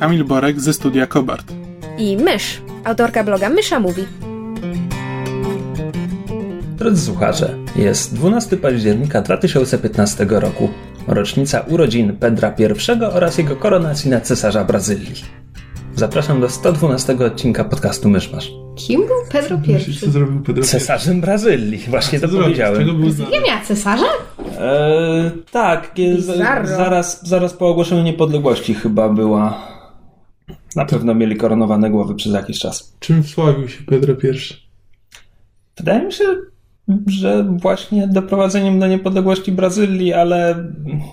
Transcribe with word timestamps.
Kamil 0.00 0.24
Borek 0.24 0.60
ze 0.60 0.72
studia 0.72 1.06
Kobart. 1.06 1.52
i 1.98 2.16
Mysz, 2.16 2.60
autorka 2.84 3.24
bloga 3.24 3.48
Mysza 3.48 3.80
Mówi. 3.80 4.02
Drodzy 6.76 7.02
słuchacze, 7.06 7.54
jest 7.76 8.14
12 8.14 8.56
października 8.56 9.22
2015 9.22 10.26
roku, 10.30 10.68
rocznica 11.08 11.60
urodzin 11.60 12.16
Pedra 12.16 12.54
I 12.58 12.64
oraz 13.14 13.38
jego 13.38 13.56
koronacji 13.56 14.10
na 14.10 14.20
cesarza 14.20 14.64
Brazylii. 14.64 15.14
Zapraszam 15.96 16.40
do 16.40 16.48
112 16.48 17.16
odcinka 17.26 17.64
podcastu 17.64 18.08
Myszmasz. 18.08 18.50
Kim 18.76 19.00
był 19.00 19.16
Pedro 19.32 19.58
co 20.00 20.10
zrobił 20.10 20.40
Pedro 20.40 20.64
Cesarzem 20.64 21.20
Brazylii, 21.20 21.78
właśnie 21.88 22.20
to 22.20 22.28
zrobił? 22.28 22.44
Powiedziałem. 22.44 22.86
Nie 23.32 23.40
miała 23.40 23.60
cesarza? 23.64 24.06
Eee, 24.60 25.30
tak, 25.52 25.90
z- 26.18 26.26
zaraz, 26.76 27.28
zaraz 27.28 27.52
po 27.52 27.68
ogłoszeniu 27.68 28.02
niepodległości 28.02 28.74
chyba 28.74 29.08
była. 29.08 29.70
Na 30.76 30.84
pewno 30.84 31.14
mieli 31.14 31.36
koronowane 31.36 31.90
głowy 31.90 32.14
przez 32.14 32.32
jakiś 32.32 32.58
czas. 32.58 32.96
Czym 33.00 33.22
wsławił 33.22 33.68
się 33.68 33.84
Pedro 33.84 34.14
I? 34.14 34.38
Wydaje 35.76 36.06
mi 36.06 36.12
się, 36.12 36.24
że 37.06 37.44
właśnie 37.44 38.08
doprowadzeniem 38.08 38.80
do 38.80 38.86
niepodległości 38.86 39.52
Brazylii, 39.52 40.12
ale 40.12 40.64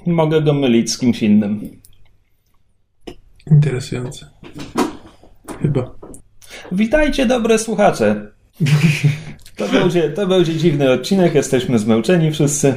mogę 0.05 0.41
go 0.41 0.53
mylić 0.53 0.91
z 0.91 0.97
kimś 0.97 1.23
innym. 1.23 1.61
Interesujące. 3.51 4.29
Chyba. 5.61 5.95
Witajcie, 6.71 7.25
dobre 7.25 7.59
słuchacze. 7.59 8.31
To 9.55 9.67
będzie, 9.67 10.09
to 10.09 10.27
będzie 10.27 10.55
dziwny 10.55 10.91
odcinek, 10.91 11.35
jesteśmy 11.35 11.79
zmęczeni 11.79 12.31
wszyscy. 12.31 12.75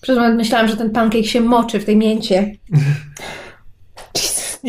Przez 0.00 0.16
moment 0.16 0.36
myślałam, 0.36 0.68
że 0.68 0.76
ten 0.76 0.90
pancake 0.90 1.24
się 1.24 1.40
moczy 1.40 1.80
w 1.80 1.84
tej 1.84 1.96
mięcie. 1.96 2.52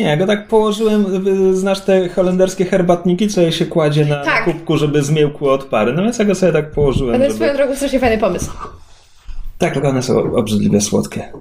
Nie, 0.00 0.06
ja 0.06 0.16
go 0.16 0.26
tak 0.26 0.48
położyłem, 0.48 1.26
y, 1.50 1.56
znasz 1.56 1.80
te 1.80 2.08
holenderskie 2.08 2.64
herbatniki, 2.64 3.28
co 3.28 3.40
je 3.40 3.52
się 3.52 3.66
kładzie 3.66 4.04
na 4.04 4.24
Tak. 4.24 4.44
kubku, 4.44 4.76
żeby 4.76 5.02
zmiękły 5.02 5.50
od 5.52 5.64
pary. 5.64 5.92
No 5.92 6.02
więc 6.02 6.18
ja 6.18 6.24
go 6.24 6.34
sobie 6.34 6.52
tak 6.52 6.70
położyłem, 6.70 7.14
Ale 7.14 7.30
swoją 7.30 7.46
żeby... 7.48 7.58
drogą 7.58 7.76
strasznie 7.76 8.00
fajny 8.00 8.18
pomysł. 8.18 8.50
Tak, 9.58 9.72
tylko 9.74 9.88
one 9.88 10.02
są 10.02 10.34
obrzydliwie 10.36 10.80
słodkie. 10.80 11.32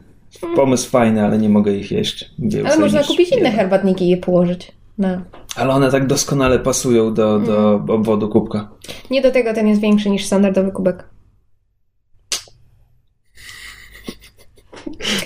Pomysł 0.55 0.89
fajny, 0.89 1.25
ale 1.25 1.37
nie 1.37 1.49
mogę 1.49 1.71
ich 1.71 1.91
jeść. 1.91 2.31
Ale 2.65 2.77
można 2.77 3.03
kupić 3.03 3.29
inne 3.31 3.51
herbatniki 3.51 4.05
i 4.05 4.09
je 4.09 4.17
położyć. 4.17 4.71
No. 4.97 5.07
Ale 5.55 5.73
one 5.73 5.91
tak 5.91 6.07
doskonale 6.07 6.59
pasują 6.59 7.13
do, 7.13 7.39
do 7.39 7.73
obwodu 7.87 8.29
kubka. 8.29 8.69
Nie 9.11 9.21
do 9.21 9.31
tego 9.31 9.53
ten 9.53 9.67
jest 9.67 9.81
większy 9.81 10.09
niż 10.09 10.25
standardowy 10.25 10.71
kubek. 10.71 11.03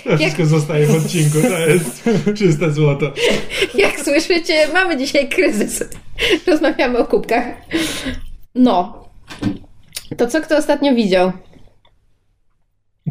To 0.03 0.17
wszystko 0.17 0.45
zostaje 0.45 0.85
w 0.85 0.95
odcinku. 0.95 1.37
To 1.41 1.59
jest 1.59 2.09
czyste 2.37 2.71
złoto. 2.71 3.13
Jak 3.75 3.99
słyszycie, 3.99 4.67
mamy 4.73 4.97
dzisiaj 4.97 5.29
kryzys. 5.29 5.83
Rozmawiamy 6.47 6.97
o 6.97 7.05
kubkach. 7.05 7.45
No. 8.55 9.03
To 10.17 10.28
co 10.28 10.41
kto 10.41 10.57
ostatnio 10.57 10.95
widział? 10.95 11.31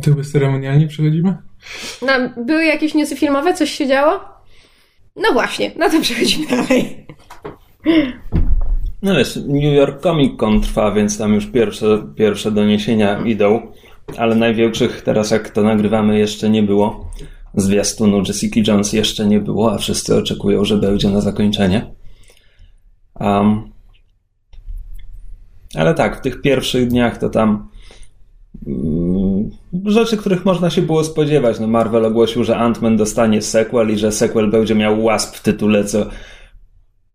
To 0.02 0.10
chyba 0.10 0.22
ceremonialnie 0.22 0.86
przechodzimy? 0.86 1.36
No, 2.02 2.12
były 2.44 2.64
jakieś 2.64 2.94
newsy 2.94 3.16
filmowe? 3.16 3.54
Coś 3.54 3.70
się 3.70 3.86
działo? 3.86 4.20
No 5.16 5.32
właśnie, 5.32 5.70
no 5.76 5.90
to 5.90 6.00
przechodzimy 6.00 6.46
dalej. 6.46 7.06
No 9.02 9.14
wiesz, 9.14 9.36
New 9.36 9.74
York 9.76 10.02
Comic 10.02 10.38
Con 10.38 10.60
trwa, 10.60 10.92
więc 10.92 11.18
tam 11.18 11.34
już 11.34 11.46
pierwsze, 11.46 12.06
pierwsze 12.16 12.50
doniesienia 12.50 13.22
idą, 13.26 13.72
ale 14.16 14.34
największych 14.34 15.02
teraz 15.02 15.30
jak 15.30 15.50
to 15.50 15.62
nagrywamy 15.62 16.18
jeszcze 16.18 16.50
nie 16.50 16.62
było. 16.62 17.10
Zwiastunu 17.54 18.22
Jessica 18.28 18.60
Jones 18.66 18.92
jeszcze 18.92 19.26
nie 19.26 19.40
było, 19.40 19.72
a 19.72 19.78
wszyscy 19.78 20.16
oczekują, 20.16 20.64
że 20.64 20.76
będzie 20.76 21.10
na 21.10 21.20
zakończenie. 21.20 21.94
Um, 23.20 23.72
ale 25.74 25.94
tak, 25.94 26.18
w 26.18 26.20
tych 26.20 26.40
pierwszych 26.40 26.88
dniach 26.88 27.18
to 27.18 27.28
tam 27.28 27.68
mm, 28.66 29.50
rzeczy, 29.84 30.16
których 30.16 30.44
można 30.44 30.70
się 30.70 30.82
było 30.82 31.04
spodziewać. 31.04 31.60
No 31.60 31.66
Marvel 31.66 32.04
ogłosił, 32.04 32.44
że 32.44 32.54
Ant-Man 32.54 32.96
dostanie 32.96 33.42
sequel 33.42 33.90
i 33.90 33.98
że 33.98 34.12
sequel 34.12 34.50
będzie 34.50 34.74
miał 34.74 35.04
łasp 35.04 35.36
w 35.36 35.42
tytule, 35.42 35.84
co 35.84 36.06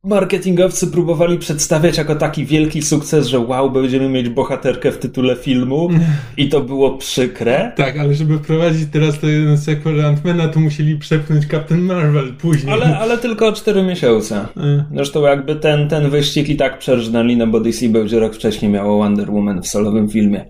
marketingowcy 0.08 0.88
próbowali 0.88 1.38
przedstawiać 1.38 1.98
jako 1.98 2.16
taki 2.16 2.46
wielki 2.46 2.82
sukces, 2.82 3.28
że 3.28 3.40
wow, 3.40 3.72
będziemy 3.72 4.10
mieć 4.10 4.30
bohaterkę 4.30 4.92
w 4.92 4.98
tytule 4.98 5.36
filmu 5.36 5.90
i 6.38 6.50
to 6.50 6.62
było 6.62 6.98
przykre. 6.98 7.72
Tak, 7.76 7.98
ale 7.98 8.14
żeby 8.14 8.38
wprowadzić 8.38 8.88
teraz 8.92 9.20
to 9.20 9.28
jeden 9.28 9.58
sequel 9.58 10.06
Antmana, 10.06 10.48
to 10.48 10.60
musieli 10.60 10.98
przepchnąć 10.98 11.48
Captain 11.48 11.82
Marvel 11.82 12.34
później. 12.34 12.74
Ale, 12.74 12.98
ale 13.00 13.18
tylko 13.18 13.48
o 13.48 13.54
4 13.54 13.84
miesiące. 13.84 14.46
Y, 14.58 14.84
Zresztą 14.96 15.22
jakby 15.22 15.56
ten, 15.56 15.90
ten 15.90 16.10
wyścig 16.10 16.50
i 16.50 16.56
tak 16.56 16.80
przerżnęli, 16.80 17.38
no 17.38 17.48
bo 17.48 17.60
DC 17.60 17.90
będzie 17.90 18.20
rok 18.20 18.36
wcześniej 18.36 18.72
miało 18.72 18.98
Wonder 18.98 19.32
Woman 19.32 19.62
w 19.62 19.68
solowym 19.68 20.10
filmie. 20.10 20.46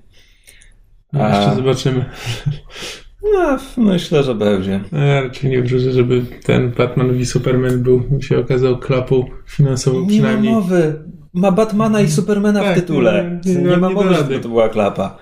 no, 1.13 1.28
Jeszcze 1.28 1.51
A- 1.51 1.56
zobaczymy. 1.56 2.06
No, 3.34 3.58
myślę, 3.78 4.24
że 4.24 4.36
będzie. 4.36 4.80
Ja 4.92 5.22
raczej 5.22 5.50
nie 5.52 5.62
wróżę, 5.62 5.92
żeby 5.92 6.22
ten 6.44 6.72
Batman 6.72 7.12
v 7.14 7.26
Superman 7.26 7.84
był, 7.84 8.04
się 8.22 8.40
okazał 8.40 8.78
klapą 8.78 9.26
finansową 9.48 9.98
Nie 10.00 10.04
ma 10.06 10.08
przynajmniej. 10.10 10.54
mowy. 10.54 11.04
Ma 11.34 11.52
Batmana 11.52 12.02
i 12.02 12.10
Supermana 12.12 12.62
w 12.62 12.64
Tak, 12.64 12.76
tytule. 12.76 13.40
nie- 13.46 13.54
Nie, 13.56 13.62
nie- 13.62 13.78
ma 13.78 13.88
nie 13.90 13.96
da 13.96 14.02
mowy, 14.02 14.16
żeby 14.16 14.40
to 14.40 14.50
była 14.50 14.70
klapa. 14.70 15.18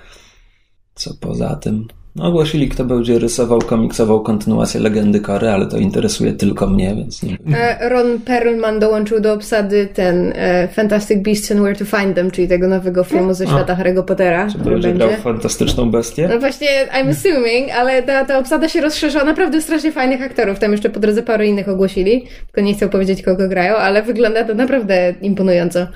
Co 0.95 1.13
poza 1.21 1.55
tym? 1.55 1.87
No, 2.15 2.25
ogłosili, 2.25 2.69
kto 2.69 2.85
będzie 2.85 3.19
rysował 3.19 3.59
komiksową 3.59 4.19
kontynuację 4.19 4.81
Legendy 4.81 5.19
Kory, 5.19 5.49
ale 5.49 5.65
to 5.65 5.77
interesuje 5.77 6.33
tylko 6.33 6.67
mnie, 6.67 6.95
więc 6.95 7.23
nie 7.23 7.37
E, 7.57 7.89
Ron 7.89 8.19
Perlman 8.19 8.79
dołączył 8.79 9.19
do 9.19 9.33
obsady 9.33 9.87
ten 9.93 10.33
e, 10.35 10.67
Fantastic 10.67 11.19
Beasts 11.19 11.51
and 11.51 11.61
Where 11.61 11.75
to 11.75 11.85
Find 11.85 12.15
Them, 12.15 12.31
czyli 12.31 12.47
tego 12.47 12.67
nowego 12.67 13.03
filmu 13.03 13.33
ze 13.33 13.47
świata 13.47 13.75
Harry'ego 13.75 14.03
Pottera. 14.03 14.47
który 14.47 14.71
będzie 14.71 14.87
będzie. 14.87 15.07
grał 15.07 15.21
fantastyczną 15.21 15.91
bestię. 15.91 16.27
No 16.27 16.39
właśnie, 16.39 16.67
I'm 16.67 17.09
assuming, 17.09 17.71
ale 17.71 18.03
ta, 18.03 18.25
ta 18.25 18.39
obsada 18.39 18.69
się 18.69 18.81
rozszerza 18.81 19.21
o 19.21 19.25
naprawdę 19.25 19.61
strasznie 19.61 19.91
fajnych 19.91 20.21
aktorów. 20.21 20.59
Tam 20.59 20.71
jeszcze 20.71 20.89
po 20.89 20.99
drodze 20.99 21.23
parę 21.23 21.47
innych 21.47 21.69
ogłosili, 21.69 22.25
tylko 22.45 22.61
nie 22.67 22.73
chcę 22.73 22.89
powiedzieć, 22.89 23.21
kogo 23.21 23.47
grają, 23.47 23.75
ale 23.75 24.03
wygląda 24.03 24.43
to 24.43 24.53
naprawdę 24.53 25.13
imponująco. 25.21 25.87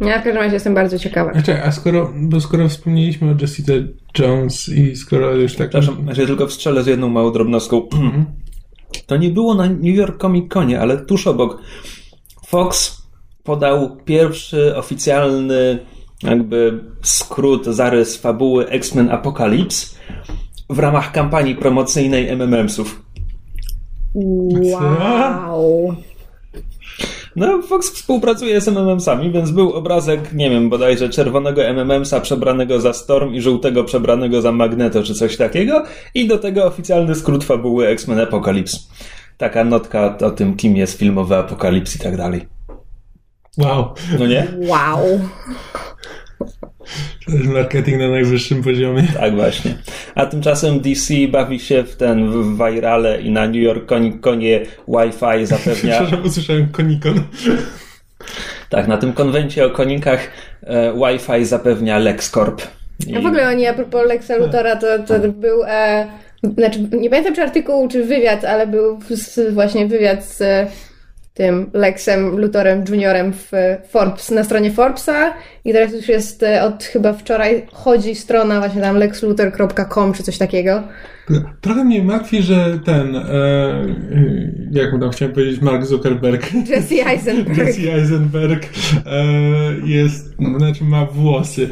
Ja 0.00 0.20
w 0.20 0.24
każdym 0.24 0.42
razie 0.42 0.54
jestem 0.54 0.74
bardzo 0.74 0.98
ciekawa. 0.98 1.32
Znaczy, 1.32 1.62
a 1.62 1.72
skoro, 1.72 2.12
bo 2.16 2.40
skoro 2.40 2.68
wspomnieliśmy 2.68 3.30
o 3.30 3.34
Jessica 3.40 3.72
Jones 4.18 4.68
i 4.68 4.96
skoro 4.96 5.34
już 5.34 5.54
tak... 5.54 5.68
Przepraszam, 5.68 6.06
ja 6.06 6.26
tylko 6.26 6.46
wstrzelę 6.46 6.82
z 6.82 6.86
jedną 6.86 7.08
małą 7.08 7.32
drobnostką. 7.32 7.88
To 9.06 9.16
nie 9.16 9.30
było 9.30 9.54
na 9.54 9.66
New 9.66 9.96
York 9.96 10.20
Comic 10.20 10.52
Conie, 10.52 10.80
ale 10.80 10.96
tuż 10.96 11.26
obok. 11.26 11.62
Fox 12.46 13.02
podał 13.42 13.96
pierwszy 14.04 14.76
oficjalny 14.76 15.78
jakby 16.22 16.84
skrót, 17.02 17.66
zarys 17.66 18.16
fabuły 18.16 18.68
X-Men 18.68 19.10
Apocalypse 19.10 19.96
w 20.70 20.78
ramach 20.78 21.12
kampanii 21.12 21.54
promocyjnej 21.54 22.36
MMMsów. 22.36 23.02
Wow. 24.14 25.96
No, 27.36 27.62
Fox 27.62 27.90
współpracuje 27.90 28.60
z 28.60 28.68
MMMsami, 28.68 29.30
więc 29.32 29.50
był 29.50 29.72
obrazek, 29.72 30.32
nie 30.32 30.50
wiem, 30.50 30.70
bodajże 30.70 31.08
czerwonego 31.08 31.62
MMMsa 31.62 32.20
przebranego 32.20 32.80
za 32.80 32.92
Storm 32.92 33.34
i 33.34 33.40
żółtego 33.40 33.84
przebranego 33.84 34.42
za 34.42 34.52
Magneto, 34.52 35.02
czy 35.02 35.14
coś 35.14 35.36
takiego. 35.36 35.84
I 36.14 36.28
do 36.28 36.38
tego 36.38 36.64
oficjalny 36.64 37.14
skrót 37.14 37.44
fabuły 37.44 37.86
X-Men 37.86 38.20
Apocalypse. 38.20 38.78
Taka 39.36 39.64
notka 39.64 40.18
o 40.18 40.30
tym, 40.30 40.56
kim 40.56 40.76
jest 40.76 40.98
filmowy 40.98 41.36
Apokalips 41.36 41.96
i 41.96 41.98
tak 41.98 42.16
dalej. 42.16 42.48
Wow, 43.58 43.94
No 44.18 44.26
nie? 44.26 44.46
Wow. 44.58 45.20
To 47.26 47.32
jest 47.32 47.44
marketing 47.44 47.98
na 47.98 48.08
najwyższym 48.08 48.62
poziomie. 48.62 49.02
Tak 49.14 49.34
właśnie. 49.34 49.74
A 50.14 50.26
tymczasem 50.26 50.80
DC 50.80 51.14
bawi 51.30 51.60
się 51.60 51.84
w 51.84 51.96
ten 51.96 52.30
w 52.30 52.56
virale 52.58 53.20
i 53.20 53.30
na 53.30 53.46
New 53.46 53.62
York 53.62 53.88
Comic 53.88 54.20
Conie 54.20 54.60
Wi-Fi 54.88 55.46
zapewnia... 55.46 55.94
Przepraszam, 56.00 56.24
usłyszałem 56.26 56.68
konikon. 56.68 57.22
Tak, 58.68 58.88
na 58.88 58.96
tym 58.98 59.12
konwencie 59.12 59.66
o 59.66 59.70
konikach 59.70 60.20
e, 60.62 60.92
Wi-Fi 60.92 61.44
zapewnia 61.44 61.98
LexCorp. 61.98 62.62
I- 63.06 63.16
A 63.16 63.20
w 63.20 63.26
ogóle 63.26 63.48
oni 63.48 63.66
a 63.66 63.74
propos 63.74 64.06
Lexa 64.08 64.36
Luthora 64.36 64.76
to, 64.76 64.98
to 64.98 65.18
był 65.28 65.64
e, 65.64 66.06
znaczy 66.42 66.78
nie 66.92 67.10
pamiętam 67.10 67.34
czy 67.34 67.42
artykuł, 67.42 67.88
czy 67.88 68.04
wywiad, 68.04 68.44
ale 68.44 68.66
był 68.66 68.98
z, 69.10 69.54
właśnie 69.54 69.86
wywiad 69.86 70.24
z 70.24 70.42
tym 71.38 71.70
Lexem 71.72 72.38
Luthorem 72.38 72.84
Juniorem 72.88 73.32
w 73.32 73.52
Forbes, 73.88 74.30
na 74.30 74.44
stronie 74.44 74.72
Forbesa 74.72 75.34
i 75.64 75.72
teraz 75.72 75.92
już 75.92 76.08
jest 76.08 76.42
e, 76.42 76.62
od 76.62 76.84
chyba 76.84 77.12
wczoraj 77.12 77.66
chodzi 77.72 78.14
strona 78.14 78.58
właśnie 78.58 78.80
tam 78.82 78.96
lexluthor.com 78.96 80.12
czy 80.12 80.22
coś 80.22 80.38
takiego. 80.38 80.82
Trochę 81.60 81.84
mnie 81.84 82.02
martwi, 82.02 82.42
że 82.42 82.78
ten, 82.84 83.16
e, 83.16 83.22
jak 84.70 84.92
mu 84.92 84.98
tam 84.98 85.10
chciałem 85.10 85.34
powiedzieć, 85.34 85.60
Mark 85.60 85.84
Zuckerberg. 85.84 86.52
Jesse 86.68 87.06
Eisenberg. 87.06 87.58
Jesse 87.66 87.94
Eisenberg 87.94 88.68
e, 89.06 89.24
jest, 89.84 90.34
znaczy 90.58 90.84
ma 90.84 91.06
włosy. 91.06 91.68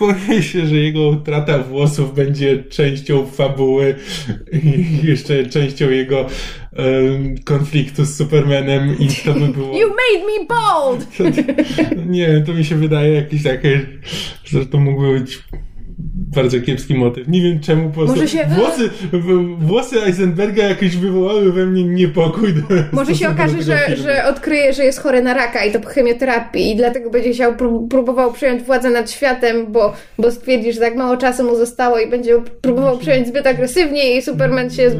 Boję 0.00 0.42
się, 0.42 0.66
że 0.66 0.76
jego 0.76 1.08
utrata 1.08 1.58
włosów 1.58 2.14
będzie 2.14 2.64
częścią 2.64 3.26
fabuły 3.26 3.94
i 4.52 5.06
jeszcze 5.06 5.46
częścią 5.46 5.90
jego 5.90 6.26
e, 6.76 6.82
konfliktu 7.44 8.04
z 8.04 8.16
Supermanem 8.16 8.98
i 8.98 9.08
to 9.24 9.34
by 9.34 9.48
było... 9.48 9.66
You 9.80 9.88
made 9.88 10.26
me 10.26 10.46
bald! 10.48 11.06
nie, 12.16 12.40
to 12.46 12.54
mi 12.54 12.64
się 12.64 12.76
wydaje 12.76 13.14
jakieś 13.14 13.42
takie, 13.42 13.80
że 14.44 14.66
to 14.66 14.78
mógłby 14.78 15.20
być 15.20 15.42
bardzo 16.34 16.60
kiepski 16.60 16.94
motyw. 16.94 17.28
Nie 17.28 17.42
wiem 17.42 17.60
czemu 17.60 17.90
po 17.90 17.94
prostu 17.94 18.28
się... 18.28 18.46
włosy, 18.48 18.90
włosy 19.58 20.02
Eisenberga 20.02 20.64
jakoś 20.64 20.96
wywołały 20.96 21.52
we 21.52 21.66
mnie 21.66 21.84
niepokój. 21.84 22.54
Może 22.92 23.14
się 23.14 23.28
okaże, 23.28 23.62
że, 23.62 23.96
że 23.96 24.24
odkryje, 24.24 24.72
że 24.72 24.84
jest 24.84 25.00
chory 25.00 25.22
na 25.22 25.34
raka 25.34 25.64
i 25.64 25.72
to 25.72 25.80
po 25.80 25.88
chemioterapii 25.88 26.70
i 26.70 26.76
dlatego 26.76 27.10
będzie 27.10 27.30
chciał 27.30 27.54
próbował 27.90 28.32
przejąć 28.32 28.62
władzę 28.62 28.90
nad 28.90 29.10
światem, 29.10 29.72
bo, 29.72 29.92
bo 30.18 30.30
stwierdzi, 30.30 30.72
że 30.72 30.80
tak 30.80 30.96
mało 30.96 31.16
czasu 31.16 31.44
mu 31.44 31.56
zostało 31.56 31.98
i 31.98 32.10
będzie 32.10 32.42
próbował 32.60 32.98
przejąć 32.98 33.28
zbyt 33.28 33.46
agresywnie 33.46 34.16
i 34.16 34.22
Superman 34.22 34.70
się... 34.70 34.90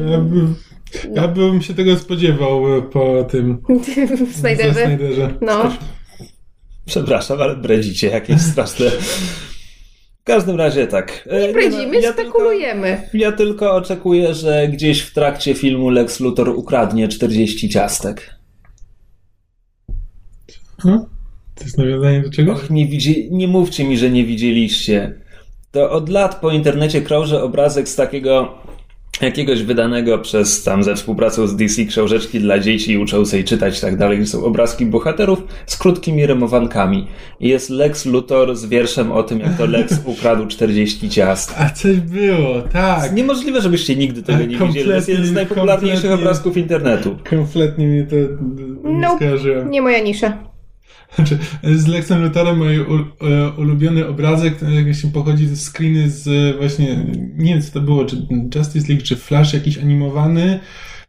Ja, 1.13 1.21
ja 1.21 1.27
bym 1.27 1.61
się 1.61 1.73
tego 1.73 1.97
spodziewał 1.97 2.63
po 2.91 3.23
tym 3.23 3.61
Snyderze. 4.41 4.85
Snyderze. 4.85 5.33
No. 5.41 5.71
Przepraszam, 6.85 7.41
ale 7.41 7.55
bredzicie 7.55 8.07
jakieś 8.07 8.41
straszne... 8.41 8.85
W 10.21 10.25
każdym 10.25 10.55
razie 10.55 10.87
tak. 10.87 11.25
Nie 11.31 11.49
e, 11.49 11.53
bredzimy, 11.53 12.01
ja 12.01 12.13
spekulujemy. 12.13 12.97
Tylko, 13.01 13.17
ja 13.17 13.31
tylko 13.31 13.75
oczekuję, 13.75 14.33
że 14.33 14.67
gdzieś 14.67 15.01
w 15.01 15.13
trakcie 15.13 15.55
filmu 15.55 15.89
Lex 15.89 16.19
Luthor 16.19 16.49
ukradnie 16.49 17.07
40 17.07 17.69
ciastek. 17.69 18.35
Hmm? 20.81 21.05
To 21.55 21.63
jest 21.63 21.77
nawiązanie 21.77 22.21
do 22.21 22.29
czegoś? 22.29 22.57
Och, 22.57 22.69
nie, 22.69 22.87
widzi... 22.87 23.27
nie 23.31 23.47
mówcie 23.47 23.83
mi, 23.83 23.97
że 23.97 24.09
nie 24.09 24.25
widzieliście. 24.25 25.19
To 25.71 25.91
od 25.91 26.09
lat 26.09 26.41
po 26.41 26.51
internecie 26.51 27.01
krąży 27.01 27.41
obrazek 27.41 27.89
z 27.89 27.95
takiego 27.95 28.57
jakiegoś 29.21 29.63
wydanego 29.63 30.19
przez 30.19 30.63
tam 30.63 30.83
ze 30.83 30.95
współpracą 30.95 31.47
z 31.47 31.55
DC 31.55 31.85
książeczki 31.85 32.39
dla 32.39 32.59
dzieci 32.59 32.97
uczącej 32.97 33.37
jej 33.37 33.45
czytać 33.45 33.77
i 33.77 33.81
tak 33.81 33.97
dalej, 33.97 34.17
gdzie 34.17 34.27
są 34.27 34.43
obrazki 34.45 34.85
bohaterów 34.85 35.43
z 35.65 35.77
krótkimi 35.77 36.25
rymowankami. 36.25 37.07
I 37.39 37.49
jest 37.49 37.69
Lex 37.69 38.05
Luthor 38.05 38.55
z 38.55 38.65
wierszem 38.65 39.11
o 39.11 39.23
tym, 39.23 39.39
jak 39.39 39.57
to 39.57 39.65
Lex 39.65 39.99
ukradł 40.05 40.47
40 40.47 41.09
ciast. 41.09 41.55
A 41.57 41.69
coś 41.69 41.95
było, 41.95 42.61
tak. 42.61 43.03
Jest 43.03 43.15
niemożliwe, 43.15 43.61
żebyście 43.61 43.95
nigdy 43.95 44.23
tego 44.23 44.45
nie 44.45 44.57
widzieli. 44.57 44.89
To 44.89 44.95
jest 44.95 45.09
jeden 45.09 45.25
z 45.25 45.31
najpopularniejszych 45.31 46.11
obrazków 46.11 46.57
internetu. 46.57 47.17
Kompletnie 47.29 47.87
mnie 47.87 48.03
to 48.03 48.15
nie 48.89 48.99
no, 48.99 49.15
skojarzyłem. 49.15 49.71
Nie 49.71 49.81
moja 49.81 49.99
nisza. 49.99 50.52
Znaczy, 51.15 51.37
z 51.63 51.87
Lexem 51.87 52.23
Luthorem 52.23 52.57
mój 52.57 52.75
e, 52.75 52.83
ulubiony 53.57 54.07
obrazek 54.07 54.55
właśnie 54.83 55.09
pochodzi 55.11 55.47
ze 55.47 55.55
screeny 55.55 56.09
z 56.09 56.57
właśnie, 56.57 57.05
nie 57.37 57.53
wiem 57.53 57.61
co 57.61 57.71
to 57.71 57.81
było, 57.81 58.05
czy 58.05 58.27
Justice 58.55 58.87
League, 58.87 59.03
czy 59.03 59.15
Flash 59.15 59.53
jakiś 59.53 59.77
animowany. 59.77 60.59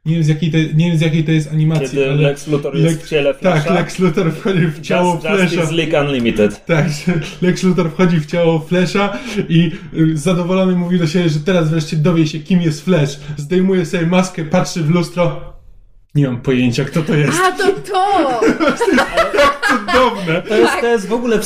Nie 0.06 0.14
wiem, 0.14 0.24
z 0.24 0.28
jakiej 0.28 0.50
to, 0.50 0.58
nie 0.58 0.88
wiem 0.88 0.98
z 0.98 1.00
jakiej 1.00 1.24
to 1.24 1.32
jest 1.32 1.52
animacji. 1.52 1.88
Kiedy 1.88 2.10
ale 2.10 2.22
Lex 2.22 2.46
Luthor 2.46 2.76
jest 2.76 2.96
Lex, 2.96 3.06
w 3.06 3.10
ciele 3.10 3.34
Flasha. 3.34 3.64
Tak, 3.64 3.74
Lex 3.74 3.98
Luthor 3.98 4.32
wchodzi 4.32 4.66
w 4.66 4.80
ciało 4.80 5.14
Just, 5.14 5.26
Flasha. 5.26 5.42
Justice 5.42 5.72
League 5.72 6.08
Unlimited. 6.08 6.66
Tak, 6.66 6.86
Lex 7.42 7.62
Luthor 7.62 7.90
wchodzi 7.90 8.20
w 8.20 8.26
ciało 8.26 8.60
Flasha 8.60 9.18
i 9.48 9.72
y, 9.94 10.16
zadowolony 10.18 10.76
mówi 10.76 10.98
do 10.98 11.06
siebie, 11.06 11.28
że 11.28 11.40
teraz 11.40 11.70
wreszcie 11.70 11.96
dowie 11.96 12.26
się 12.26 12.38
kim 12.38 12.62
jest 12.62 12.84
Flash. 12.84 13.20
Zdejmuje 13.36 13.86
sobie 13.86 14.06
maskę, 14.06 14.44
patrzy 14.44 14.82
w 14.82 14.90
lustro, 14.90 15.53
nie 16.14 16.26
mam 16.26 16.40
pojęcia, 16.40 16.84
kto 16.84 17.02
to 17.02 17.14
jest. 17.14 17.38
A, 17.42 17.52
to 17.52 17.72
to! 17.92 18.40
Cudowne. 19.68 20.42
To 20.42 20.56
jest, 20.56 20.72
to 20.80 20.86
jest 20.86 21.08
w 21.08 21.12
ogóle, 21.12 21.38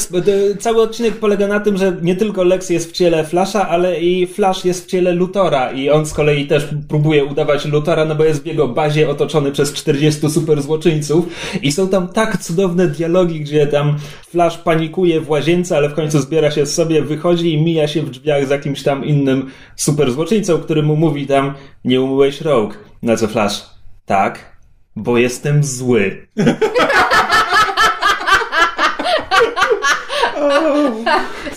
cały 0.59 0.83
odcinek 0.83 1.15
polega 1.15 1.47
na 1.47 1.61
tym, 1.61 1.77
że 1.77 1.97
nie 2.03 2.17
tylko 2.17 2.45
Lex 2.45 2.71
jest 2.71 2.91
w 2.91 2.93
ciele 2.93 3.25
Flasha, 3.25 3.69
ale 3.69 4.01
i 4.01 4.27
Flash 4.27 4.65
jest 4.65 4.85
w 4.85 4.87
ciele 4.87 5.13
Lutora 5.13 5.73
i 5.73 5.91
on 5.91 6.07
z 6.07 6.13
kolei 6.13 6.47
też 6.47 6.69
próbuje 6.89 7.25
udawać 7.25 7.65
Lutora, 7.65 8.05
no 8.05 8.15
bo 8.15 8.25
jest 8.25 8.43
w 8.43 8.47
jego 8.47 8.69
bazie 8.69 9.09
otoczony 9.09 9.53
przez 9.53 9.73
40 9.73 10.31
super 10.31 10.63
złoczyńców 10.63 11.27
i 11.63 11.73
są 11.73 11.89
tam 11.89 12.09
tak 12.09 12.39
cudowne 12.39 12.89
dialogi, 12.89 13.41
gdzie 13.41 13.67
tam 13.67 13.97
Flash 14.29 14.59
panikuje 14.59 15.21
w 15.21 15.31
łazience, 15.31 15.77
ale 15.77 15.89
w 15.89 15.95
końcu 15.95 16.21
zbiera 16.21 16.51
się 16.51 16.67
z 16.67 16.75
sobie, 16.75 17.03
wychodzi 17.03 17.53
i 17.53 17.63
mija 17.63 17.89
się 17.89 18.03
w 18.03 18.11
drzwiach 18.11 18.47
z 18.47 18.51
jakimś 18.51 18.83
tam 18.83 19.05
innym 19.05 19.51
super 19.77 20.13
złoczyńcą, 20.13 20.59
który 20.59 20.83
mu 20.83 20.97
mówi 20.97 21.27
tam, 21.27 21.55
nie 21.85 22.01
umyłeś 22.01 22.41
rąk. 22.41 22.79
Na 23.03 23.17
co 23.17 23.29
Flash? 23.29 23.63
Tak, 24.07 24.58
bo 24.99 25.19
jestem 25.19 25.65
zły. 25.65 26.27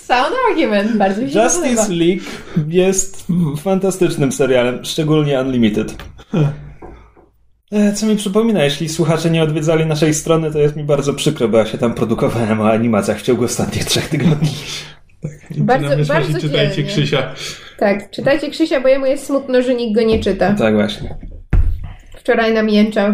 Sound 0.02 0.36
argument, 0.50 0.98
bardzo 0.98 1.22
mi 1.22 1.32
się 1.32 1.40
Justice 1.40 1.76
podoba. 1.76 1.88
League 1.90 2.24
jest 2.68 3.28
fantastycznym 3.58 4.32
serialem, 4.32 4.86
szczególnie 4.86 5.40
Unlimited. 5.40 5.96
E, 7.72 7.94
co 7.94 8.06
mi 8.06 8.16
przypomina, 8.16 8.64
jeśli 8.64 8.90
słuchacze 8.90 9.30
nie 9.30 9.44
odwiedzali 9.44 9.86
naszej 9.86 10.14
strony, 10.14 10.52
to 10.52 10.60
jest 10.60 10.76
mi 10.76 10.84
bardzo 10.84 11.14
przykro, 11.14 11.48
bo 11.48 11.58
ja 11.58 11.66
się 11.66 11.78
tam 11.78 11.94
produkowałem 11.94 12.62
o 12.62 12.72
animacjach 12.72 13.20
w 13.20 13.22
ciągu 13.22 13.44
ostatnich 13.44 13.86
trzech 13.86 14.10
tygodni. 14.10 14.50
Tak, 15.22 15.32
bardzo, 15.58 16.14
bardzo 16.14 16.40
czytajcie 16.40 16.76
dzielnie. 16.76 16.92
Krzysia. 16.92 17.34
Tak, 17.80 18.12
czytajcie 18.12 18.50
Krzysia, 18.50 18.82
bo 18.82 18.88
jemu 18.88 19.06
jest 19.06 19.26
smutno, 19.26 19.62
że 19.62 19.76
nikt 19.76 19.96
go 19.96 20.02
nie 20.02 20.20
czyta. 20.20 20.54
Tak, 20.54 20.76
właśnie. 20.76 21.16
Wczoraj 22.22 22.54
nam 22.54 22.70
jęczał 22.70 23.14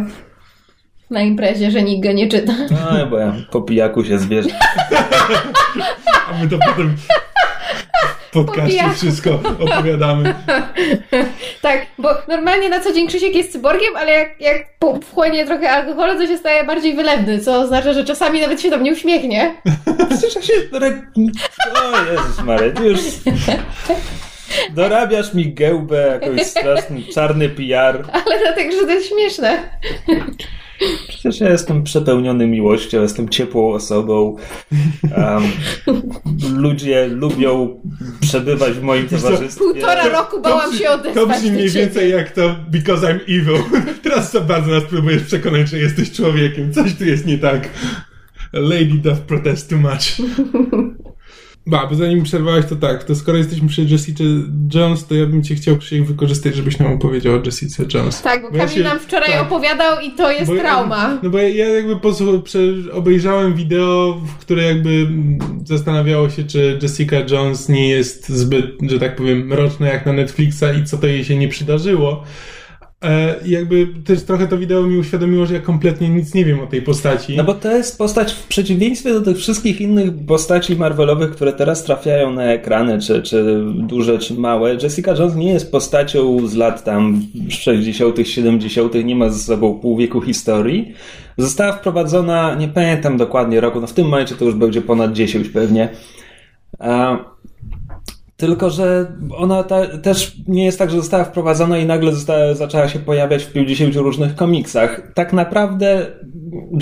na 1.09 1.21
imprezie, 1.21 1.71
że 1.71 1.83
nikt 1.83 2.07
go 2.07 2.13
nie 2.13 2.27
czyta. 2.27 2.53
No, 2.71 3.07
bo 3.07 3.17
ja 3.17 3.33
po 3.51 3.61
pijaku 3.61 4.03
się 4.03 4.19
zwierzę. 4.19 4.49
A 6.29 6.43
my 6.43 6.49
to 6.49 6.57
potem 6.67 6.95
w 8.27 8.31
podcaście 8.31 8.89
wszystko 8.95 9.39
opowiadamy. 9.59 10.35
tak, 11.61 11.85
bo 11.97 12.09
normalnie 12.27 12.69
na 12.69 12.79
co 12.79 12.93
dzień 12.93 13.07
Krzysiek 13.07 13.35
jest 13.35 13.51
cyborgiem, 13.51 13.95
ale 13.95 14.11
jak, 14.11 14.41
jak 14.41 14.57
wchłonie 15.03 15.45
trochę 15.45 15.71
alkoholu, 15.71 16.19
to 16.19 16.27
się 16.27 16.37
staje 16.37 16.63
bardziej 16.63 16.95
wylewny, 16.95 17.39
co 17.39 17.59
oznacza, 17.59 17.93
że 17.93 18.05
czasami 18.05 18.41
nawet 18.41 18.61
się 18.61 18.69
do 18.69 18.77
mnie 18.77 18.91
uśmiechnie. 18.91 19.55
Przecież 20.09 20.35
ja 20.35 20.41
się... 20.41 20.53
O 21.75 22.11
Jezus 22.11 22.43
Mary, 22.43 22.73
już... 22.83 22.99
Dorabiasz 24.75 25.33
mi 25.33 25.53
gębę, 25.53 26.19
jakoś 26.21 26.47
straszny, 26.47 27.03
czarny 27.13 27.49
PR. 27.49 28.05
Ale 28.11 28.39
dlatego, 28.41 28.71
że 28.71 28.81
to 28.81 28.91
jest 28.91 29.09
śmieszne. 29.09 29.79
Przecież 31.07 31.39
ja 31.39 31.49
jestem 31.49 31.83
przepełniony 31.83 32.47
miłością, 32.47 33.01
jestem 33.01 33.29
ciepłą 33.29 33.73
osobą. 33.73 34.35
Um, 35.17 35.43
ludzie 36.55 37.07
lubią 37.07 37.81
przebywać 38.19 38.73
w 38.73 38.81
moim 38.81 39.07
towarzystwie. 39.07 39.63
Półtora 39.63 40.07
roku 40.07 40.41
bałam 40.41 40.73
się 40.73 40.89
odezwać 40.89 41.15
To 41.15 41.27
brzmi 41.27 41.51
mniej 41.51 41.69
więcej 41.69 42.11
jak 42.11 42.31
to 42.31 42.55
Because 42.71 43.07
I'm 43.07 43.19
Evil. 43.21 43.63
Teraz 44.03 44.31
co 44.31 44.41
bardzo 44.41 44.71
nas 44.71 44.83
próbujesz 44.83 45.23
przekonać, 45.23 45.69
że 45.69 45.77
jesteś 45.77 46.11
człowiekiem. 46.11 46.73
Coś 46.73 46.95
tu 46.95 47.05
jest 47.05 47.25
nie 47.25 47.37
tak. 47.37 47.69
A 48.53 48.59
lady 48.59 48.97
doth 49.03 49.19
protest 49.19 49.69
too 49.69 49.79
much. 49.79 50.27
Ba, 51.67 51.87
bo 51.87 51.95
zanim 51.95 52.23
przerwałeś, 52.23 52.65
to 52.65 52.75
tak, 52.75 53.03
to 53.03 53.15
skoro 53.15 53.37
jesteśmy 53.37 53.67
przy 53.67 53.81
Jessica 53.83 54.23
Jones, 54.73 55.07
to 55.07 55.15
ja 55.15 55.25
bym 55.25 55.43
cię 55.43 55.55
chciał 55.55 55.77
Krzysiek 55.77 56.05
wykorzystać, 56.05 56.55
żebyś 56.55 56.79
nam 56.79 56.93
opowiedział 56.93 57.35
o 57.35 57.41
Jessica 57.45 57.83
Jones. 57.93 58.21
Tak, 58.21 58.41
bo, 58.41 58.51
bo 58.51 58.57
Kamil 58.57 58.69
ja 58.69 58.75
się, 58.75 58.83
nam 58.83 58.99
wczoraj 58.99 59.31
tak, 59.31 59.41
opowiadał 59.41 59.99
i 59.99 60.11
to 60.11 60.31
jest 60.31 60.51
trauma. 60.59 61.19
no 61.23 61.29
bo 61.29 61.37
ja, 61.37 61.49
ja 61.49 61.69
jakby 61.69 61.95
posłuch, 61.95 62.43
obejrzałem 62.93 63.55
wideo, 63.55 64.21
w 64.25 64.37
które 64.37 64.63
jakby 64.63 65.07
zastanawiało 65.65 66.29
się, 66.29 66.43
czy 66.43 66.79
Jessica 66.81 67.15
Jones 67.31 67.69
nie 67.69 67.89
jest 67.89 68.29
zbyt, 68.29 68.65
że 68.81 68.99
tak 68.99 69.15
powiem, 69.15 69.47
mroczna 69.47 69.87
jak 69.87 70.05
na 70.05 70.13
Netflixa 70.13 70.63
i 70.81 70.85
co 70.85 70.97
to 70.97 71.07
jej 71.07 71.25
się 71.25 71.35
nie 71.35 71.47
przydarzyło. 71.47 72.23
E, 73.03 73.35
jakby 73.45 73.87
też 74.05 74.23
trochę 74.23 74.47
to 74.47 74.57
wideo 74.57 74.83
mi 74.83 74.97
uświadomiło, 74.97 75.45
że 75.45 75.53
ja 75.53 75.59
kompletnie 75.59 76.09
nic 76.09 76.33
nie 76.33 76.45
wiem 76.45 76.59
o 76.59 76.67
tej 76.67 76.81
postaci. 76.81 77.37
No 77.37 77.43
bo 77.43 77.53
to 77.53 77.71
jest 77.71 77.97
postać 77.97 78.33
w 78.33 78.47
przeciwieństwie 78.47 79.13
do 79.13 79.21
tych 79.21 79.37
wszystkich 79.37 79.81
innych 79.81 80.25
postaci 80.27 80.75
Marvelowych, 80.75 81.31
które 81.31 81.53
teraz 81.53 81.83
trafiają 81.83 82.33
na 82.33 82.43
ekrany, 82.43 82.99
czy, 82.99 83.21
czy 83.21 83.63
duże, 83.73 84.19
czy 84.19 84.33
małe. 84.33 84.75
Jessica 84.83 85.11
Jones 85.11 85.35
nie 85.35 85.53
jest 85.53 85.71
postacią 85.71 86.47
z 86.47 86.55
lat 86.55 86.83
tam 86.83 87.21
60., 87.49 88.27
70., 88.27 88.93
nie 89.05 89.15
ma 89.15 89.29
ze 89.29 89.39
sobą 89.39 89.79
pół 89.79 89.97
wieku 89.97 90.21
historii. 90.21 90.93
Została 91.37 91.71
wprowadzona, 91.71 92.55
nie 92.55 92.67
pamiętam 92.67 93.17
dokładnie 93.17 93.61
roku, 93.61 93.81
no 93.81 93.87
w 93.87 93.93
tym 93.93 94.05
momencie 94.05 94.35
to 94.35 94.45
już 94.45 94.55
będzie 94.55 94.81
ponad 94.81 95.13
10 95.13 95.49
pewnie. 95.49 95.89
Tylko, 98.37 98.69
że 98.69 99.11
ona 99.37 99.63
ta, 99.63 99.87
też 99.97 100.37
nie 100.47 100.65
jest 100.65 100.79
tak, 100.79 100.89
że 100.89 100.97
została 100.97 101.23
wprowadzona 101.23 101.77
i 101.77 101.85
nagle 101.85 102.11
została, 102.11 102.53
zaczęła 102.53 102.87
się 102.87 102.99
pojawiać 102.99 103.43
w 103.43 103.51
50 103.51 103.95
różnych 103.95 104.35
komiksach. 104.35 105.11
Tak 105.13 105.33
naprawdę 105.33 106.05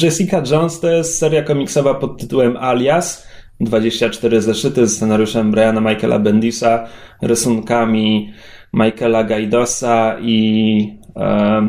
Jessica 0.01 0.43
Jones 0.51 0.79
to 0.79 0.89
jest 0.89 1.17
seria 1.17 1.43
komiksowa 1.43 1.93
pod 1.93 2.21
tytułem 2.21 2.57
Alias. 2.57 3.27
24 3.59 4.41
zeszyty 4.41 4.87
z 4.87 4.95
scenariuszem 4.95 5.51
Briana 5.51 5.81
Michaela 5.81 6.19
Bendisa, 6.19 6.87
rysunkami 7.21 8.33
Michaela 8.73 9.23
Gaidosa 9.23 10.15
i 10.21 10.99
e, 11.15 11.67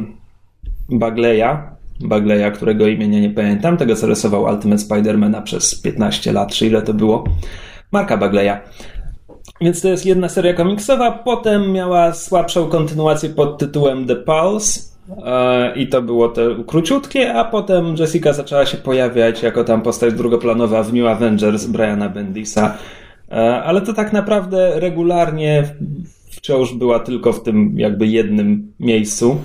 Bagleya. 0.88 1.76
Bagleya, 2.00 2.52
którego 2.52 2.86
imienia 2.86 3.20
nie 3.20 3.30
pamiętam, 3.30 3.76
tego 3.76 3.96
co 3.96 4.06
rysował 4.06 4.42
Ultimate 4.42 4.78
Spidermana 4.78 5.42
przez 5.42 5.82
15 5.82 6.32
lat, 6.32 6.52
czy 6.52 6.66
ile 6.66 6.82
to 6.82 6.94
było. 6.94 7.24
Marka 7.92 8.16
Bagleya. 8.16 8.56
Więc 9.60 9.82
to 9.82 9.88
jest 9.88 10.06
jedna 10.06 10.28
seria 10.28 10.54
komiksowa. 10.54 11.12
Potem 11.12 11.72
miała 11.72 12.12
słabszą 12.12 12.68
kontynuację 12.68 13.28
pod 13.28 13.58
tytułem 13.58 14.06
The 14.06 14.16
Pulse. 14.16 14.80
E, 15.24 15.76
I 15.76 15.88
to 15.88 16.02
było 16.02 16.28
te 16.28 16.42
króciutkie, 16.66 17.34
a 17.34 17.44
potem 17.44 17.94
Jessica 17.98 18.32
zaczęła 18.32 18.66
się 18.66 18.76
pojawiać 18.76 19.42
jako 19.42 19.64
tam 19.64 19.82
postać 19.82 20.14
drugoplanowa 20.14 20.82
w 20.82 20.92
New 20.92 21.06
Avengers 21.06 21.64
Briana 21.64 22.08
Bendisa. 22.08 22.78
E, 23.30 23.62
ale 23.62 23.80
to 23.80 23.92
tak 23.92 24.12
naprawdę 24.12 24.80
regularnie 24.80 25.64
wciąż 26.30 26.74
była 26.74 26.98
tylko 26.98 27.32
w 27.32 27.42
tym 27.42 27.74
jakby 27.78 28.06
jednym 28.06 28.72
miejscu. 28.80 29.40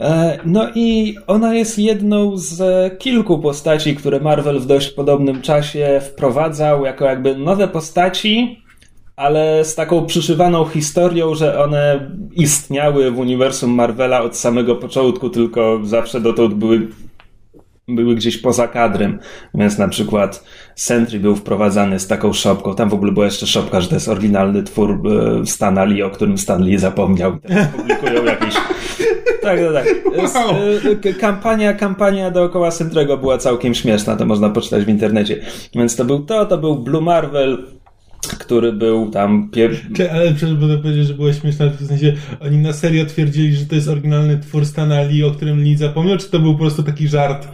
E, 0.00 0.38
no 0.44 0.68
i 0.74 1.16
ona 1.26 1.54
jest 1.54 1.78
jedną 1.78 2.36
z 2.36 2.58
kilku 2.98 3.38
postaci, 3.38 3.96
które 3.96 4.20
Marvel 4.20 4.60
w 4.60 4.66
dość 4.66 4.90
podobnym 4.90 5.42
czasie 5.42 6.00
wprowadzał 6.04 6.84
jako 6.84 7.04
jakby 7.04 7.36
nowe 7.36 7.68
postaci, 7.68 8.61
ale 9.22 9.64
z 9.64 9.74
taką 9.74 10.06
przyszywaną 10.06 10.64
historią, 10.64 11.34
że 11.34 11.64
one 11.64 12.10
istniały 12.32 13.10
w 13.10 13.18
uniwersum 13.18 13.70
Marvela 13.70 14.22
od 14.22 14.36
samego 14.36 14.76
początku, 14.76 15.30
tylko 15.30 15.80
zawsze 15.84 16.20
dotąd 16.20 16.54
były, 16.54 16.88
były 17.88 18.14
gdzieś 18.14 18.38
poza 18.38 18.68
kadrem. 18.68 19.18
Więc 19.54 19.78
na 19.78 19.88
przykład 19.88 20.44
Sentry 20.76 21.20
był 21.20 21.36
wprowadzany 21.36 21.98
z 21.98 22.06
taką 22.06 22.32
szopką. 22.32 22.74
Tam 22.74 22.88
w 22.88 22.94
ogóle 22.94 23.12
była 23.12 23.24
jeszcze 23.24 23.46
szopka, 23.46 23.80
że 23.80 23.88
to 23.88 23.94
jest 23.94 24.08
oryginalny 24.08 24.62
twór 24.62 24.90
e, 24.90 25.46
Stana 25.46 25.84
Lee, 25.84 26.02
o 26.02 26.10
którym 26.10 26.38
Stan 26.38 26.62
Lee 26.62 26.78
zapomniał. 26.78 27.38
Teraz 27.38 27.68
publikują 27.68 28.24
jakieś... 28.24 28.54
Tak, 29.42 29.58
tak, 29.60 29.84
tak. 29.84 30.34
Wow. 30.34 30.54
E, 31.04 31.14
Kampania, 31.14 31.72
kampania 31.72 32.30
dookoła 32.30 32.70
Sentrego 32.70 33.16
była 33.16 33.38
całkiem 33.38 33.74
śmieszna, 33.74 34.16
to 34.16 34.26
można 34.26 34.50
poczytać 34.50 34.84
w 34.84 34.88
internecie. 34.88 35.40
Więc 35.74 35.96
to 35.96 36.04
był 36.04 36.18
to, 36.18 36.46
to 36.46 36.58
był 36.58 36.76
Blue 36.76 37.02
Marvel, 37.02 37.58
który 38.38 38.72
był 38.72 39.10
tam 39.10 39.50
pier... 39.50 39.70
Czy, 39.96 40.12
ale 40.12 40.32
przecież 40.34 40.54
będę 40.54 40.78
powiedzieć, 40.78 41.06
że 41.06 41.14
było 41.14 41.32
śmieszne, 41.32 41.70
w 41.70 41.86
sensie 41.86 42.12
oni 42.40 42.58
na 42.58 42.72
serio 42.72 43.06
twierdzili, 43.06 43.56
że 43.56 43.66
to 43.66 43.74
jest 43.74 43.88
oryginalny 43.88 44.38
twór 44.38 44.66
Stana 44.66 45.02
Lee, 45.02 45.24
o 45.24 45.30
którym 45.30 45.60
Lee 45.60 45.76
zapomniał, 45.76 46.18
czy 46.18 46.30
to 46.30 46.38
był 46.38 46.52
po 46.52 46.58
prostu 46.58 46.82
taki 46.82 47.08
żart? 47.08 47.48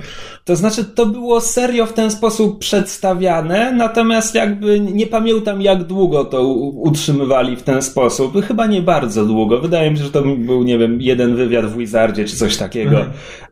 To 0.44 0.56
znaczy, 0.56 0.84
to 0.84 1.06
było 1.06 1.40
serio 1.40 1.86
w 1.86 1.92
ten 1.92 2.10
sposób 2.10 2.58
przedstawiane, 2.58 3.72
natomiast 3.72 4.34
jakby 4.34 4.80
nie 4.80 5.06
pamiętam, 5.06 5.62
jak 5.62 5.84
długo 5.84 6.24
to 6.24 6.48
utrzymywali 6.72 7.56
w 7.56 7.62
ten 7.62 7.82
sposób. 7.82 8.44
Chyba 8.44 8.66
nie 8.66 8.82
bardzo 8.82 9.24
długo. 9.24 9.60
Wydaje 9.60 9.90
mi 9.90 9.98
się, 9.98 10.04
że 10.04 10.10
to 10.10 10.22
był, 10.22 10.62
nie 10.62 10.78
wiem, 10.78 11.00
jeden 11.00 11.36
wywiad 11.36 11.66
w 11.66 11.76
Wizardzie 11.76 12.24
czy 12.24 12.36
coś 12.36 12.56
takiego, 12.56 12.98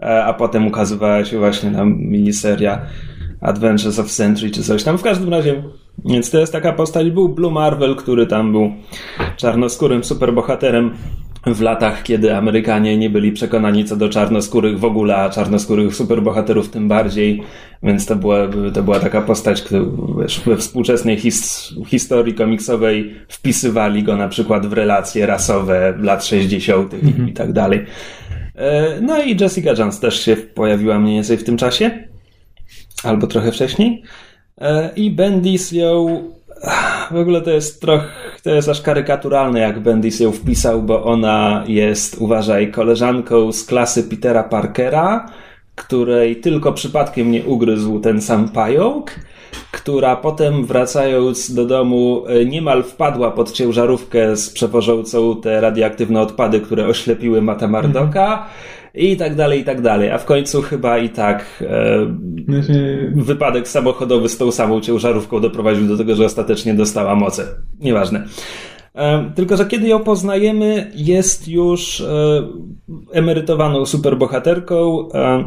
E, 0.00 0.24
a 0.24 0.34
potem 0.34 0.66
ukazywała 0.66 1.24
się 1.24 1.38
właśnie 1.38 1.70
nam 1.70 1.98
miniseria 1.98 2.86
Adventures 3.40 3.98
of 3.98 4.10
Sentry 4.10 4.50
czy 4.50 4.62
coś 4.62 4.82
tam. 4.82 4.98
W 4.98 5.02
każdym 5.02 5.28
razie, 5.28 5.62
więc 6.04 6.30
to 6.30 6.38
jest 6.38 6.52
taka 6.52 6.72
postać. 6.72 7.10
Był 7.10 7.28
Blue 7.28 7.52
Marvel, 7.52 7.96
który 7.96 8.26
tam 8.26 8.52
był 8.52 8.72
czarnoskórym 9.36 10.04
superbohaterem 10.04 10.90
w 11.46 11.60
latach, 11.60 12.02
kiedy 12.02 12.36
Amerykanie 12.36 12.96
nie 12.96 13.10
byli 13.10 13.32
przekonani 13.32 13.84
co 13.84 13.96
do 13.96 14.08
czarnoskórych 14.08 14.78
w 14.78 14.84
ogóle, 14.84 15.16
a 15.16 15.30
czarnoskórych 15.30 15.94
superbohaterów 15.94 16.68
tym 16.68 16.88
bardziej, 16.88 17.42
więc 17.82 18.06
to 18.06 18.16
była, 18.16 18.48
to 18.74 18.82
była 18.82 19.00
taka 19.00 19.22
postać, 19.22 19.62
którą 19.62 20.16
wiesz, 20.22 20.40
we 20.40 20.56
współczesnej 20.56 21.16
his, 21.16 21.68
historii 21.86 22.34
komiksowej 22.34 23.14
wpisywali 23.28 24.02
go 24.02 24.16
na 24.16 24.28
przykład 24.28 24.66
w 24.66 24.72
relacje 24.72 25.26
rasowe 25.26 25.94
lat 25.98 26.24
60. 26.24 26.94
i, 26.94 27.30
i 27.30 27.32
tak 27.32 27.52
dalej. 27.52 27.84
E, 28.54 29.00
No 29.00 29.22
i 29.22 29.36
Jessica 29.40 29.70
Jones 29.78 30.00
też 30.00 30.24
się 30.24 30.36
pojawiła 30.36 30.98
mniej 30.98 31.14
więcej 31.14 31.36
w 31.36 31.44
tym 31.44 31.56
czasie, 31.56 31.90
albo 33.02 33.26
trochę 33.26 33.52
wcześniej. 33.52 34.02
E, 34.60 34.90
I 34.96 35.10
Bendis 35.10 35.72
ją 35.72 36.22
w 37.10 37.16
ogóle 37.16 37.40
to 37.40 37.50
jest 37.50 37.80
trochę, 37.80 38.06
to 38.42 38.50
jest 38.50 38.68
aż 38.68 38.82
karykaturalne, 38.82 39.60
jak 39.60 39.80
Bendis 39.80 40.20
ją 40.20 40.32
wpisał, 40.32 40.82
bo 40.82 41.04
ona 41.04 41.64
jest, 41.68 42.18
uważaj, 42.18 42.70
koleżanką 42.70 43.52
z 43.52 43.64
klasy 43.64 44.02
Petera 44.04 44.42
Parkera, 44.42 45.26
której 45.74 46.36
tylko 46.36 46.72
przypadkiem 46.72 47.30
nie 47.30 47.44
ugryzł 47.44 48.00
ten 48.00 48.22
sam 48.22 48.48
pająk, 48.48 49.10
która 49.72 50.16
potem 50.16 50.64
wracając 50.66 51.54
do 51.54 51.66
domu 51.66 52.24
e, 52.26 52.44
niemal 52.44 52.82
wpadła 52.82 53.30
pod 53.30 53.52
ciężarówkę 53.52 54.36
z 54.36 54.50
przewożącą 54.50 55.40
te 55.40 55.60
radioaktywne 55.60 56.20
odpady, 56.20 56.60
które 56.60 56.86
oślepiły 56.86 57.42
Mata 57.42 57.68
Mardoka 57.68 58.46
i 58.94 59.16
tak 59.16 59.34
dalej, 59.34 59.60
i 59.60 59.64
tak 59.64 59.80
dalej. 59.80 60.10
A 60.10 60.18
w 60.18 60.24
końcu 60.24 60.62
chyba 60.62 60.98
i 60.98 61.08
tak 61.08 61.44
e, 61.60 62.06
Znaczy, 62.48 63.12
wypadek 63.16 63.68
samochodowy 63.68 64.28
z 64.28 64.38
tą 64.38 64.52
samą 64.52 64.80
ciężarówką 64.80 65.40
doprowadził 65.40 65.88
do 65.88 65.96
tego, 65.96 66.14
że 66.16 66.24
ostatecznie 66.24 66.74
dostała 66.74 67.14
moce. 67.14 67.44
Nieważne. 67.80 68.24
E, 68.94 69.30
Tylko, 69.34 69.56
że 69.56 69.66
kiedy 69.66 69.88
ją 69.88 69.98
poznajemy, 70.00 70.90
jest 70.94 71.48
już 71.48 72.00
e, 72.00 72.42
emerytowaną 73.12 73.86
superbohaterką, 73.86 75.08
e, 75.14 75.44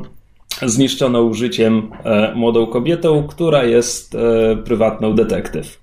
zniszczoną 0.66 1.34
życiem 1.34 1.92
e, 2.04 2.36
młodą 2.36 2.68
kobietą, 2.68 3.28
która 3.28 3.64
jest 3.64 4.16
e, 4.16 4.58
prywatną 4.58 5.16
detektyw. 5.16 5.82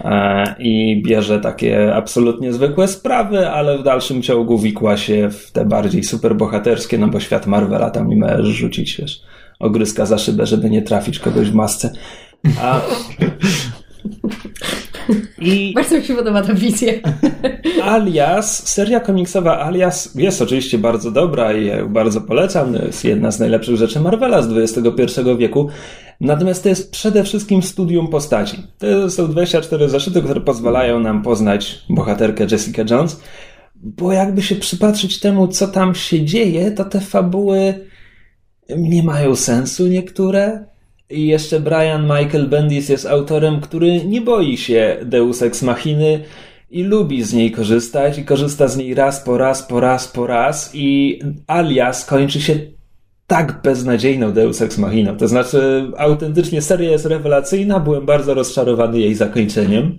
E, 0.00 0.54
I 0.58 1.02
bierze 1.06 1.40
takie 1.40 1.94
absolutnie 1.94 2.52
zwykłe 2.52 2.88
sprawy, 2.88 3.48
ale 3.48 3.78
w 3.78 3.82
dalszym 3.82 4.22
ciągu 4.22 4.58
wikła 4.58 4.96
się 4.96 5.30
w 5.30 5.50
te 5.52 5.64
bardziej 5.64 6.04
superbohaterskie, 6.04 6.98
no 6.98 7.08
bo 7.08 7.20
świat 7.20 7.46
Marvela 7.46 7.90
tam 7.90 8.08
nie 8.08 8.16
możesz 8.16 8.46
rzucić, 8.46 8.96
wiesz, 8.96 9.22
ogryska 9.58 10.06
za 10.06 10.18
szybę, 10.18 10.46
żeby 10.46 10.70
nie 10.70 10.82
trafić 10.82 11.18
kogoś 11.18 11.50
w 11.50 11.54
masce. 11.54 11.92
A... 12.60 12.80
I 15.38 15.72
Bardzo 15.76 15.98
mi 15.98 16.04
się 16.04 16.14
podoba 16.14 16.42
ta 16.42 16.54
wizja. 16.54 16.92
Alias, 17.82 18.68
seria 18.68 19.00
komiksowa 19.00 19.60
Alias 19.60 20.14
jest 20.14 20.42
oczywiście 20.42 20.78
bardzo 20.78 21.10
dobra 21.10 21.52
i 21.52 21.66
ja 21.66 21.86
bardzo 21.86 22.20
polecam. 22.20 22.74
To 22.74 22.84
jest 22.84 23.04
jedna 23.04 23.30
z 23.30 23.40
najlepszych 23.40 23.76
rzeczy 23.76 24.00
Marvela 24.00 24.42
z 24.42 24.76
XXI 24.76 25.20
wieku. 25.38 25.68
Natomiast 26.20 26.62
to 26.62 26.68
jest 26.68 26.92
przede 26.92 27.24
wszystkim 27.24 27.62
studium 27.62 28.08
postaci. 28.08 28.56
To 28.78 29.10
są 29.10 29.28
24 29.28 29.88
zeszyty, 29.88 30.22
które 30.22 30.40
pozwalają 30.40 31.00
nam 31.00 31.22
poznać 31.22 31.84
bohaterkę 31.90 32.46
Jessica 32.50 32.82
Jones, 32.90 33.20
bo 33.74 34.12
jakby 34.12 34.42
się 34.42 34.56
przypatrzyć 34.56 35.20
temu, 35.20 35.48
co 35.48 35.68
tam 35.68 35.94
się 35.94 36.24
dzieje, 36.24 36.70
to 36.70 36.84
te 36.84 37.00
fabuły 37.00 37.74
nie 38.76 39.02
mają 39.02 39.36
sensu 39.36 39.86
niektóre. 39.86 40.69
I 41.10 41.26
jeszcze 41.26 41.60
Brian 41.60 42.02
Michael 42.02 42.48
Bendis 42.48 42.88
jest 42.88 43.06
autorem, 43.06 43.60
który 43.60 44.04
nie 44.04 44.20
boi 44.20 44.56
się 44.56 44.96
Deus 45.04 45.42
Ex 45.42 45.62
Machiny 45.62 46.20
i 46.70 46.82
lubi 46.82 47.22
z 47.22 47.32
niej 47.32 47.50
korzystać 47.50 48.18
i 48.18 48.24
korzysta 48.24 48.68
z 48.68 48.76
niej 48.76 48.94
raz 48.94 49.20
po 49.20 49.38
raz, 49.38 49.62
po 49.62 49.80
raz, 49.80 50.08
po 50.08 50.26
raz 50.26 50.70
i 50.74 51.20
alias 51.46 52.06
kończy 52.06 52.40
się 52.40 52.54
tak 53.26 53.60
beznadziejną 53.62 54.32
Deus 54.32 54.62
Ex 54.62 54.78
Machiną. 54.78 55.16
To 55.16 55.28
znaczy, 55.28 55.90
autentycznie 55.96 56.62
seria 56.62 56.90
jest 56.90 57.06
rewelacyjna, 57.06 57.80
byłem 57.80 58.06
bardzo 58.06 58.34
rozczarowany 58.34 58.98
jej 58.98 59.14
zakończeniem. 59.14 59.98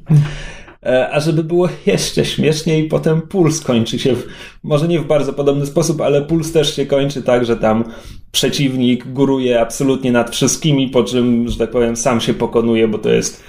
E, 0.85 1.09
A 1.11 1.19
żeby 1.19 1.43
było 1.43 1.69
jeszcze 1.85 2.25
śmieszniej, 2.25 2.87
potem 2.87 3.21
Puls 3.21 3.61
kończy 3.61 3.99
się, 3.99 4.15
w, 4.15 4.27
może 4.63 4.87
nie 4.87 4.99
w 4.99 5.07
bardzo 5.07 5.33
podobny 5.33 5.65
sposób, 5.65 6.01
ale 6.01 6.21
Puls 6.21 6.51
też 6.51 6.75
się 6.75 6.85
kończy 6.85 7.21
tak, 7.23 7.45
że 7.45 7.57
tam 7.57 7.83
przeciwnik 8.31 9.07
góruje 9.07 9.61
absolutnie 9.61 10.11
nad 10.11 10.29
wszystkimi, 10.29 10.89
po 10.89 11.03
czym, 11.03 11.49
że 11.49 11.57
tak 11.57 11.71
powiem, 11.71 11.95
sam 11.95 12.21
się 12.21 12.33
pokonuje, 12.33 12.87
bo 12.87 12.97
to 12.97 13.09
jest 13.09 13.43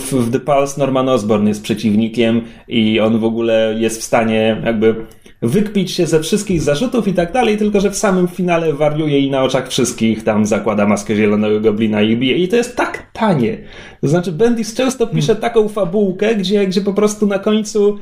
w, 0.00 0.12
w 0.12 0.32
The 0.32 0.40
Pulse 0.40 0.80
Norman 0.80 1.08
Osborn 1.08 1.48
jest 1.48 1.62
przeciwnikiem 1.62 2.40
i 2.68 3.00
on 3.00 3.18
w 3.18 3.24
ogóle 3.24 3.74
jest 3.78 4.00
w 4.00 4.04
stanie 4.04 4.62
jakby 4.64 4.94
wykpić 5.42 5.90
się 5.90 6.06
ze 6.06 6.20
wszystkich 6.20 6.62
zarzutów 6.62 7.08
i 7.08 7.14
tak 7.14 7.32
dalej, 7.32 7.56
tylko 7.56 7.80
że 7.80 7.90
w 7.90 7.96
samym 7.96 8.28
finale 8.28 8.72
wariuje 8.72 9.20
i 9.20 9.30
na 9.30 9.42
oczach 9.42 9.68
wszystkich 9.68 10.24
tam 10.24 10.46
zakłada 10.46 10.86
maskę 10.86 11.16
zielonego 11.16 11.60
goblina 11.60 12.02
i 12.02 12.16
bije. 12.16 12.36
I 12.36 12.48
to 12.48 12.56
jest 12.56 12.76
tak 12.76 13.05
tanie. 13.18 13.58
To 14.00 14.08
znaczy 14.08 14.32
Bendis 14.32 14.74
często 14.74 15.06
pisze 15.06 15.36
taką 15.36 15.68
fabułkę, 15.68 16.34
gdzie, 16.34 16.66
gdzie 16.66 16.80
po 16.80 16.92
prostu 16.92 17.26
na 17.26 17.38
końcu 17.38 17.98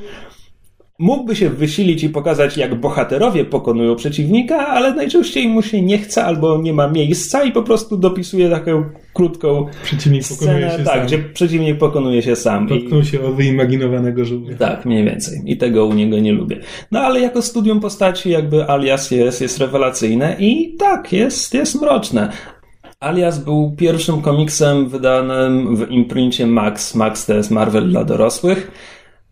mógłby 0.99 1.37
się 1.37 1.51
wysilić 1.51 2.05
i 2.05 2.09
pokazać, 2.09 2.57
jak 2.57 2.81
bohaterowie 2.81 3.45
pokonują 3.45 3.97
przeciwnika, 3.97 4.67
ale 4.67 4.95
najczęściej 4.95 5.49
mu 5.49 5.63
się 5.63 5.83
nie 5.83 5.99
chce 5.99 6.25
albo 6.25 6.59
nie 6.63 6.73
ma 6.73 6.89
miejsca 6.89 7.45
i 7.45 7.53
po 7.53 7.63
prostu 7.63 7.97
dopisuje 7.97 8.51
taką 8.51 8.85
krótką 9.15 9.67
Przeciwnik 9.83 10.23
pokonuje 10.29 10.59
scenę, 10.69 10.79
się 10.79 10.85
tak, 10.85 10.95
sam. 10.99 11.07
gdzie 11.07 11.19
przeciwnik 11.19 11.79
pokonuje 11.79 12.23
się 12.23 12.37
sam. 12.37 12.67
I, 12.67 12.69
Potknął 12.69 13.05
się 13.05 13.23
o 13.23 13.33
wyimaginowanego 13.33 14.25
żółwia. 14.25 14.57
tak, 14.57 14.85
mniej 14.85 15.05
więcej. 15.05 15.43
I 15.47 15.57
tego 15.57 15.87
u 15.87 15.95
niego 15.95 16.19
nie 16.19 16.33
lubię. 16.33 16.61
No 16.91 17.01
ale 17.01 17.21
jako 17.21 17.43
studium 17.43 17.81
postaci 17.81 18.31
jakby 18.31 18.71
Alias 18.71 19.11
jest, 19.11 19.41
jest 19.41 19.59
rewelacyjne 19.59 20.37
i 20.39 20.77
tak, 20.79 21.13
jest, 21.13 21.55
jest 21.55 21.81
mroczne. 21.81 22.33
Alias 23.05 23.39
był 23.39 23.75
pierwszym 23.77 24.23
komiksem 24.23 24.89
wydanym 24.89 25.77
w 25.77 25.91
imprincie 25.91 26.47
Max. 26.47 26.95
Max 26.95 27.27
to 27.27 27.35
jest 27.35 27.51
Marvel 27.51 27.91
dla 27.91 28.05
dorosłych. 28.05 28.71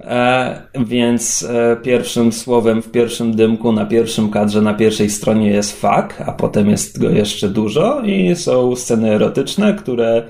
E, 0.00 0.62
więc 0.86 1.42
e, 1.42 1.76
pierwszym 1.82 2.32
słowem 2.32 2.82
w 2.82 2.90
pierwszym 2.90 3.36
dymku, 3.36 3.72
na 3.72 3.86
pierwszym 3.86 4.30
kadrze, 4.30 4.62
na 4.62 4.74
pierwszej 4.74 5.10
stronie 5.10 5.50
jest 5.50 5.80
fuck, 5.80 6.20
a 6.26 6.32
potem 6.32 6.70
jest 6.70 7.00
go 7.00 7.10
jeszcze 7.10 7.48
dużo 7.48 8.02
i 8.04 8.36
są 8.36 8.76
sceny 8.76 9.10
erotyczne, 9.10 9.74
które 9.74 10.22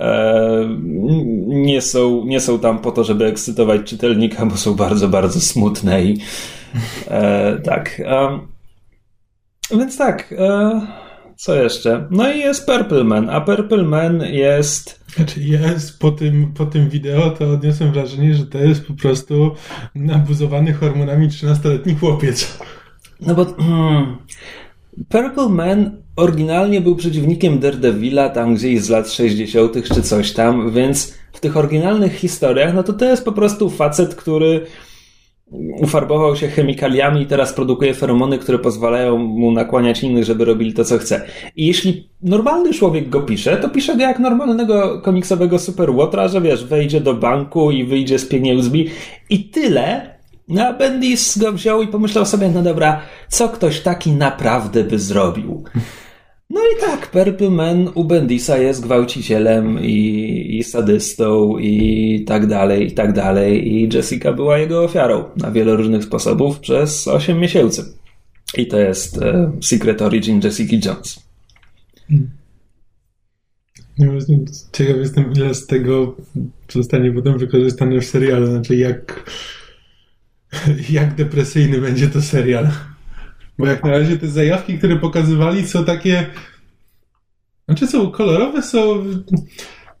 e, 0.00 0.68
nie, 1.46 1.82
są, 1.82 2.24
nie 2.24 2.40
są 2.40 2.58
tam 2.58 2.78
po 2.78 2.92
to, 2.92 3.04
żeby 3.04 3.24
ekscytować 3.24 3.80
czytelnika, 3.84 4.46
bo 4.46 4.56
są 4.56 4.74
bardzo, 4.74 5.08
bardzo 5.08 5.40
smutne 5.40 6.02
i 6.02 6.18
e, 7.08 7.56
tak. 7.64 8.00
em, 8.04 8.40
więc 9.70 9.98
tak, 9.98 10.34
e, 10.38 11.07
co 11.38 11.54
jeszcze? 11.54 12.06
No 12.10 12.32
i 12.32 12.38
jest 12.38 12.66
Purple 12.66 13.04
Man, 13.04 13.30
a 13.30 13.40
Purple 13.40 13.82
Man 13.82 14.22
jest 14.22 14.98
Znaczy 15.16 15.40
jest 15.40 15.98
po 15.98 16.10
tym, 16.10 16.52
po 16.54 16.66
tym 16.66 16.88
wideo 16.88 17.30
to 17.30 17.50
odniosłem 17.50 17.92
wrażenie, 17.92 18.34
że 18.34 18.46
to 18.46 18.58
jest 18.58 18.86
po 18.86 18.94
prostu 18.94 19.54
nabuzowany 19.94 20.72
hormonami 20.72 21.28
13-letni 21.28 21.94
chłopiec. 21.94 22.58
No 23.20 23.34
bo 23.34 23.44
hmm, 23.44 24.16
Purple 25.08 25.48
Man 25.48 26.02
oryginalnie 26.16 26.80
był 26.80 26.96
przeciwnikiem 26.96 27.58
Daredevila 27.58 28.28
tam 28.28 28.54
gdzieś 28.54 28.80
z 28.80 28.88
lat 28.88 29.10
60. 29.10 29.88
czy 29.94 30.02
coś 30.02 30.32
tam, 30.32 30.72
więc 30.72 31.14
w 31.32 31.40
tych 31.40 31.56
oryginalnych 31.56 32.14
historiach, 32.14 32.74
no 32.74 32.82
to 32.82 32.92
to 32.92 33.04
jest 33.04 33.24
po 33.24 33.32
prostu 33.32 33.70
facet, 33.70 34.14
który 34.14 34.66
ufarbował 35.80 36.36
się 36.36 36.48
chemikaliami 36.48 37.22
i 37.22 37.26
teraz 37.26 37.52
produkuje 37.52 37.94
feromony, 37.94 38.38
które 38.38 38.58
pozwalają 38.58 39.18
mu 39.18 39.52
nakłaniać 39.52 40.02
innych, 40.02 40.24
żeby 40.24 40.44
robili 40.44 40.72
to, 40.72 40.84
co 40.84 40.98
chce. 40.98 41.22
I 41.56 41.66
jeśli 41.66 42.08
normalny 42.22 42.74
człowiek 42.74 43.08
go 43.08 43.20
pisze, 43.20 43.56
to 43.56 43.68
pisze 43.68 43.96
go 43.96 44.02
jak 44.02 44.18
normalnego 44.18 45.00
komiksowego 45.00 45.58
superłotra, 45.58 46.28
że 46.28 46.40
wiesz, 46.40 46.64
wejdzie 46.64 47.00
do 47.00 47.14
banku 47.14 47.70
i 47.70 47.84
wyjdzie 47.84 48.18
z 48.18 48.26
pieniędzmi 48.26 48.88
i 49.30 49.44
tyle. 49.44 50.18
No 50.48 50.66
a 50.66 50.72
Bendis 50.72 51.38
go 51.38 51.52
wziął 51.52 51.82
i 51.82 51.88
pomyślał 51.88 52.26
sobie, 52.26 52.48
no 52.48 52.62
dobra, 52.62 53.00
co 53.28 53.48
ktoś 53.48 53.80
taki 53.80 54.12
naprawdę 54.12 54.84
by 54.84 54.98
zrobił? 54.98 55.64
No 56.50 56.60
i 56.60 56.80
tak, 56.80 57.10
Purple 57.10 57.50
Man 57.50 57.90
u 57.94 58.04
Bendisa 58.04 58.58
jest 58.58 58.80
gwałcicielem 58.80 59.84
i, 59.84 60.58
i 60.58 60.64
sadystą 60.64 61.58
i 61.58 62.24
tak 62.26 62.46
dalej, 62.46 62.86
i 62.86 62.92
tak 62.92 63.12
dalej. 63.12 63.68
I 63.68 63.88
Jessica 63.94 64.32
była 64.32 64.58
jego 64.58 64.84
ofiarą 64.84 65.24
na 65.36 65.50
wiele 65.50 65.76
różnych 65.76 66.04
sposobów 66.04 66.60
przez 66.60 67.08
8 67.08 67.38
miesięcy. 67.38 67.84
I 68.56 68.66
to 68.66 68.78
jest 68.78 69.22
e, 69.22 69.52
Secret 69.62 70.02
Origin 70.02 70.40
Jessica 70.44 70.76
Jones. 70.88 71.28
No, 73.98 74.12
właśnie 74.12 74.38
Ciekaw 74.72 74.96
jestem, 74.96 75.32
ile 75.32 75.54
z 75.54 75.66
tego 75.66 76.16
zostanie 76.72 77.12
potem 77.12 77.38
wykorzystane 77.38 78.00
w 78.00 78.04
serialu. 78.04 78.46
Znaczy, 78.46 78.76
jak, 78.76 79.30
jak 80.90 81.14
depresyjny 81.14 81.80
będzie 81.80 82.08
to 82.08 82.22
serial. 82.22 82.68
Bo 83.58 83.66
jak 83.66 83.84
na 83.84 83.90
razie 83.90 84.16
te 84.16 84.28
zajawki, 84.28 84.78
które 84.78 84.96
pokazywali, 84.96 85.66
są 85.66 85.84
takie. 85.84 86.26
Znaczy, 87.68 87.86
są 87.86 88.10
kolorowe, 88.10 88.62
są. 88.62 89.04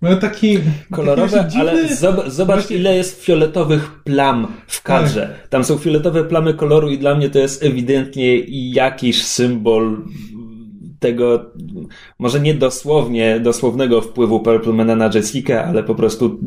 Mają 0.00 0.18
taki. 0.18 0.58
Kolorowe, 0.90 1.36
taki 1.38 1.58
ale 1.58 1.84
zob- 1.86 2.30
zobacz, 2.30 2.56
właśnie- 2.60 2.76
ile 2.76 2.96
jest 2.96 3.24
fioletowych 3.24 4.02
plam 4.04 4.46
w 4.66 4.82
kadrze. 4.82 5.38
Tam 5.50 5.64
są 5.64 5.78
fioletowe 5.78 6.24
plamy 6.24 6.54
koloru, 6.54 6.90
i 6.90 6.98
dla 6.98 7.14
mnie 7.14 7.30
to 7.30 7.38
jest 7.38 7.62
ewidentnie 7.62 8.38
jakiś 8.72 9.24
symbol 9.24 9.96
tego, 10.98 11.52
może 12.18 12.40
nie 12.40 12.54
dosłownie, 12.54 13.40
dosłownego 13.40 14.00
wpływu 14.00 14.40
Purple 14.40 14.72
Mana 14.72 14.96
na 14.96 15.10
Jessica, 15.14 15.64
ale 15.64 15.82
po 15.82 15.94
prostu 15.94 16.40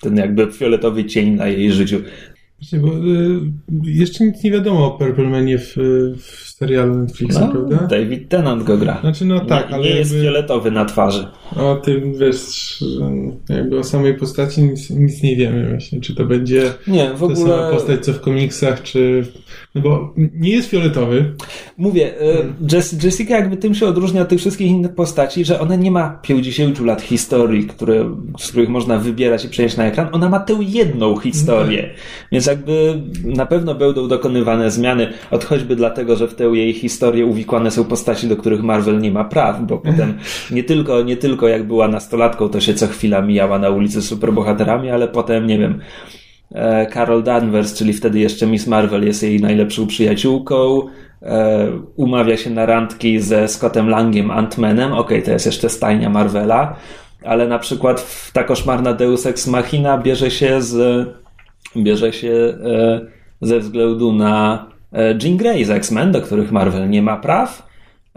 ten 0.00 0.16
jakby 0.16 0.52
fioletowy 0.52 1.04
cień 1.04 1.30
na 1.30 1.46
jej 1.46 1.72
życiu. 1.72 2.00
Właśnie, 2.58 2.78
bo 2.78 2.88
y, 2.88 3.40
jeszcze 3.84 4.24
nic 4.24 4.44
nie 4.44 4.50
wiadomo 4.50 4.86
o 4.86 4.98
Purple 4.98 5.28
Manie 5.28 5.58
w, 5.58 5.76
w 6.18 6.53
serialu 6.64 6.94
Netflixa, 6.94 7.40
No, 7.40 7.48
prawda? 7.48 7.86
David 7.86 8.28
Tennant 8.28 8.62
go 8.62 8.76
gra. 8.78 8.98
Znaczy, 9.00 9.24
no 9.24 9.40
tak, 9.40 9.68
nie, 9.68 9.74
ale 9.74 9.84
nie 9.84 9.90
jest 9.90 10.10
jakby 10.12 10.24
fioletowy 10.26 10.70
na 10.70 10.84
twarzy. 10.84 11.26
o 11.56 11.76
tym, 11.76 12.14
wiesz, 12.18 12.84
jakby 13.48 13.78
o 13.78 13.84
samej 13.84 14.14
postaci 14.14 14.62
nic, 14.62 14.90
nic 14.90 15.22
nie 15.22 15.36
wiemy 15.36 15.70
właśnie. 15.70 16.00
Czy 16.00 16.14
to 16.14 16.24
będzie 16.24 16.62
Nie, 16.86 17.10
w 17.14 17.18
ta 17.18 17.24
ogóle... 17.24 17.36
sama 17.36 17.70
postać, 17.70 18.04
co 18.04 18.12
w 18.12 18.20
komiksach, 18.20 18.82
czy... 18.82 19.24
No 19.74 19.80
bo 19.82 20.14
nie 20.34 20.50
jest 20.50 20.68
fioletowy. 20.68 21.32
Mówię, 21.78 22.20
e, 22.20 22.34
Jess- 22.66 23.04
Jessica 23.04 23.36
jakby 23.36 23.56
tym 23.56 23.74
się 23.74 23.86
odróżnia 23.86 24.22
od 24.22 24.28
tych 24.28 24.38
wszystkich 24.38 24.70
innych 24.70 24.94
postaci, 24.94 25.44
że 25.44 25.60
ona 25.60 25.76
nie 25.76 25.90
ma 25.90 26.10
50 26.22 26.80
lat 26.80 27.02
historii, 27.02 27.64
które, 27.66 28.16
z 28.38 28.48
których 28.50 28.68
można 28.68 28.98
wybierać 28.98 29.44
i 29.44 29.48
przenieść 29.48 29.76
na 29.76 29.84
ekran. 29.86 30.08
Ona 30.12 30.28
ma 30.28 30.40
tę 30.40 30.56
jedną 30.60 31.16
historię. 31.16 31.90
Więc 32.32 32.46
jakby 32.46 33.02
na 33.24 33.46
pewno 33.46 33.74
będą 33.74 34.08
dokonywane 34.08 34.70
zmiany, 34.70 35.08
od 35.30 35.44
choćby 35.44 35.76
dlatego, 35.76 36.16
że 36.16 36.28
w 36.28 36.34
tę 36.34 36.53
jej 36.54 36.72
historię 36.72 37.26
uwikłane 37.26 37.70
są 37.70 37.84
postaci, 37.84 38.28
do 38.28 38.36
których 38.36 38.62
Marvel 38.62 39.00
nie 39.00 39.10
ma 39.10 39.24
praw, 39.24 39.62
bo 39.62 39.78
potem 39.78 40.18
nie 40.50 40.64
tylko, 40.64 41.02
nie 41.02 41.16
tylko 41.16 41.48
jak 41.48 41.66
była 41.66 41.88
nastolatką, 41.88 42.48
to 42.48 42.60
się 42.60 42.74
co 42.74 42.86
chwila 42.86 43.22
mijała 43.22 43.58
na 43.58 43.70
ulicy 43.70 44.02
z 44.02 44.08
superbohaterami, 44.08 44.90
ale 44.90 45.08
potem, 45.08 45.46
nie 45.46 45.58
wiem, 45.58 45.80
E, 46.54 46.86
Carol 46.86 47.22
Danvers, 47.22 47.74
czyli 47.74 47.92
wtedy 47.92 48.18
jeszcze 48.18 48.46
Miss 48.46 48.66
Marvel, 48.66 49.04
jest 49.04 49.22
jej 49.22 49.40
najlepszą 49.40 49.86
przyjaciółką. 49.86 50.80
E, 51.22 51.68
umawia 51.96 52.36
się 52.36 52.50
na 52.50 52.66
randki 52.66 53.20
ze 53.20 53.48
Scottem 53.48 53.88
Langiem, 53.88 54.28
Ant-Manem. 54.28 54.92
Okej, 54.92 55.22
to 55.22 55.30
jest 55.30 55.46
jeszcze 55.46 55.68
stajnia 55.68 56.10
Marvela, 56.10 56.76
ale 57.24 57.48
na 57.48 57.58
przykład 57.58 58.06
ta 58.32 58.44
koszmarna 58.44 58.92
Deus 58.92 59.26
Ex 59.26 59.46
Machina 59.46 59.98
bierze 59.98 60.30
się 60.30 60.62
z 60.62 61.08
bierze 61.76 62.12
się 62.12 62.32
e, 62.64 63.00
ze 63.40 63.60
względu 63.60 64.12
na 64.12 64.66
Jean 65.22 65.36
Grey 65.36 65.64
z 65.64 65.70
X-Men, 65.70 66.12
do 66.12 66.20
których 66.20 66.52
Marvel 66.52 66.90
nie 66.90 67.02
ma 67.02 67.16
praw. 67.16 67.68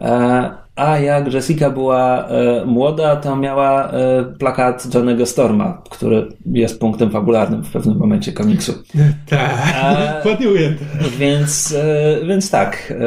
E, 0.01 0.67
a 0.75 0.99
jak 0.99 1.33
Jessica 1.33 1.69
była 1.69 2.27
e, 2.27 2.65
młoda, 2.65 3.15
to 3.15 3.35
miała 3.35 3.91
e, 3.91 4.25
plakat 4.39 4.93
Johnego 4.95 5.25
Storma, 5.25 5.81
który 5.89 6.27
jest 6.45 6.79
punktem 6.79 7.11
fabularnym 7.11 7.63
w 7.63 7.71
pewnym 7.71 7.97
momencie 7.97 8.33
komiksu. 8.33 8.73
Tak, 9.29 10.25
ładnie 10.25 10.49
ujęte. 10.49 10.85
Więc, 11.17 11.75
e, 11.77 12.25
więc 12.25 12.51
tak. 12.51 12.93
E, 12.99 13.03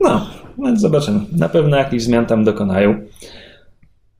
no, 0.00 0.26
więc 0.64 0.80
zobaczymy. 0.80 1.20
Na 1.32 1.48
pewno 1.48 1.76
jakichś 1.76 2.02
zmian 2.02 2.26
tam 2.26 2.44
dokonają. 2.44 3.00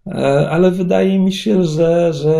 E, 0.06 0.50
ale 0.50 0.70
wydaje 0.70 1.18
mi 1.18 1.32
się, 1.32 1.64
że, 1.64 2.12
że, 2.12 2.34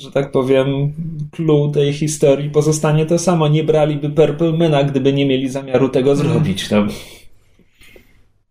że 0.00 0.10
tak 0.10 0.30
powiem, 0.30 0.92
clue 1.30 1.70
tej 1.74 1.92
historii 1.92 2.50
pozostanie 2.50 3.06
to 3.06 3.18
samo. 3.18 3.48
Nie 3.48 3.64
braliby 3.64 4.10
Purple 4.10 4.52
Mana, 4.52 4.84
gdyby 4.84 5.12
nie 5.12 5.26
mieli 5.26 5.48
zamiaru 5.48 5.88
tego 5.88 6.16
zrobić. 6.16 6.70
No. 6.70 6.86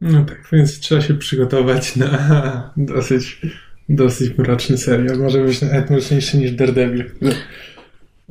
No 0.01 0.25
tak, 0.25 0.47
więc 0.51 0.79
trzeba 0.79 1.01
się 1.01 1.13
przygotować 1.13 1.95
na 1.95 2.09
dosyć, 2.77 3.41
dosyć 3.89 4.37
mroczny 4.37 4.77
serial. 4.77 5.17
Może 5.17 5.41
być 5.41 5.61
nawet 5.61 5.89
mroczniejszy 5.89 6.37
niż 6.37 6.51
Daredevil. 6.51 7.05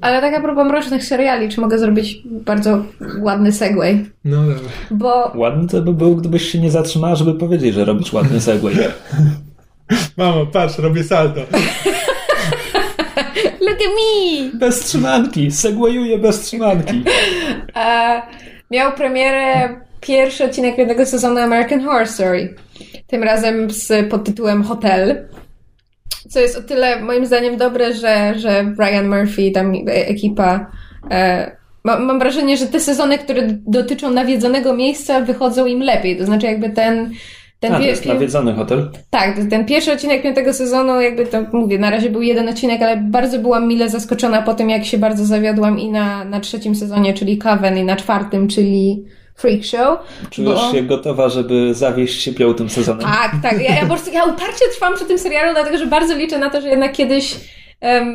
Ale 0.00 0.20
tak 0.20 0.34
a 0.34 0.40
propos 0.40 0.66
mrocznych 0.66 1.04
seriali, 1.04 1.48
czy 1.48 1.60
mogę 1.60 1.78
zrobić 1.78 2.22
bardzo 2.30 2.84
ładny 3.20 3.52
segway? 3.52 4.06
No 4.24 4.36
dobra. 4.42 4.68
Bo 4.90 5.32
Ładny 5.34 5.68
to 5.68 5.82
by 5.82 5.92
był, 5.94 6.16
gdybyś 6.16 6.50
się 6.52 6.60
nie 6.60 6.70
zatrzymała, 6.70 7.14
żeby 7.14 7.34
powiedzieć, 7.34 7.74
że 7.74 7.84
robisz 7.84 8.12
ładny 8.12 8.40
segway. 8.40 8.74
Mamo, 10.16 10.46
patrz, 10.46 10.78
robię 10.78 11.04
salto. 11.04 11.40
look 13.60 13.78
at 13.80 13.92
me! 13.94 14.58
Bez 14.58 14.80
trzymanki, 14.80 15.50
segwayuję 15.50 16.18
bez 16.18 16.40
trzymanki. 16.40 17.04
Miał 18.70 18.92
premierę 18.92 19.68
pierwszy 20.00 20.44
odcinek 20.44 20.76
piątego 20.76 21.06
sezonu 21.06 21.38
American 21.38 21.80
Horror 21.80 22.08
Story. 22.08 22.54
Tym 23.06 23.22
razem 23.22 23.70
z 23.70 24.10
podtytułem 24.10 24.62
Hotel. 24.62 25.28
Co 26.28 26.40
jest 26.40 26.56
o 26.58 26.62
tyle 26.62 27.00
moim 27.00 27.26
zdaniem 27.26 27.56
dobre, 27.56 27.92
że, 27.94 28.34
że 28.36 28.64
Brian 28.76 29.08
Murphy 29.08 29.42
i 29.42 29.52
tam 29.52 29.72
ekipa. 29.86 30.70
E, 31.10 31.50
ma, 31.84 31.98
mam 31.98 32.18
wrażenie, 32.18 32.56
że 32.56 32.66
te 32.66 32.80
sezony, 32.80 33.18
które 33.18 33.42
dotyczą 33.66 34.10
nawiedzonego 34.10 34.74
miejsca, 34.74 35.20
wychodzą 35.20 35.66
im 35.66 35.82
lepiej. 35.82 36.18
To 36.18 36.26
znaczy, 36.26 36.46
jakby 36.46 36.70
ten 36.70 37.10
Ten 37.60 37.74
A, 37.74 37.78
to 37.78 37.84
jest 37.84 38.06
nawiedzony 38.06 38.54
hotel. 38.54 38.90
tak, 39.10 39.36
ten 39.50 39.64
pierwszy 39.66 39.92
odcinek 39.92 40.22
piątego 40.22 40.52
sezonu, 40.52 41.00
jakby 41.00 41.26
to 41.26 41.38
mówię, 41.52 41.78
na 41.78 41.90
razie 41.90 42.10
był 42.10 42.22
jeden 42.22 42.48
odcinek, 42.48 42.82
ale 42.82 42.96
bardzo 42.96 43.38
byłam 43.38 43.68
mile 43.68 43.88
zaskoczona 43.88 44.42
po 44.42 44.54
tym, 44.54 44.70
jak 44.70 44.84
się 44.84 44.98
bardzo 44.98 45.24
zawiodłam 45.24 45.78
i 45.78 45.90
na, 45.90 46.24
na 46.24 46.40
trzecim 46.40 46.74
sezonie, 46.74 47.14
czyli 47.14 47.38
Coven, 47.38 47.78
i 47.78 47.84
na 47.84 47.96
czwartym, 47.96 48.48
czyli 48.48 49.04
Freak 49.34 49.64
Show. 49.64 49.98
Czujesz 50.30 50.54
bo- 50.54 50.72
się 50.72 50.82
gotowa, 50.82 51.28
żeby 51.28 51.74
zawieść 51.74 52.22
się 52.22 52.32
piątym 52.32 52.68
sezonem? 52.70 53.02
Tak, 53.06 53.32
tak. 53.42 53.62
Ja, 53.62 53.74
ja 53.74 53.80
po 53.80 53.86
prostu 53.86 54.10
ja 54.12 54.24
uparcie 54.24 54.64
trwam 54.74 54.94
przy 54.94 55.04
tym 55.04 55.18
serialu, 55.18 55.54
dlatego 55.54 55.78
że 55.78 55.86
bardzo 55.86 56.14
liczę 56.14 56.38
na 56.38 56.50
to, 56.50 56.60
że 56.60 56.68
jednak 56.68 56.92
kiedyś 56.92 57.36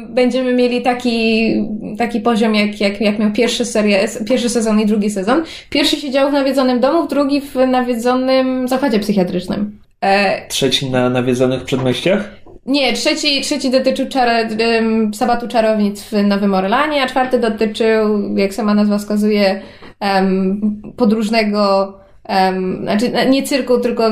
będziemy 0.10 0.54
mieli 0.54 0.82
taki, 0.82 1.54
taki 1.97 2.19
poziom, 2.19 2.56
jak, 2.56 2.82
jak, 2.82 3.02
jak 3.02 3.19
miał 3.19 3.32
pierwszy, 3.32 3.65
seria, 3.65 3.97
pierwszy 4.30 4.49
sezon 4.49 4.80
i 4.80 4.86
drugi 4.86 5.10
sezon. 5.10 5.43
Pierwszy 5.69 5.95
się 5.95 6.12
dział 6.12 6.30
w 6.30 6.34
nawiedzonym 6.34 6.80
domu, 6.80 7.08
drugi 7.08 7.41
w 7.41 7.56
nawiedzonym 7.56 8.67
zakładzie 8.67 8.99
psychiatrycznym. 8.99 9.80
E, 10.02 10.47
Trzeci 10.47 10.89
na 10.89 11.10
nawiedzonych 11.10 11.63
przedmieściach? 11.63 12.43
nie, 12.65 12.93
trzeci, 12.93 13.41
trzeci 13.41 13.71
dotyczył 13.71 14.08
czar, 14.10 14.30
em, 14.30 15.13
sabatu 15.13 15.47
czarownic 15.47 16.04
w 16.04 16.12
Nowym 16.23 16.54
Orlanie, 16.54 17.04
a 17.04 17.08
czwarty 17.08 17.39
dotyczył, 17.39 18.36
jak 18.38 18.54
sama 18.54 18.73
nazwa 18.73 18.97
wskazuje, 18.97 19.62
em, 19.99 20.62
podróżnego, 20.97 21.93
em, 22.25 22.79
znaczy 22.83 23.12
nie 23.29 23.43
cyrku, 23.43 23.79
tylko 23.79 24.03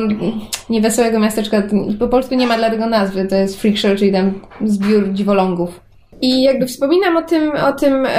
niewesołego 0.69 1.19
miasteczka. 1.19 1.63
Po 1.99 2.07
polsku 2.07 2.35
nie 2.35 2.47
ma 2.47 2.57
dla 2.57 2.69
tego 2.69 2.85
nazwy, 2.87 3.25
to 3.27 3.35
jest 3.35 3.61
freak 3.61 3.77
show, 3.77 3.97
czyli 3.97 4.11
tam 4.11 4.33
zbiór 4.65 5.13
dziwolągów. 5.13 5.79
I 6.21 6.43
jakby 6.43 6.65
wspominam 6.67 7.17
o 7.17 7.21
tym, 7.21 7.51
o 7.51 7.71
tym 7.73 8.05
e, 8.05 8.09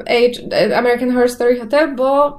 Age, 0.00 0.56
e, 0.70 0.78
American 0.78 1.12
Horror 1.12 1.30
Story 1.30 1.60
Hotel, 1.60 1.94
bo 1.96 2.38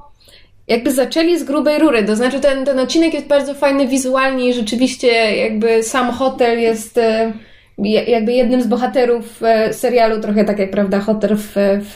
jakby 0.68 0.92
zaczęli 0.92 1.38
z 1.38 1.44
grubej 1.44 1.78
rury, 1.78 2.04
to 2.04 2.16
znaczy 2.16 2.40
ten, 2.40 2.64
ten 2.64 2.78
odcinek 2.78 3.14
jest 3.14 3.26
bardzo 3.26 3.54
fajny 3.54 3.86
wizualnie 3.88 4.48
i 4.48 4.52
rzeczywiście 4.52 5.36
jakby 5.36 5.82
sam 5.82 6.10
hotel 6.10 6.60
jest 6.60 6.98
e, 6.98 7.00
je- 7.02 7.32
jakby 7.78 8.32
jednym 8.32 8.62
z 8.62 8.66
bohaterów 8.66 9.42
e, 9.42 9.72
serialu, 9.72 10.20
trochę 10.20 10.44
tak 10.44 10.58
jak 10.58 10.70
prawda 10.70 11.00
hotel 11.00 11.36
w, 11.36 11.52
w, 11.56 11.94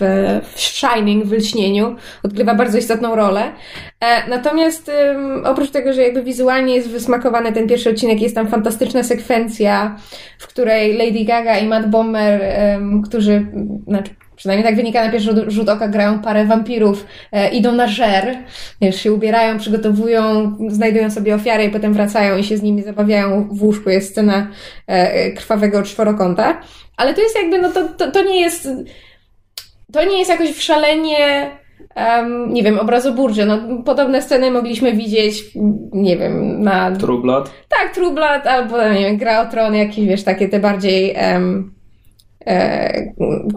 w 0.54 0.60
Shining, 0.60 1.24
w 1.24 1.32
Lśnieniu, 1.32 1.96
odgrywa 2.22 2.54
bardzo 2.54 2.78
istotną 2.78 3.16
rolę. 3.16 3.52
E, 4.00 4.28
Natomiast 4.28 4.90
oprócz 5.44 5.70
tego, 5.70 5.92
że 5.92 6.02
jakby 6.02 6.22
wizualnie 6.22 6.74
jest 6.74 6.88
wysmakowany 6.88 7.52
ten 7.52 7.68
pierwszy 7.68 7.90
odcinek, 7.90 8.20
jest 8.20 8.34
tam 8.34 8.48
fantastyczna 8.48 9.02
sekwencja, 9.02 9.96
w 10.38 10.46
której 10.46 10.96
Lady 10.96 11.24
Gaga 11.24 11.58
i 11.58 11.66
Matt 11.66 11.90
Bomer, 11.90 12.40
em, 12.42 13.02
którzy, 13.02 13.46
znaczy 13.86 14.10
przynajmniej 14.38 14.66
tak 14.66 14.76
wynika 14.76 15.04
na 15.04 15.12
pierwszy 15.12 15.30
rzut- 15.30 15.50
rzut 15.50 15.68
oka, 15.68 15.88
grają 15.88 16.18
parę 16.18 16.44
wampirów, 16.44 17.06
e, 17.32 17.48
idą 17.48 17.72
na 17.72 17.86
żer, 17.88 18.36
wiesz, 18.80 19.02
się 19.02 19.12
ubierają, 19.12 19.58
przygotowują, 19.58 20.52
znajdują 20.68 21.10
sobie 21.10 21.34
ofiary 21.34 21.64
i 21.64 21.70
potem 21.70 21.92
wracają 21.92 22.36
i 22.36 22.44
się 22.44 22.56
z 22.56 22.62
nimi 22.62 22.82
zabawiają 22.82 23.48
w 23.52 23.62
łóżku. 23.62 23.90
Jest 23.90 24.10
scena 24.10 24.46
e, 24.86 25.30
krwawego 25.30 25.82
czworokąta. 25.82 26.60
Ale 26.96 27.14
to 27.14 27.20
jest 27.20 27.36
jakby, 27.36 27.58
no 27.58 27.70
to, 27.72 27.88
to, 27.88 28.10
to 28.10 28.24
nie 28.24 28.40
jest, 28.40 28.68
to 29.92 30.04
nie 30.04 30.18
jest 30.18 30.30
jakoś 30.30 30.50
w 30.50 30.62
szalenie 30.62 31.50
em, 31.94 32.52
nie 32.54 32.62
wiem, 32.62 32.78
obrazoburcze. 32.78 33.46
No, 33.46 33.82
podobne 33.84 34.22
sceny 34.22 34.50
mogliśmy 34.50 34.92
widzieć, 34.92 35.44
nie 35.92 36.16
wiem, 36.16 36.62
na 36.62 36.96
True 36.96 37.18
Blood? 37.22 37.50
tak, 37.68 37.94
True 37.94 38.10
Blood 38.14 38.46
albo, 38.46 38.88
nie 38.92 39.00
wiem, 39.00 39.16
Gra 39.16 39.40
o 39.40 39.46
Tron, 39.46 39.74
jakieś, 39.74 40.06
wiesz, 40.06 40.22
takie 40.24 40.48
te 40.48 40.60
bardziej 40.60 41.14
e, 41.16 41.40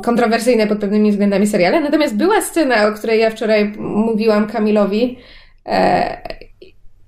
kontrowersyjne 0.04 0.68
pod 0.68 0.80
pewnymi 0.80 1.12
względami 1.12 1.48
seriale. 1.48 1.82
Natomiast 1.82 2.16
była 2.16 2.42
scena, 2.42 2.88
o 2.88 2.92
której 2.92 3.20
ja 3.20 3.30
wczoraj 3.30 3.74
mówiłam 3.80 4.48
Kamilowi, 4.48 5.18
e, 5.66 6.18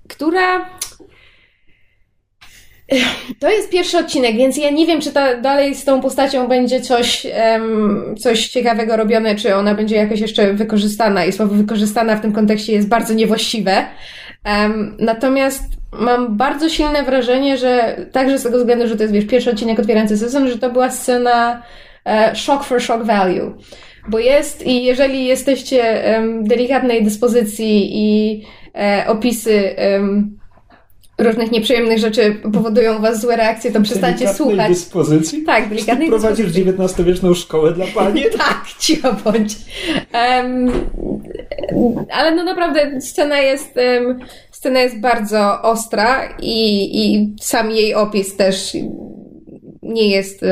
która... 0.08 0.70
To 3.40 3.50
jest 3.50 3.70
pierwszy 3.70 3.98
odcinek, 3.98 4.36
więc 4.36 4.56
ja 4.56 4.70
nie 4.70 4.86
wiem, 4.86 5.00
czy 5.00 5.12
ta, 5.12 5.40
dalej 5.40 5.74
z 5.74 5.84
tą 5.84 6.00
postacią 6.00 6.48
będzie 6.48 6.80
coś, 6.80 7.26
em, 7.32 8.14
coś 8.18 8.48
ciekawego 8.48 8.96
robione, 8.96 9.34
czy 9.34 9.54
ona 9.54 9.74
będzie 9.74 9.96
jakoś 9.96 10.20
jeszcze 10.20 10.52
wykorzystana. 10.52 11.24
I 11.24 11.32
słowo 11.32 11.54
wykorzystana 11.54 12.16
w 12.16 12.20
tym 12.20 12.32
kontekście 12.32 12.72
jest 12.72 12.88
bardzo 12.88 13.14
niewłaściwe. 13.14 13.84
Natomiast 14.98 15.64
mam 15.92 16.36
bardzo 16.36 16.68
silne 16.68 17.02
wrażenie, 17.02 17.58
że 17.58 17.96
także 18.12 18.38
z 18.38 18.42
tego 18.42 18.58
względu, 18.58 18.88
że 18.88 18.96
to 18.96 19.02
jest 19.02 19.14
wiesz, 19.14 19.26
pierwszy 19.26 19.50
odcinek 19.50 19.78
otwierający 19.78 20.18
sezon, 20.18 20.48
że 20.48 20.58
to 20.58 20.70
była 20.70 20.90
scena 20.90 21.62
e, 22.04 22.36
shock 22.36 22.64
for 22.64 22.82
shock 22.82 23.04
value. 23.04 23.54
Bo 24.08 24.18
jest 24.18 24.66
i 24.66 24.84
jeżeli 24.84 25.26
jesteście 25.26 26.04
delikatnej 26.42 27.04
dyspozycji 27.04 27.90
i 27.92 28.42
e, 28.74 29.04
opisy 29.08 29.76
różnych 31.24 31.50
nieprzyjemnych 31.50 31.98
rzeczy 31.98 32.36
powodują 32.52 32.98
u 32.98 33.00
was 33.00 33.20
złe 33.20 33.36
reakcje, 33.36 33.72
to 33.72 33.80
przestańcie 33.80 34.34
słuchać. 34.34 34.68
dyspozycji? 34.68 35.42
Tak, 35.42 35.68
delikatnej 35.68 36.08
Prowadzisz 36.08 36.46
dyspozycji. 36.52 36.82
XIX-wieczną 36.82 37.34
szkołę 37.34 37.72
dla 37.72 37.86
pani? 37.94 38.24
Tak, 38.38 38.64
cicho 38.78 39.16
bądź. 39.24 39.52
Em, 40.12 40.72
ale 42.10 42.34
no 42.34 42.44
naprawdę 42.44 43.00
scena 43.00 43.38
jest, 43.38 43.76
em, 43.76 44.18
scena 44.52 44.80
jest 44.80 45.00
bardzo 45.00 45.62
ostra 45.62 46.36
i, 46.42 46.88
i 47.04 47.34
sam 47.40 47.70
jej 47.70 47.94
opis 47.94 48.36
też 48.36 48.76
nie 49.82 50.10
jest 50.10 50.42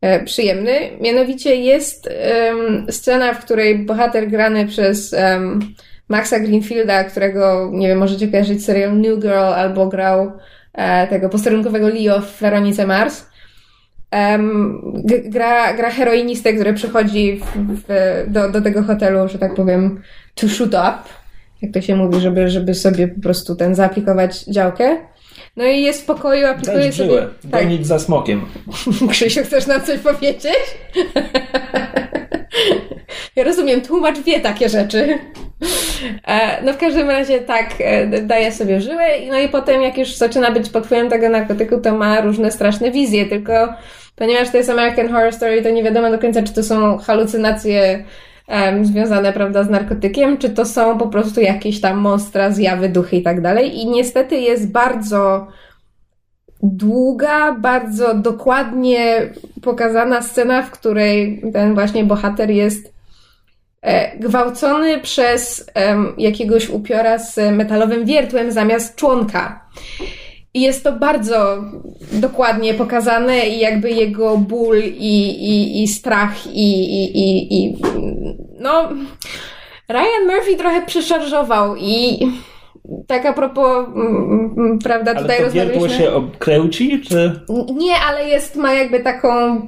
e, 0.00 0.24
przyjemny. 0.24 0.72
Mianowicie 1.00 1.56
jest 1.56 2.08
em, 2.10 2.86
scena, 2.90 3.34
w 3.34 3.44
której 3.44 3.78
bohater 3.78 4.28
grany 4.30 4.66
przez 4.66 5.12
em, 5.14 5.74
Maxa 6.08 6.40
Greenfielda, 6.40 7.04
którego, 7.04 7.70
nie 7.72 7.88
wiem, 7.88 7.98
możecie 7.98 8.28
kojarzyć 8.28 8.64
serial 8.64 8.96
New 9.00 9.18
Girl 9.20 9.34
albo 9.38 9.86
grał 9.86 10.32
e, 10.72 11.06
tego 11.06 11.28
posterunkowego 11.28 11.88
Leo 11.88 12.20
w 12.20 12.40
Weronice 12.40 12.86
Mars. 12.86 13.26
G- 15.04 15.22
gra, 15.30 15.74
gra 15.74 15.90
heroinistę, 15.90 16.52
który 16.52 16.74
przychodzi 16.74 17.40
w, 17.40 17.44
w, 17.88 18.24
do, 18.32 18.50
do 18.50 18.62
tego 18.62 18.82
hotelu, 18.82 19.28
że 19.28 19.38
tak 19.38 19.54
powiem, 19.54 20.02
to 20.34 20.48
shoot 20.48 20.68
up, 20.68 20.94
jak 21.62 21.72
to 21.72 21.80
się 21.80 21.96
mówi, 21.96 22.20
żeby, 22.20 22.48
żeby 22.50 22.74
sobie 22.74 23.08
po 23.08 23.20
prostu 23.20 23.56
ten 23.56 23.74
zaaplikować 23.74 24.44
działkę. 24.44 24.96
No 25.56 25.64
i 25.64 25.82
jest 25.82 26.02
w 26.02 26.04
pokoju, 26.04 26.46
aplikuje 26.46 26.78
Dać 26.84 26.94
sobie. 26.94 27.08
żyłę, 27.08 27.28
Tak, 27.50 27.62
gonić 27.62 27.86
za 27.86 27.98
smokiem. 27.98 28.40
Krzysiu, 29.10 29.40
chcesz 29.44 29.66
nam 29.66 29.82
coś 29.82 29.98
powiedzieć? 29.98 30.56
ja 33.36 33.44
rozumiem, 33.44 33.80
tłumacz 33.80 34.18
wie 34.18 34.40
takie 34.40 34.68
rzeczy. 34.68 35.18
E, 36.26 36.62
No 36.64 36.72
w 36.72 36.76
każdym 36.76 37.10
razie 37.10 37.40
tak, 37.40 37.74
e, 37.80 38.22
daje 38.22 38.52
sobie 38.52 38.80
żyłę, 38.80 39.04
no 39.30 39.38
i 39.38 39.48
potem 39.48 39.82
jak 39.82 39.98
już 39.98 40.14
zaczyna 40.14 40.50
być 40.50 40.68
pod 40.68 40.84
wpływem 40.86 41.08
tego 41.08 41.28
narkotyku, 41.28 41.80
to 41.80 41.96
ma 41.96 42.20
różne 42.20 42.50
straszne 42.50 42.90
wizje, 42.90 43.26
tylko 43.26 43.52
ponieważ 44.16 44.50
to 44.50 44.56
jest 44.56 44.70
American 44.70 45.08
Horror 45.08 45.32
Story, 45.32 45.62
to 45.62 45.70
nie 45.70 45.82
wiadomo 45.82 46.10
do 46.10 46.18
końca, 46.18 46.42
czy 46.42 46.54
to 46.54 46.62
są 46.62 46.98
halucynacje 46.98 48.04
em, 48.48 48.86
związane, 48.86 49.32
prawda, 49.32 49.64
z 49.64 49.70
narkotykiem, 49.70 50.38
czy 50.38 50.50
to 50.50 50.64
są 50.64 50.98
po 50.98 51.06
prostu 51.06 51.40
jakieś 51.40 51.80
tam 51.80 51.98
monstra, 51.98 52.50
zjawy, 52.50 52.88
duchy 52.88 53.16
i 53.16 53.22
tak 53.22 53.40
dalej. 53.40 53.78
I 53.78 53.86
niestety 53.86 54.36
jest 54.36 54.72
bardzo 54.72 55.46
długa, 56.62 57.52
bardzo 57.52 58.14
dokładnie 58.14 59.30
pokazana 59.62 60.22
scena, 60.22 60.62
w 60.62 60.70
której 60.70 61.42
ten 61.52 61.74
właśnie 61.74 62.04
bohater 62.04 62.50
jest 62.50 62.95
gwałcony 64.20 65.00
przez 65.00 65.70
jakiegoś 66.18 66.70
upiora 66.70 67.18
z 67.18 67.52
metalowym 67.52 68.04
wiertłem 68.04 68.52
zamiast 68.52 68.96
członka. 68.96 69.68
I 70.54 70.60
jest 70.60 70.84
to 70.84 70.92
bardzo 70.92 71.64
dokładnie 72.12 72.74
pokazane 72.74 73.46
i 73.46 73.58
jakby 73.60 73.90
jego 73.90 74.38
ból 74.38 74.78
i, 74.84 75.28
i, 75.28 75.82
i 75.82 75.88
strach 75.88 76.46
i, 76.46 76.84
i, 76.84 77.18
i, 77.18 77.64
i 77.64 77.76
no 78.60 78.88
Ryan 79.88 80.26
Murphy 80.26 80.56
trochę 80.56 80.86
przeszarżował 80.86 81.76
i 81.76 82.18
tak 83.06 83.26
a 83.26 83.32
propos, 83.32 83.86
prawda, 84.84 85.10
Ale 85.10 85.20
tutaj 85.20 85.42
rozmawialiśmy... 85.42 85.88
się 85.88 86.12
obkręci, 86.12 87.00
czy... 87.00 87.40
Nie, 87.74 87.94
ale 88.08 88.28
jest, 88.28 88.56
ma 88.56 88.72
jakby 88.72 89.00
taką. 89.00 89.60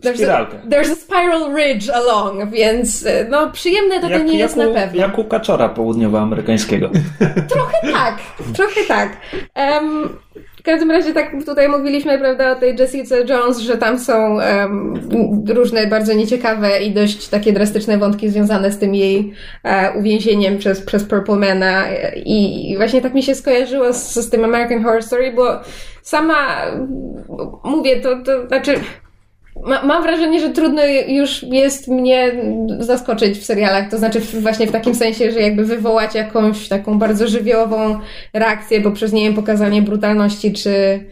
There's 0.00 0.22
a, 0.22 0.46
there's 0.68 0.90
a 0.90 0.96
spiral 0.96 1.52
ridge 1.54 1.90
along, 1.90 2.50
więc 2.50 3.06
e, 3.06 3.26
no 3.30 3.50
przyjemne 3.50 4.00
to, 4.00 4.08
to 4.08 4.18
nie 4.18 4.38
jest 4.38 4.56
jak, 4.56 4.66
na 4.66 4.70
u, 4.70 4.74
pewno. 4.74 5.00
jak 5.00 5.18
u 5.18 5.24
kaczora 5.24 5.68
południowoamerykańskiego. 5.68 6.90
Trochę 7.52 7.92
tak, 7.92 8.18
trochę 8.54 8.80
tak. 8.88 9.16
Em, 9.54 10.08
w 10.60 10.62
każdym 10.62 10.90
razie 10.90 11.12
tak 11.12 11.32
tutaj 11.46 11.68
mówiliśmy, 11.68 12.18
prawda, 12.18 12.52
o 12.52 12.54
tej 12.54 12.76
Jessica 12.76 13.16
Jones, 13.28 13.58
że 13.58 13.78
tam 13.78 13.98
są 13.98 14.40
em, 14.40 14.94
różne 15.48 15.86
bardzo 15.86 16.12
nieciekawe 16.12 16.82
i 16.82 16.92
dość 16.92 17.28
takie 17.28 17.52
drastyczne 17.52 17.98
wątki 17.98 18.28
związane 18.28 18.72
z 18.72 18.78
tym 18.78 18.94
jej 18.94 19.32
e, 19.64 19.92
uwięzieniem 19.98 20.58
przez, 20.58 20.80
przez 20.80 21.04
Purple 21.04 21.36
Mana 21.36 21.84
i, 22.16 22.70
i 22.70 22.76
właśnie 22.76 23.00
tak 23.00 23.14
mi 23.14 23.22
się 23.22 23.34
skojarzyło 23.34 23.92
z, 23.92 24.14
z 24.14 24.30
tym 24.30 24.44
American 24.44 24.84
Horror 24.84 25.02
Story, 25.02 25.32
bo 25.32 25.60
sama 26.02 26.66
mówię, 27.64 28.00
to, 28.00 28.22
to 28.24 28.48
znaczy 28.48 28.74
ma, 29.56 29.82
mam 29.82 30.02
wrażenie, 30.02 30.40
że 30.40 30.50
trudno 30.50 30.82
już 31.08 31.42
jest 31.42 31.88
mnie 31.88 32.32
zaskoczyć 32.78 33.38
w 33.38 33.44
serialach, 33.44 33.90
to 33.90 33.98
znaczy 33.98 34.20
właśnie 34.20 34.66
w 34.66 34.72
takim 34.72 34.94
sensie, 34.94 35.32
że 35.32 35.40
jakby 35.40 35.64
wywołać 35.64 36.14
jakąś 36.14 36.68
taką 36.68 36.98
bardzo 36.98 37.28
żywiołową 37.28 37.98
reakcję 38.32 38.80
poprzez, 38.80 39.12
nie 39.12 39.24
wiem, 39.24 39.34
pokazanie 39.34 39.82
brutalności 39.82 40.52
czy, 40.52 41.04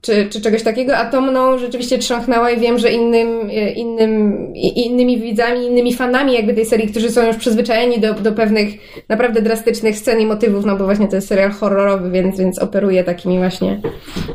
czy, 0.00 0.26
czy 0.30 0.40
czegoś 0.40 0.62
takiego, 0.62 0.96
a 0.96 1.04
to 1.04 1.20
mną 1.20 1.58
rzeczywiście 1.58 1.98
trząchnęła 1.98 2.50
i 2.50 2.60
wiem, 2.60 2.78
że 2.78 2.92
innym, 2.92 3.50
innym, 3.76 4.52
innymi 4.54 5.20
widzami, 5.20 5.66
innymi 5.66 5.94
fanami 5.94 6.32
jakby 6.32 6.54
tej 6.54 6.66
serii, 6.66 6.88
którzy 6.88 7.10
są 7.10 7.26
już 7.26 7.36
przyzwyczajeni 7.36 8.00
do, 8.00 8.14
do 8.14 8.32
pewnych 8.32 8.68
naprawdę 9.08 9.42
drastycznych 9.42 9.98
scen 9.98 10.20
i 10.20 10.26
motywów, 10.26 10.64
no 10.64 10.76
bo 10.76 10.84
właśnie 10.84 11.08
to 11.08 11.16
jest 11.16 11.28
serial 11.28 11.50
horrorowy, 11.50 12.10
więc, 12.10 12.38
więc 12.38 12.58
operuje 12.58 13.04
takimi 13.04 13.38
właśnie 13.38 13.80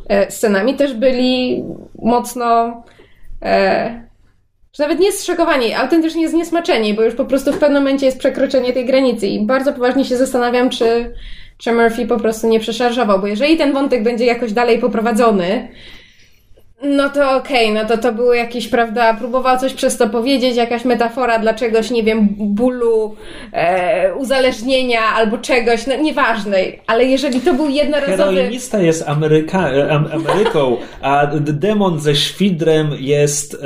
e, 0.10 0.32
scenami, 0.32 0.76
też 0.76 0.93
byli 0.93 1.63
mocno 2.02 2.84
e, 3.41 4.08
że 4.73 4.84
nawet 4.84 5.00
nie 5.00 5.12
zszokowani, 5.12 5.73
autentycznie 5.73 6.30
zniesmaczeni, 6.30 6.93
bo 6.93 7.02
już 7.02 7.15
po 7.15 7.26
prostu 7.26 7.54
w 7.54 7.60
pewnym 7.60 7.84
momencie 7.84 8.06
jest 8.06 8.19
przekroczenie 8.19 8.73
tej 8.73 8.86
granicy 8.86 9.28
i 9.28 9.45
bardzo 9.45 9.73
poważnie 9.73 10.06
się 10.06 10.17
zastanawiam, 10.17 10.69
czy 10.69 11.13
czy 11.58 11.73
Murphy 11.73 12.08
po 12.08 12.17
prostu 12.17 12.47
nie 12.47 12.60
przeszarżował, 12.60 13.19
bo 13.19 13.28
jeżeli 13.28 13.58
ten 13.58 13.73
wątek 13.73 14.04
będzie 14.04 14.26
jakoś 14.26 14.54
dalej 14.54 14.80
poprowadzony, 14.80 15.67
no 16.84 17.10
to 17.10 17.36
okej, 17.36 17.72
okay, 17.72 17.84
no 17.84 17.90
to 17.90 17.98
to 18.02 18.13
było 18.13 18.34
jakieś, 18.34 18.68
prawda, 18.68 19.13
próbował 19.13 19.60
coś 19.60 19.74
przez 19.74 19.98
to 19.98 20.10
powiedzieć, 20.10 20.56
jakaś 20.56 20.86
metafora 20.86 21.40
dla 21.40 21.54
czegoś, 21.54 21.92
nie 21.92 22.04
wiem, 22.04 22.28
bólu, 22.38 23.16
e, 23.52 24.16
uzależnienia 24.16 25.02
albo 25.16 25.38
czegoś, 25.38 25.88
no 25.88 25.96
nieważne, 25.96 26.58
ale 26.88 27.06
jeżeli 27.06 27.42
to 27.42 27.54
był 27.54 27.70
jednorazowy... 27.70 28.36
Heroinista 28.36 28.80
jest 28.80 29.10
Ameryka, 29.10 29.70
e, 29.70 29.90
Ameryką, 29.92 30.78
a 31.02 31.28
demon 31.40 32.00
ze 32.00 32.16
świdrem 32.16 32.90
jest 33.00 33.58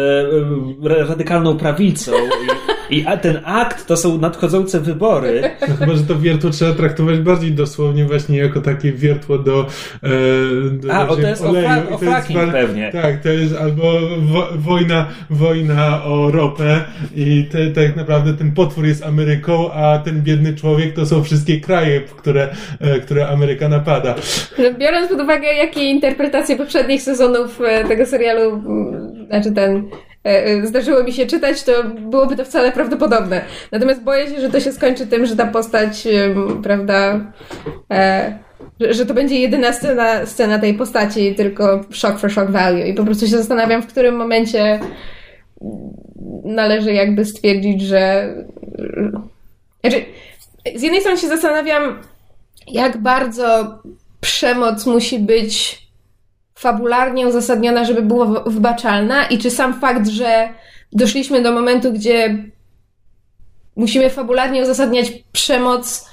e, 0.83 1.05
radykalną 1.07 1.57
prawicą 1.57 2.11
i, 2.11 2.80
i 2.91 3.05
a 3.07 3.17
ten 3.17 3.39
akt 3.45 3.87
to 3.87 3.97
są 3.97 4.17
nadchodzące 4.17 4.79
wybory. 4.79 5.41
No 5.69 5.75
chyba, 5.79 5.95
że 5.95 6.03
to 6.03 6.19
wiertło 6.19 6.49
trzeba 6.49 6.73
traktować 6.73 7.19
bardziej 7.19 7.51
dosłownie 7.51 8.05
właśnie 8.05 8.37
jako 8.37 8.61
takie 8.61 8.91
wiertło 8.91 9.37
do, 9.37 9.65
e, 10.03 10.09
do 10.71 10.93
a, 10.93 11.07
o, 11.07 11.15
to 11.15 11.21
jest 11.21 11.41
oleju. 11.41 11.67
o, 11.67 11.69
fra- 11.69 11.89
o 11.89 11.97
fracking 11.97 12.51
pewnie. 12.51 12.91
Tak, 12.91 13.23
to 13.23 13.29
jest 13.29 13.55
albo 13.57 13.83
wo 14.21 14.47
wojna, 14.55 15.07
wojna 15.29 16.03
o 16.03 16.31
ropę 16.31 16.83
i 17.15 17.45
te, 17.51 17.67
tak 17.67 17.95
naprawdę 17.95 18.33
ten 18.33 18.51
potwór 18.51 18.85
jest 18.85 19.03
Ameryką, 19.05 19.71
a 19.73 19.99
ten 19.99 20.21
biedny 20.21 20.53
człowiek 20.55 20.93
to 20.93 21.05
są 21.05 21.23
wszystkie 21.23 21.61
kraje, 21.61 22.01
które, 22.01 22.49
e, 22.79 22.99
które 22.99 23.27
Ameryka 23.27 23.69
napada. 23.69 24.15
No, 24.59 24.73
biorąc 24.79 25.09
pod 25.09 25.21
uwagę, 25.21 25.47
jakie 25.47 25.83
interpretacje 25.83 26.55
poprzednich 26.57 27.01
sezonów 27.01 27.61
e, 27.61 27.87
tego 27.87 28.05
serialu, 28.05 28.61
znaczy 29.27 29.51
ten 29.51 29.89
zdarzyło 30.63 31.03
mi 31.03 31.13
się 31.13 31.25
czytać, 31.25 31.63
to 31.63 31.83
byłoby 31.83 32.35
to 32.35 32.45
wcale 32.45 32.71
prawdopodobne. 32.71 33.41
Natomiast 33.71 34.03
boję 34.03 34.27
się, 34.27 34.41
że 34.41 34.49
to 34.49 34.59
się 34.59 34.71
skończy 34.71 35.07
tym, 35.07 35.25
że 35.25 35.35
ta 35.35 35.47
postać, 35.47 36.07
prawda, 36.63 37.19
że 38.79 39.05
to 39.05 39.13
będzie 39.13 39.39
jedyna 39.39 39.73
scena, 39.73 40.25
scena 40.25 40.59
tej 40.59 40.73
postaci, 40.73 41.35
tylko 41.35 41.85
shock 41.91 42.19
for 42.19 42.31
shock 42.31 42.51
value. 42.51 42.87
I 42.87 42.93
po 42.93 43.03
prostu 43.03 43.27
się 43.27 43.37
zastanawiam, 43.37 43.81
w 43.81 43.87
którym 43.87 44.15
momencie 44.15 44.79
należy 46.43 46.93
jakby 46.93 47.25
stwierdzić, 47.25 47.81
że. 47.81 48.33
Znaczy, 49.81 50.05
z 50.75 50.81
jednej 50.81 51.01
strony 51.01 51.17
się 51.17 51.27
zastanawiam, 51.27 51.99
jak 52.67 52.97
bardzo 52.97 53.79
przemoc 54.21 54.85
musi 54.85 55.19
być 55.19 55.81
fabularnie 56.61 57.27
uzasadniona, 57.27 57.85
żeby 57.85 58.01
była 58.01 58.43
wybaczalna, 58.45 59.25
i 59.25 59.37
czy 59.37 59.51
sam 59.51 59.79
fakt, 59.79 60.07
że 60.07 60.49
doszliśmy 60.91 61.41
do 61.41 61.51
momentu, 61.51 61.93
gdzie 61.93 62.43
musimy 63.75 64.09
fabularnie 64.09 64.61
uzasadniać 64.61 65.11
przemoc 65.31 66.11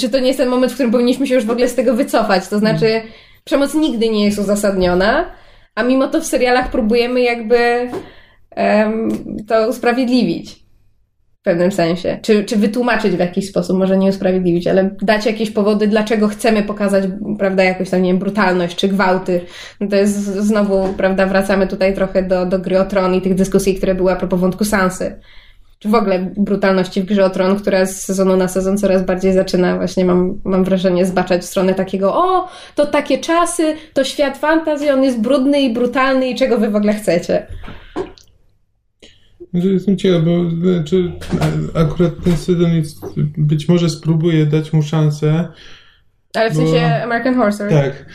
czy 0.00 0.08
to 0.08 0.18
nie 0.18 0.26
jest 0.26 0.38
ten 0.38 0.48
moment, 0.48 0.72
w 0.72 0.74
którym 0.74 0.92
powinniśmy 0.92 1.26
się 1.26 1.34
już 1.34 1.44
w 1.44 1.50
ogóle 1.50 1.68
z 1.68 1.74
tego 1.74 1.94
wycofać? 1.94 2.48
To 2.48 2.58
znaczy, 2.58 3.02
przemoc 3.44 3.74
nigdy 3.74 4.08
nie 4.08 4.24
jest 4.24 4.38
uzasadniona, 4.38 5.30
a 5.74 5.82
mimo 5.82 6.08
to 6.08 6.20
w 6.20 6.26
serialach 6.26 6.70
próbujemy 6.70 7.20
jakby 7.20 7.90
um, 8.56 9.08
to 9.48 9.68
usprawiedliwić. 9.68 10.63
W 11.44 11.50
pewnym 11.52 11.72
sensie. 11.72 12.18
Czy, 12.22 12.44
czy 12.44 12.56
wytłumaczyć 12.56 13.12
w 13.12 13.18
jakiś 13.18 13.48
sposób, 13.48 13.78
może 13.78 13.96
nie 13.96 14.08
usprawiedliwić, 14.08 14.66
ale 14.66 14.90
dać 15.02 15.26
jakieś 15.26 15.50
powody, 15.50 15.86
dlaczego 15.86 16.28
chcemy 16.28 16.62
pokazać, 16.62 17.04
prawda, 17.38 17.64
jakąś 17.64 17.90
tam, 17.90 18.02
nie 18.02 18.10
wiem, 18.10 18.18
brutalność 18.18 18.76
czy 18.76 18.88
gwałty. 18.88 19.40
No 19.80 19.88
to 19.88 19.96
jest 19.96 20.16
znowu, 20.24 20.94
prawda, 20.96 21.26
wracamy 21.26 21.66
tutaj 21.66 21.94
trochę 21.94 22.22
do, 22.22 22.46
do 22.46 22.58
gry 22.58 22.80
o 22.80 22.84
tron 22.84 23.14
i 23.14 23.22
tych 23.22 23.34
dyskusji, 23.34 23.74
które 23.74 23.94
były 23.94 24.12
a 24.12 24.16
propos 24.16 24.40
wątku 24.40 24.64
Sansy 24.64 25.20
czy 25.78 25.88
w 25.88 25.94
ogóle 25.94 26.18
brutalności 26.36 27.02
w 27.02 27.04
grze 27.04 27.24
o 27.24 27.30
tron, 27.30 27.56
która 27.56 27.86
z 27.86 28.02
sezonu 28.02 28.36
na 28.36 28.48
sezon 28.48 28.78
coraz 28.78 29.02
bardziej 29.02 29.32
zaczyna 29.32 29.76
właśnie, 29.76 30.04
mam, 30.04 30.40
mam 30.44 30.64
wrażenie, 30.64 31.06
zbaczać 31.06 31.42
w 31.42 31.44
stronę 31.44 31.74
takiego 31.74 32.14
o, 32.14 32.48
to 32.74 32.86
takie 32.86 33.18
czasy, 33.18 33.76
to 33.92 34.04
świat 34.04 34.38
fantazji, 34.38 34.90
on 34.90 35.04
jest 35.04 35.20
brudny 35.20 35.60
i 35.60 35.74
brutalny 35.74 36.28
i 36.28 36.34
czego 36.34 36.58
wy 36.58 36.68
w 36.68 36.76
ogóle 36.76 36.94
chcecie? 36.94 37.46
Jestem 39.54 39.96
ciekaw, 39.96 40.24
bo 40.24 40.50
znaczy, 40.50 41.12
akurat 41.74 42.12
ten 42.24 42.36
sezon 42.36 42.74
jest, 42.74 43.00
być 43.38 43.68
może 43.68 43.90
spróbuję 43.90 44.46
dać 44.46 44.72
mu 44.72 44.82
szansę. 44.82 45.48
Ale 46.34 46.50
w 46.50 46.54
bo, 46.54 46.60
sensie 46.60 47.02
American 47.02 47.34
Horror 47.34 47.52
Story? 47.52 47.70
Tak. 47.70 48.06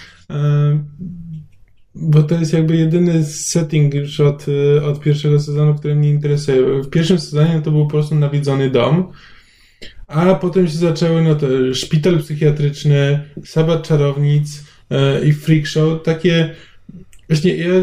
Bo 1.95 2.23
to 2.23 2.35
jest 2.35 2.53
jakby 2.53 2.75
jedyny 2.75 3.23
setting 3.23 3.93
już 3.93 4.19
od, 4.19 4.47
y, 4.47 4.85
od 4.85 4.99
pierwszego 4.99 5.39
sezonu, 5.39 5.75
który 5.75 5.95
mnie 5.95 6.09
interesuje. 6.09 6.81
W 6.83 6.89
pierwszym 6.89 7.19
sezonie 7.19 7.61
to 7.63 7.71
był 7.71 7.85
po 7.85 7.91
prostu 7.91 8.15
nawiedzony 8.15 8.69
dom, 8.69 9.11
a 10.07 10.35
potem 10.35 10.67
się 10.67 10.77
zaczęły 10.77 11.21
no 11.21 11.35
to 11.35 11.47
szpital 11.73 12.19
psychiatryczny, 12.19 13.19
sabat 13.45 13.87
czarownic 13.87 14.63
yy, 14.89 15.27
i 15.27 15.33
freak 15.33 15.67
show. 15.67 16.03
Takie 16.03 16.55
właśnie 17.29 17.55
ja, 17.55 17.73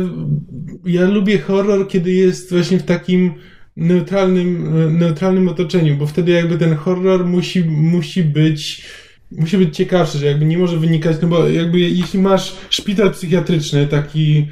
ja 0.84 1.08
lubię 1.08 1.38
horror, 1.38 1.88
kiedy 1.88 2.12
jest 2.12 2.50
właśnie 2.50 2.78
w 2.78 2.82
takim 2.82 3.34
neutralnym, 3.76 4.68
neutralnym 4.98 5.48
otoczeniu, 5.48 5.96
bo 5.96 6.06
wtedy 6.06 6.32
jakby 6.32 6.58
ten 6.58 6.74
horror 6.74 7.26
musi, 7.26 7.64
musi 7.64 8.22
być 8.22 8.86
musi 9.30 9.58
być 9.58 9.76
ciekawszy, 9.76 10.18
że 10.18 10.26
jakby 10.26 10.44
nie 10.44 10.58
może 10.58 10.76
wynikać, 10.76 11.16
no 11.22 11.28
bo 11.28 11.48
jakby 11.48 11.80
jeśli 11.80 12.18
masz 12.18 12.56
szpital 12.70 13.10
psychiatryczny, 13.10 13.86
taki 13.86 14.48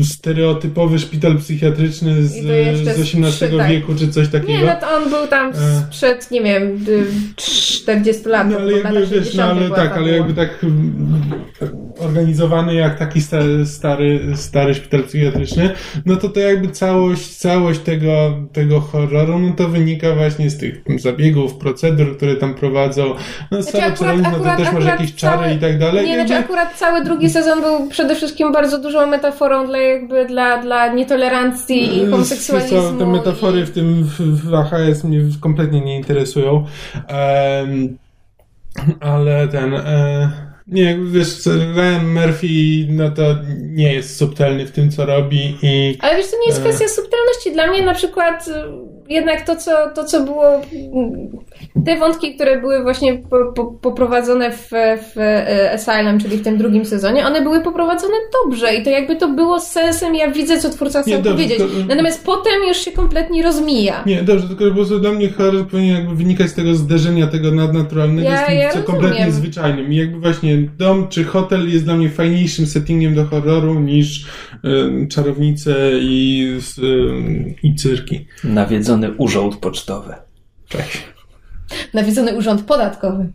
y, 0.00 0.04
stereotypowy 0.04 0.98
szpital 0.98 1.38
psychiatryczny 1.38 2.26
z, 2.26 2.32
z 2.32 2.88
XVIII 2.88 3.58
tak. 3.58 3.70
wieku, 3.70 3.94
czy 3.94 4.08
coś 4.08 4.28
takiego. 4.28 4.52
Nie, 4.52 4.64
no 4.64 4.76
to 4.80 4.96
on 4.96 5.10
był 5.10 5.26
tam 5.26 5.50
e. 5.50 5.54
sprzed, 5.86 6.30
nie 6.30 6.42
wiem, 6.42 6.84
40 7.36 8.28
lat. 8.28 8.50
No 8.50 8.56
ale 8.56 8.72
jakby, 8.72 9.06
wiesz, 9.06 9.34
no 9.34 9.44
ale 9.44 9.70
tak, 9.70 9.92
ale 9.92 10.10
jakby 10.10 10.34
tak 10.34 10.66
organizowany 12.04 12.74
jak 12.74 12.98
taki 12.98 13.20
stary, 13.20 13.66
stary, 13.66 14.20
stary 14.34 14.74
szpital 14.74 15.02
psychiatryczny, 15.02 15.70
no 16.06 16.16
to 16.16 16.28
to 16.28 16.40
jakby 16.40 16.68
całość, 16.68 17.36
całość 17.36 17.80
tego, 17.80 18.34
tego 18.52 18.80
horroru, 18.80 19.38
no 19.38 19.52
to 19.52 19.68
wynika 19.68 20.14
właśnie 20.14 20.50
z 20.50 20.58
tych 20.58 20.82
zabiegów, 20.96 21.54
procedur, 21.54 22.16
które 22.16 22.36
tam 22.36 22.54
prowadzą. 22.54 23.14
No 23.50 23.62
znaczy, 23.62 23.86
akurat, 23.86 24.16
no 24.22 24.30
to 24.30 24.56
też 24.56 24.72
masz 24.72 24.84
jakieś 24.84 25.14
czary 25.14 25.42
cały, 25.42 25.54
i 25.54 25.58
tak 25.58 25.78
dalej. 25.78 26.06
Nie, 26.06 26.14
znaczy 26.14 26.34
akurat 26.34 26.78
cały 26.78 27.04
drugi 27.04 27.30
sezon 27.30 27.60
był 27.60 27.88
przede 27.88 28.14
wszystkim 28.14 28.52
bardzo 28.52 28.78
dużą 28.78 29.06
metaforą 29.06 29.66
dla 29.66 29.78
jakby 29.78 30.26
dla, 30.26 30.62
dla 30.62 30.94
nietolerancji 30.94 31.98
i 31.98 32.06
homoseksualizmu. 32.10 32.82
Co, 32.82 32.92
te 32.92 33.06
metafory 33.06 33.60
i... 33.60 33.64
w 33.64 33.70
tym 33.70 34.04
w 34.18 34.54
AHS 34.54 35.04
mnie 35.04 35.20
kompletnie 35.40 35.80
nie 35.80 35.96
interesują. 35.96 36.52
Um, 36.54 37.98
ale 39.00 39.48
ten... 39.48 39.74
E, 39.74 40.53
nie, 40.66 40.98
wiesz, 41.04 41.46
Ryan 41.46 42.12
Murphy, 42.12 42.86
no 42.88 43.10
to 43.10 43.22
nie 43.60 43.92
jest 43.92 44.16
subtelny 44.16 44.66
w 44.66 44.72
tym, 44.72 44.90
co 44.90 45.06
robi 45.06 45.58
i... 45.62 45.98
Ale 46.00 46.16
wiesz, 46.16 46.30
to 46.30 46.38
nie 46.40 46.46
jest 46.46 46.58
e, 46.58 46.62
kwestia 46.62 46.88
subtelności. 46.88 47.52
Dla 47.52 47.66
mnie 47.66 47.82
na 47.82 47.94
przykład 47.94 48.48
jednak 49.08 49.46
to, 49.46 49.56
co, 49.56 49.70
to, 49.94 50.04
co 50.04 50.24
było, 50.24 50.44
te 51.86 51.98
wątki, 51.98 52.34
które 52.34 52.60
były 52.60 52.82
właśnie 52.82 53.18
po, 53.18 53.52
po, 53.52 53.64
poprowadzone 53.64 54.52
w, 54.52 54.70
w 55.14 55.18
e, 55.18 55.72
Asylum, 55.72 56.20
czyli 56.20 56.36
w 56.36 56.42
tym 56.42 56.58
drugim 56.58 56.84
sezonie, 56.84 57.26
one 57.26 57.42
były 57.42 57.60
poprowadzone 57.60 58.14
dobrze 58.44 58.74
i 58.74 58.82
to 58.82 58.90
jakby 58.90 59.16
to 59.16 59.28
było 59.28 59.60
z 59.60 59.66
sensem, 59.66 60.14
ja 60.14 60.30
widzę, 60.30 60.58
co 60.58 60.70
twórca 60.70 61.02
chce 61.02 61.22
powiedzieć. 61.22 61.58
To... 61.58 61.64
Natomiast 61.88 62.24
potem 62.24 62.52
już 62.68 62.76
się 62.76 62.92
kompletnie 62.92 63.42
rozmija. 63.42 64.02
Nie, 64.06 64.22
dobrze, 64.22 64.48
tylko 64.48 64.68
po 64.68 64.74
prostu 64.74 64.98
dla 64.98 65.12
mnie 65.12 65.30
horror 65.30 65.66
powinien 65.66 65.96
jakby 65.96 66.14
wynikać 66.14 66.48
z 66.48 66.54
tego 66.54 66.74
zderzenia 66.74 67.26
tego 67.26 67.50
nadnaturalnego 67.50 68.28
ja, 68.28 68.44
z 68.44 68.46
tym, 68.46 68.58
ja 68.58 68.70
co 68.70 68.78
rozumiem. 68.78 69.00
kompletnie 69.00 69.32
zwyczajnym. 69.32 69.92
I 69.92 69.96
jakby 69.96 70.20
właśnie 70.20 70.58
dom 70.78 71.08
czy 71.08 71.24
hotel 71.24 71.72
jest 71.72 71.84
dla 71.84 71.96
mnie 71.96 72.08
fajniejszym 72.08 72.66
settingiem 72.66 73.14
do 73.14 73.24
horroru 73.24 73.80
niż 73.80 74.26
y, 74.64 75.08
czarownice 75.08 75.90
i, 76.00 76.48
y, 76.82 77.54
i 77.62 77.74
cyrki. 77.74 78.26
Nawiedzone 78.44 78.93
nawiedzony 78.96 79.18
urząd 79.18 79.56
pocztowy. 79.56 80.14
Tak. 80.68 80.86
Nawiedzony 81.94 82.36
urząd 82.36 82.62
podatkowy. 82.62 83.28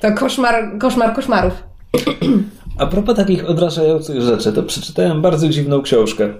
To 0.00 0.12
koszmar, 0.14 0.78
koszmar 0.78 1.14
koszmarów. 1.14 1.62
A 2.78 2.86
propos 2.86 3.16
takich 3.16 3.50
odrażających 3.50 4.20
rzeczy, 4.20 4.52
to 4.52 4.62
przeczytałem 4.62 5.22
bardzo 5.22 5.48
dziwną 5.48 5.82
książkę. 5.82 6.34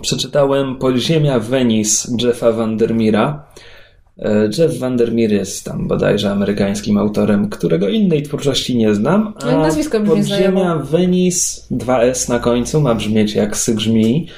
Przeczytałem 0.00 0.76
Podziemia 0.76 1.38
Venice 1.38 2.08
Jeffa 2.22 2.52
Vandermeera. 2.52 3.46
E, 4.18 4.48
Jeff 4.58 4.78
Vandermeer 4.78 5.32
jest 5.32 5.64
tam 5.64 5.88
bodajże 5.88 6.30
amerykańskim 6.30 6.98
autorem, 6.98 7.50
którego 7.50 7.88
innej 7.88 8.22
twórczości 8.22 8.76
nie 8.76 8.94
znam. 8.94 9.34
A 9.42 9.46
No, 9.46 9.58
nazwisko 9.58 10.00
brzmi 10.00 10.16
Podziemia. 10.16 10.76
Venice 10.76 11.62
2S 11.70 12.28
na 12.28 12.38
końcu 12.38 12.80
ma 12.80 12.94
brzmieć 12.94 13.34
jak 13.34 13.56
Sygrzmi. 13.56 14.28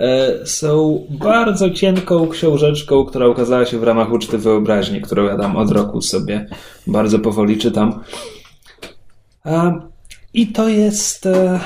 E, 0.00 0.46
Są 0.46 1.06
bardzo 1.10 1.70
cienką 1.70 2.28
książeczką, 2.28 3.04
która 3.04 3.28
ukazała 3.28 3.66
się 3.66 3.78
w 3.78 3.82
ramach 3.82 4.12
uczty 4.12 4.38
wyobraźni, 4.38 5.00
którą 5.00 5.24
ja 5.24 5.38
tam 5.38 5.56
od 5.56 5.70
roku 5.70 6.02
sobie 6.02 6.46
bardzo 6.86 7.18
powoli 7.18 7.58
czytam. 7.58 8.00
I 10.34 10.46
to 10.46 10.68
jest 10.68 11.26
e, 11.26 11.60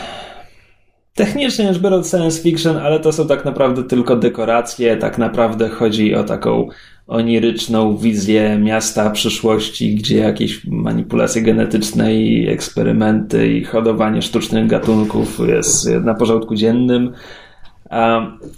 technicznie 1.15 1.73
rzecz 1.73 1.83
biorąc 1.83 2.11
science 2.11 2.43
fiction, 2.43 2.77
ale 2.77 3.01
to 3.01 3.13
są 3.13 3.27
tak 3.27 3.45
naprawdę 3.45 3.85
tylko 3.85 4.17
dekoracje. 4.17 4.97
Tak 4.97 5.19
naprawdę 5.19 5.69
chodzi 5.69 6.15
o 6.15 6.25
taką 6.25 6.69
oniryczną 7.07 7.97
wizję 7.97 8.59
miasta 8.59 9.11
przyszłości, 9.11 9.95
gdzie 9.95 10.19
jakieś 10.19 10.67
manipulacje 10.67 11.43
genetyczne 11.43 12.15
i 12.15 12.49
eksperymenty 12.49 13.49
i 13.53 13.65
hodowanie 13.65 14.23
sztucznych 14.23 14.67
gatunków 14.67 15.39
jest 15.49 15.89
na 15.89 16.15
porządku 16.15 16.55
dziennym. 16.55 17.13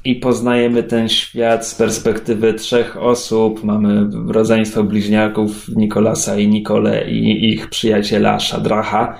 I 0.04 0.14
poznajemy 0.14 0.82
ten 0.82 1.08
świat 1.08 1.66
z 1.66 1.74
perspektywy 1.74 2.54
trzech 2.54 2.96
osób. 2.96 3.64
Mamy 3.64 4.08
rodzeństwo 4.28 4.84
bliźniaków 4.84 5.68
Nikolasa 5.68 6.38
i 6.38 6.48
Nikole 6.48 7.10
i 7.10 7.48
ich 7.52 7.70
przyjaciela 7.70 8.40
Shadracha, 8.40 9.18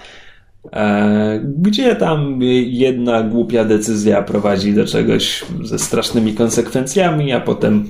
e, 0.72 1.40
gdzie 1.58 1.96
tam 1.96 2.38
jedna 2.66 3.22
głupia 3.22 3.64
decyzja 3.64 4.22
prowadzi 4.22 4.74
do 4.74 4.84
czegoś 4.84 5.44
ze 5.62 5.78
strasznymi 5.78 6.34
konsekwencjami, 6.34 7.32
a 7.32 7.40
potem 7.40 7.84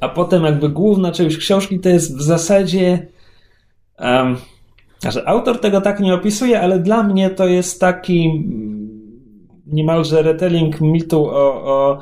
a 0.00 0.08
potem 0.08 0.44
jakby 0.44 0.68
główna 0.68 1.12
część 1.12 1.36
książki 1.36 1.80
to 1.80 1.88
jest 1.88 2.18
w 2.18 2.22
zasadzie 2.22 3.06
um, 3.98 4.36
autor 5.26 5.60
tego 5.60 5.80
tak 5.80 6.00
nie 6.00 6.14
opisuje, 6.14 6.60
ale 6.60 6.78
dla 6.78 7.02
mnie 7.02 7.30
to 7.30 7.46
jest 7.46 7.80
taki 7.80 8.44
niemalże 9.72 10.22
retelling 10.22 10.80
mitu 10.80 11.26
o, 11.26 11.64
o 11.64 11.98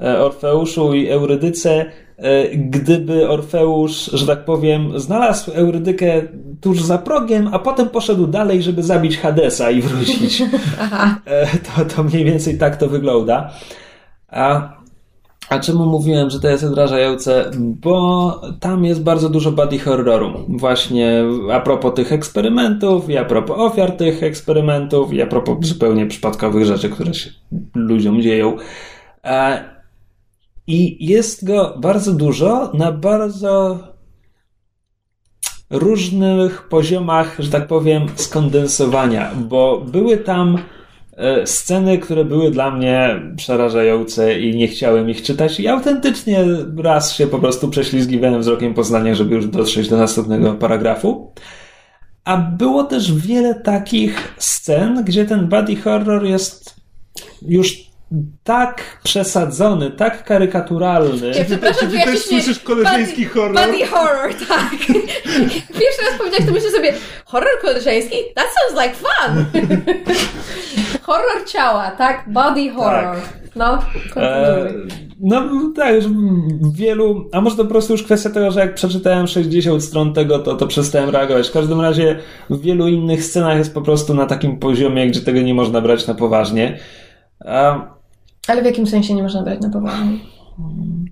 e, 0.00 0.18
Orfeuszu 0.18 0.94
i 0.94 1.08
Eurydyce, 1.08 1.84
e, 2.16 2.48
gdyby 2.56 3.28
Orfeusz, 3.28 4.10
że 4.12 4.26
tak 4.26 4.44
powiem, 4.44 5.00
znalazł 5.00 5.52
Eurydykę 5.52 6.22
tuż 6.60 6.82
za 6.82 6.98
progiem, 6.98 7.48
a 7.52 7.58
potem 7.58 7.88
poszedł 7.88 8.26
dalej, 8.26 8.62
żeby 8.62 8.82
zabić 8.82 9.18
Hadesa 9.18 9.70
i 9.70 9.82
wrócić. 9.82 10.42
E, 11.26 11.46
To, 11.46 11.84
to 11.84 12.02
mniej 12.04 12.24
więcej 12.24 12.58
tak 12.58 12.76
to 12.76 12.88
wygląda. 12.88 13.50
A, 14.28 14.73
a 15.48 15.58
czemu 15.58 15.86
mówiłem, 15.86 16.30
że 16.30 16.40
to 16.40 16.48
jest 16.48 16.64
odrażające? 16.64 17.50
Bo 17.58 18.40
tam 18.60 18.84
jest 18.84 19.02
bardzo 19.02 19.28
dużo 19.28 19.52
body 19.52 19.78
horroru. 19.78 20.32
Właśnie 20.48 21.24
a 21.52 21.60
propos 21.60 21.94
tych 21.94 22.12
eksperymentów, 22.12 23.10
i 23.10 23.16
a 23.16 23.24
propos 23.24 23.58
ofiar 23.58 23.92
tych 23.92 24.22
eksperymentów, 24.22 25.12
i 25.12 25.22
a 25.22 25.26
propos 25.26 25.56
zupełnie 25.60 26.06
przypadkowych 26.06 26.64
rzeczy, 26.64 26.88
które 26.88 27.14
się 27.14 27.30
ludziom 27.74 28.22
dzieją. 28.22 28.56
E, 29.24 29.64
I 30.66 31.06
jest 31.06 31.46
go 31.46 31.74
bardzo 31.78 32.12
dużo 32.12 32.70
na 32.74 32.92
bardzo 32.92 33.78
różnych 35.70 36.68
poziomach, 36.68 37.36
że 37.38 37.50
tak 37.50 37.66
powiem, 37.66 38.06
skondensowania, 38.14 39.30
bo 39.48 39.80
były 39.80 40.16
tam 40.16 40.58
sceny, 41.44 41.98
które 41.98 42.24
były 42.24 42.50
dla 42.50 42.70
mnie 42.70 43.22
przerażające 43.36 44.40
i 44.40 44.56
nie 44.56 44.68
chciałem 44.68 45.10
ich 45.10 45.22
czytać 45.22 45.60
i 45.60 45.68
autentycznie 45.68 46.44
raz 46.82 47.12
się 47.16 47.26
po 47.26 47.38
prostu 47.38 47.68
prześlizgiwałem 47.68 48.40
wzrokiem 48.40 48.74
po 48.74 48.84
zdaniach, 48.84 49.14
żeby 49.14 49.34
już 49.34 49.46
dotrzeć 49.46 49.88
do 49.88 49.96
następnego 49.96 50.54
paragrafu. 50.54 51.32
A 52.24 52.36
było 52.36 52.84
też 52.84 53.12
wiele 53.14 53.54
takich 53.54 54.34
scen, 54.38 55.04
gdzie 55.04 55.24
ten 55.24 55.48
body 55.48 55.76
horror 55.76 56.24
jest 56.24 56.74
już 57.42 57.84
tak 58.44 59.00
przesadzony, 59.02 59.90
tak 59.90 60.24
karykaturalny. 60.24 61.32
Ja 61.38 61.44
przepraszam, 61.44 61.88
ty 61.88 61.90
że 61.90 61.96
ja 61.96 62.04
też 62.04 62.24
słyszysz 62.24 62.58
koleżeński 62.58 63.22
Body- 63.22 63.34
horror? 63.34 63.54
Body 63.54 63.86
horror, 63.86 64.34
tak. 64.48 64.70
Pierwszy 65.80 66.02
raz 66.10 66.18
powiedziałeś, 66.18 66.46
to 66.46 66.52
myślę 66.52 66.70
sobie, 66.70 66.92
horror 67.24 67.60
koleżeński? 67.62 68.16
That 68.34 68.46
sounds 68.54 68.84
like 68.84 68.94
fun. 68.94 69.44
horror 71.04 71.44
ciała, 71.46 71.90
tak? 71.90 72.24
Body 72.32 72.70
horror. 72.70 73.16
No, 73.56 73.78
E, 74.16 74.66
no 75.20 75.42
tak, 75.76 76.00
w 76.60 76.76
wielu, 76.76 77.28
a 77.32 77.40
może 77.40 77.56
to 77.56 77.62
po 77.64 77.70
prostu 77.70 77.92
już 77.92 78.02
kwestia 78.02 78.30
tego, 78.30 78.50
że 78.50 78.60
jak 78.60 78.74
przeczytałem 78.74 79.26
60 79.26 79.84
stron 79.84 80.12
tego, 80.12 80.38
to, 80.38 80.54
to 80.56 80.66
przestałem 80.66 81.10
reagować. 81.10 81.48
W 81.48 81.52
każdym 81.52 81.80
razie 81.80 82.18
w 82.50 82.60
wielu 82.60 82.88
innych 82.88 83.24
scenach 83.24 83.58
jest 83.58 83.74
po 83.74 83.82
prostu 83.82 84.14
na 84.14 84.26
takim 84.26 84.58
poziomie, 84.58 85.06
gdzie 85.08 85.20
tego 85.20 85.40
nie 85.40 85.54
można 85.54 85.80
brać 85.80 86.06
na 86.06 86.14
poważnie. 86.14 86.78
A 87.44 87.80
Ale 88.48 88.62
w 88.62 88.64
jakim 88.64 88.86
sensie 88.86 89.14
nie 89.14 89.22
można 89.22 89.42
brać 89.42 89.60
na 89.60 89.70
poważnie? 89.70 90.18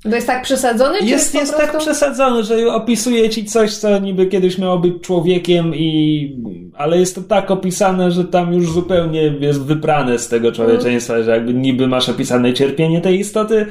To 0.02 0.14
jest 0.14 0.26
tak 0.26 0.42
przesadzony, 0.42 0.98
czy 0.98 1.05
jest, 1.05 1.33
po 1.33 1.38
jest 1.38 1.52
prostu... 1.52 1.72
tak 1.72 1.81
przesadzony, 1.81 2.44
że 2.44 2.66
opisuje 2.66 3.31
ci 3.31 3.44
coś, 3.44 3.76
co 3.76 3.98
niby 3.98 4.26
kiedyś 4.26 4.59
miało 4.59 4.78
być 4.78 4.94
człowiekiem 5.02 5.74
i... 5.74 6.37
Ale 6.74 6.98
jest 6.98 7.14
to 7.14 7.20
tak 7.20 7.50
opisane, 7.50 8.11
że 8.11 8.24
tam 8.24 8.52
już 8.52 8.72
zupełnie 8.72 9.22
jest 9.22 9.62
wyprane 9.62 10.18
z 10.18 10.28
tego 10.28 10.52
człowieczeństwa, 10.52 11.22
że 11.22 11.31
jakby 11.31 11.55
niby 11.55 11.88
masz 11.88 12.09
opisane 12.09 12.52
cierpienie 12.52 13.00
tej 13.00 13.18
istoty, 13.18 13.66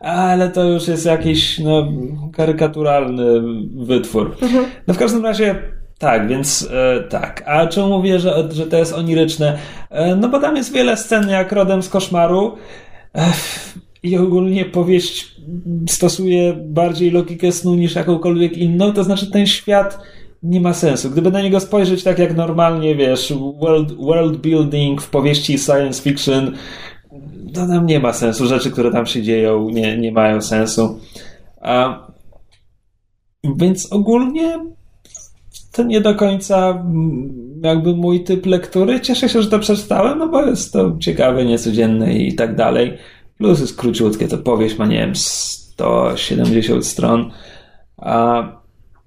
ale 0.00 0.50
to 0.50 0.64
już 0.64 0.88
jest 0.88 1.06
jakiś 1.06 1.58
no, 1.58 1.88
karykaturalny 2.32 3.42
wytwór. 3.84 4.36
No 4.86 4.94
w 4.94 4.98
każdym 4.98 5.24
razie 5.24 5.54
tak, 5.98 6.28
więc 6.28 6.68
e, 6.72 7.00
tak. 7.00 7.42
A 7.46 7.66
czemu 7.66 7.88
mówię, 7.88 8.18
że, 8.18 8.48
że 8.50 8.66
to 8.66 8.76
jest 8.76 8.92
oniryczne? 8.92 9.58
E, 9.90 10.16
no 10.16 10.28
bo 10.28 10.40
tam 10.40 10.56
jest 10.56 10.72
wiele 10.72 10.96
scen 10.96 11.28
jak 11.28 11.52
rodem 11.52 11.82
z 11.82 11.88
koszmaru. 11.88 12.56
Ech, 13.14 13.74
I 14.02 14.16
ogólnie 14.16 14.64
powieść 14.64 15.36
stosuje 15.88 16.52
bardziej 16.52 17.10
logikę 17.10 17.52
snu 17.52 17.74
niż 17.74 17.94
jakąkolwiek 17.94 18.58
inną, 18.58 18.92
to 18.92 19.04
znaczy 19.04 19.30
ten 19.30 19.46
świat 19.46 19.98
nie 20.42 20.60
ma 20.60 20.74
sensu. 20.74 21.10
Gdyby 21.10 21.30
na 21.30 21.42
niego 21.42 21.60
spojrzeć 21.60 22.02
tak 22.02 22.18
jak 22.18 22.36
normalnie, 22.36 22.96
wiesz, 22.96 23.32
world, 23.60 23.92
world 23.92 24.36
building 24.36 25.02
w 25.02 25.10
powieści 25.10 25.58
science 25.58 26.02
fiction, 26.02 26.52
to 27.54 27.66
tam 27.66 27.86
nie 27.86 28.00
ma 28.00 28.12
sensu. 28.12 28.46
Rzeczy, 28.46 28.70
które 28.70 28.90
tam 28.90 29.06
się 29.06 29.22
dzieją, 29.22 29.70
nie, 29.70 29.98
nie 29.98 30.12
mają 30.12 30.40
sensu. 30.40 30.98
A, 31.60 32.06
więc 33.56 33.92
ogólnie 33.92 34.58
to 35.72 35.82
nie 35.82 36.00
do 36.00 36.14
końca 36.14 36.84
jakby 37.62 37.96
mój 37.96 38.24
typ 38.24 38.46
lektury. 38.46 39.00
Cieszę 39.00 39.28
się, 39.28 39.42
że 39.42 39.50
to 39.50 39.58
przeczytałem, 39.58 40.18
no 40.18 40.28
bo 40.28 40.46
jest 40.46 40.72
to 40.72 40.96
ciekawe, 41.00 41.44
niecodzienne 41.44 42.14
i 42.14 42.34
tak 42.34 42.56
dalej. 42.56 42.98
Plus 43.42 43.60
jest 43.60 43.76
króciutkie, 43.76 44.28
to 44.28 44.38
powieść 44.38 44.78
ma, 44.78 44.86
nie 44.86 44.98
wiem, 44.98 45.16
170 45.16 46.86
stron. 46.86 47.30
A, 47.96 48.42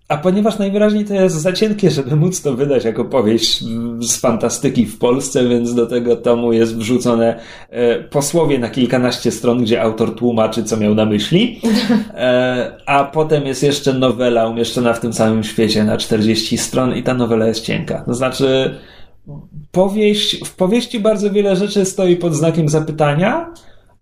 a 0.08 0.18
ponieważ 0.18 0.58
najwyraźniej 0.58 1.06
to 1.06 1.14
jest 1.14 1.36
za 1.36 1.54
cienkie, 1.54 1.92
żeby 1.92 2.16
móc 2.16 2.42
to 2.42 2.56
wydać 2.56 2.86
jako 2.86 3.06
powieść 3.06 3.64
z 4.00 4.18
fantastyki 4.18 4.86
w 4.86 4.98
Polsce, 4.98 5.48
więc 5.48 5.74
do 5.74 5.86
tego 5.86 6.16
tomu 6.16 6.54
jest 6.54 6.78
wrzucone 6.78 7.40
e, 7.70 8.00
posłowie 8.00 8.60
na 8.60 8.70
kilkanaście 8.70 9.32
stron, 9.32 9.64
gdzie 9.64 9.82
autor 9.82 10.16
tłumaczy, 10.16 10.64
co 10.64 10.78
miał 10.78 10.96
na 10.96 11.06
myśli. 11.06 11.62
E, 12.14 12.78
a 12.86 13.04
potem 13.04 13.46
jest 13.46 13.64
jeszcze 13.64 13.94
nowela 13.94 14.48
umieszczona 14.48 14.94
w 14.94 15.00
tym 15.00 15.14
samym 15.14 15.44
świecie 15.44 15.84
na 15.84 15.98
40 15.98 16.58
stron 16.58 16.96
i 16.96 17.04
ta 17.04 17.14
nowela 17.14 17.48
jest 17.48 17.66
cienka. 17.66 18.04
To 18.06 18.14
znaczy, 18.14 18.76
powieść, 19.72 20.46
w 20.46 20.56
powieści 20.56 21.00
bardzo 21.00 21.32
wiele 21.32 21.56
rzeczy 21.56 21.86
stoi 21.86 22.16
pod 22.16 22.36
znakiem 22.36 22.70
zapytania, 22.70 23.54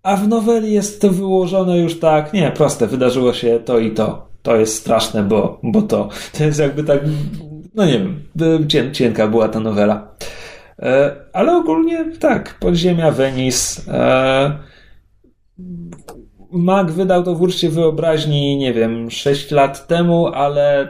a 0.03 0.15
w 0.15 0.27
noweli 0.27 0.73
jest 0.73 1.01
to 1.01 1.09
wyłożone 1.09 1.79
już 1.79 1.99
tak, 1.99 2.33
nie, 2.33 2.51
proste, 2.51 2.87
wydarzyło 2.87 3.33
się 3.33 3.59
to 3.65 3.79
i 3.79 3.91
to. 3.91 4.27
To 4.41 4.55
jest 4.55 4.75
straszne, 4.75 5.23
bo, 5.23 5.59
bo 5.63 5.81
to. 5.81 6.09
To 6.37 6.43
jest 6.43 6.59
jakby 6.59 6.83
tak, 6.83 6.99
no 7.75 7.85
nie 7.85 7.99
wiem, 7.99 8.67
cien, 8.67 8.93
cienka 8.93 9.27
była 9.27 9.49
ta 9.49 9.59
nowela. 9.59 10.15
E, 10.79 11.15
ale 11.33 11.57
ogólnie 11.57 12.05
tak, 12.19 12.59
Podziemia, 12.59 13.11
Venice. 13.11 13.93
E, 13.93 14.73
Mag 16.51 16.91
wydał 16.91 17.23
to 17.23 17.35
w 17.35 17.41
uczcie 17.41 17.69
wyobraźni, 17.69 18.57
nie 18.57 18.73
wiem, 18.73 19.11
6 19.11 19.51
lat 19.51 19.87
temu, 19.87 20.27
ale 20.27 20.81
e, 20.81 20.89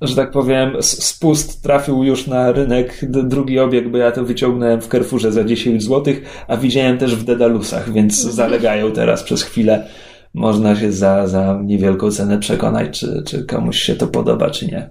że 0.00 0.16
tak 0.16 0.30
powiem, 0.30 0.82
spust 0.82 1.62
trafił 1.62 2.04
już 2.04 2.26
na 2.26 2.52
rynek 2.52 3.00
drugi 3.02 3.58
obieg, 3.58 3.88
bo 3.88 3.98
ja 3.98 4.12
to 4.12 4.24
wyciągnąłem 4.24 4.80
w 4.80 4.88
Carrefourze 4.88 5.32
za 5.32 5.44
10 5.44 5.82
zł, 5.82 6.14
a 6.48 6.56
widziałem 6.56 6.98
też 6.98 7.16
w 7.16 7.24
Dedalusach, 7.24 7.92
więc 7.92 8.22
zalegają 8.22 8.92
teraz 8.92 9.22
przez 9.22 9.42
chwilę. 9.42 9.86
Można 10.34 10.76
się 10.76 10.92
za, 10.92 11.26
za 11.26 11.60
niewielką 11.64 12.10
cenę 12.10 12.38
przekonać, 12.38 13.00
czy, 13.00 13.22
czy 13.26 13.44
komuś 13.44 13.78
się 13.78 13.94
to 13.94 14.06
podoba, 14.06 14.50
czy 14.50 14.66
nie. 14.66 14.90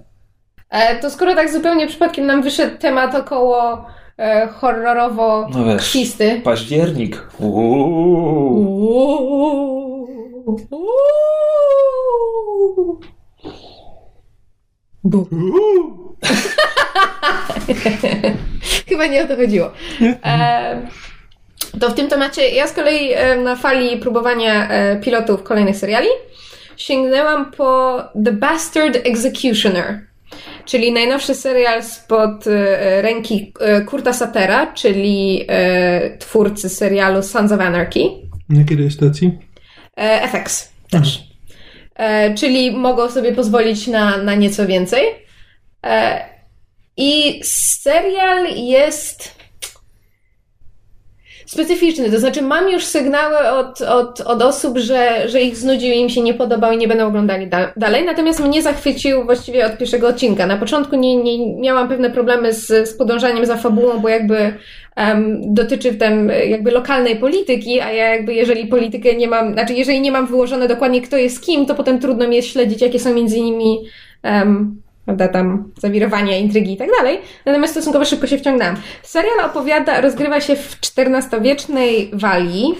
E, 0.70 1.00
to 1.00 1.10
skoro 1.10 1.34
tak 1.34 1.52
zupełnie 1.52 1.86
przypadkiem 1.86 2.26
nam 2.26 2.42
wyszedł 2.42 2.78
temat 2.78 3.14
około 3.14 3.84
e, 4.18 4.46
horrorowo 4.46 5.48
No 5.54 5.64
wiesz, 5.64 5.96
październik. 6.44 7.28
Uuu. 7.38 8.66
Bu. 10.70 10.76
Uuu. 10.76 10.98
Chyba 18.88 19.06
nie 19.06 19.24
o 19.24 19.28
to 19.28 19.36
chodziło. 19.36 19.72
E, 20.24 20.88
to 21.80 21.90
w 21.90 21.94
tym 21.94 22.08
temacie 22.08 22.48
ja 22.48 22.66
z 22.66 22.72
kolei 22.72 23.12
e, 23.12 23.36
na 23.36 23.56
fali 23.56 23.96
próbowania 23.96 24.68
e, 24.68 25.00
pilotów 25.00 25.42
kolejnych 25.42 25.76
seriali 25.76 26.08
sięgnęłam 26.76 27.50
po 27.50 28.02
The 28.24 28.32
Bastard 28.32 28.96
Executioner, 29.04 30.00
czyli 30.64 30.92
najnowszy 30.92 31.34
serial 31.34 31.84
spod 31.84 32.46
e, 32.46 33.02
ręki 33.02 33.52
Kurta 33.86 34.12
Satera, 34.12 34.66
czyli 34.66 35.46
twórcy 36.18 36.68
serialu 36.68 37.22
Sons 37.22 37.52
of 37.52 37.60
Anarchy. 37.60 38.00
Na 38.48 38.58
jakiej 38.58 38.90
stacji? 38.90 39.38
FX 40.32 40.72
też. 40.90 41.27
E, 41.98 42.34
czyli 42.34 42.70
mogą 42.70 43.10
sobie 43.10 43.32
pozwolić 43.32 43.86
na, 43.86 44.16
na 44.16 44.34
nieco 44.34 44.66
więcej. 44.66 45.04
E, 45.86 46.24
I 46.96 47.40
serial 47.44 48.46
jest 48.56 49.37
specyficzny, 51.48 52.10
to 52.10 52.18
znaczy 52.18 52.42
mam 52.42 52.70
już 52.70 52.84
sygnały 52.84 53.38
od, 53.38 53.80
od, 53.80 54.20
od 54.20 54.42
osób, 54.42 54.78
że, 54.78 55.28
że 55.28 55.40
ich 55.40 55.56
znudził 55.56 55.92
im 55.92 56.08
się 56.08 56.20
nie 56.20 56.34
podobał 56.34 56.72
i 56.72 56.76
nie 56.76 56.88
będą 56.88 57.06
oglądali 57.06 57.46
da- 57.46 57.72
dalej, 57.76 58.04
natomiast 58.04 58.40
mnie 58.40 58.62
zachwycił 58.62 59.24
właściwie 59.24 59.66
od 59.66 59.78
pierwszego 59.78 60.08
odcinka. 60.08 60.46
Na 60.46 60.56
początku 60.56 60.96
nie, 60.96 61.16
nie 61.16 61.60
miałam 61.60 61.88
pewne 61.88 62.10
problemy 62.10 62.52
z, 62.52 62.88
z 62.88 62.96
podążaniem 62.96 63.46
za 63.46 63.56
fabułą, 63.56 63.98
bo 63.98 64.08
jakby 64.08 64.54
em, 64.96 65.40
dotyczy 65.54 65.94
ten 65.94 66.32
jakby 66.48 66.70
lokalnej 66.70 67.16
polityki, 67.16 67.80
a 67.80 67.92
ja 67.92 68.14
jakby 68.14 68.34
jeżeli 68.34 68.66
politykę 68.66 69.14
nie 69.14 69.28
mam, 69.28 69.52
znaczy 69.52 69.74
jeżeli 69.74 70.00
nie 70.00 70.12
mam 70.12 70.26
wyłożone 70.26 70.68
dokładnie 70.68 71.02
kto 71.02 71.16
jest 71.16 71.46
kim, 71.46 71.66
to 71.66 71.74
potem 71.74 71.98
trudno 71.98 72.28
mi 72.28 72.36
jest 72.36 72.48
śledzić, 72.48 72.82
jakie 72.82 72.98
są 72.98 73.14
między 73.14 73.40
nimi 73.40 73.78
um, 74.24 74.82
prawda, 75.08 75.28
tam 75.28 75.72
zawirowania, 75.78 76.36
intrygi 76.36 76.72
i 76.72 76.76
tak 76.76 76.88
dalej. 76.98 77.18
Natomiast 77.46 77.72
stosunkowo 77.72 78.04
szybko 78.04 78.26
się 78.26 78.38
wciągnęłam. 78.38 78.76
Serial 79.02 79.40
opowiada, 79.40 80.00
rozgrywa 80.00 80.40
się 80.40 80.56
w 80.56 80.78
XIV-wiecznej 80.98 82.10
Walii, 82.12 82.74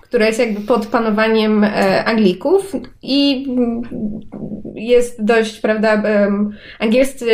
która 0.00 0.26
jest 0.26 0.38
jakby 0.38 0.60
pod 0.60 0.86
panowaniem 0.86 1.64
e, 1.64 2.04
Anglików 2.04 2.72
i 3.02 3.46
jest 4.74 5.24
dość, 5.24 5.60
prawda, 5.60 6.02
angielscy 6.78 7.26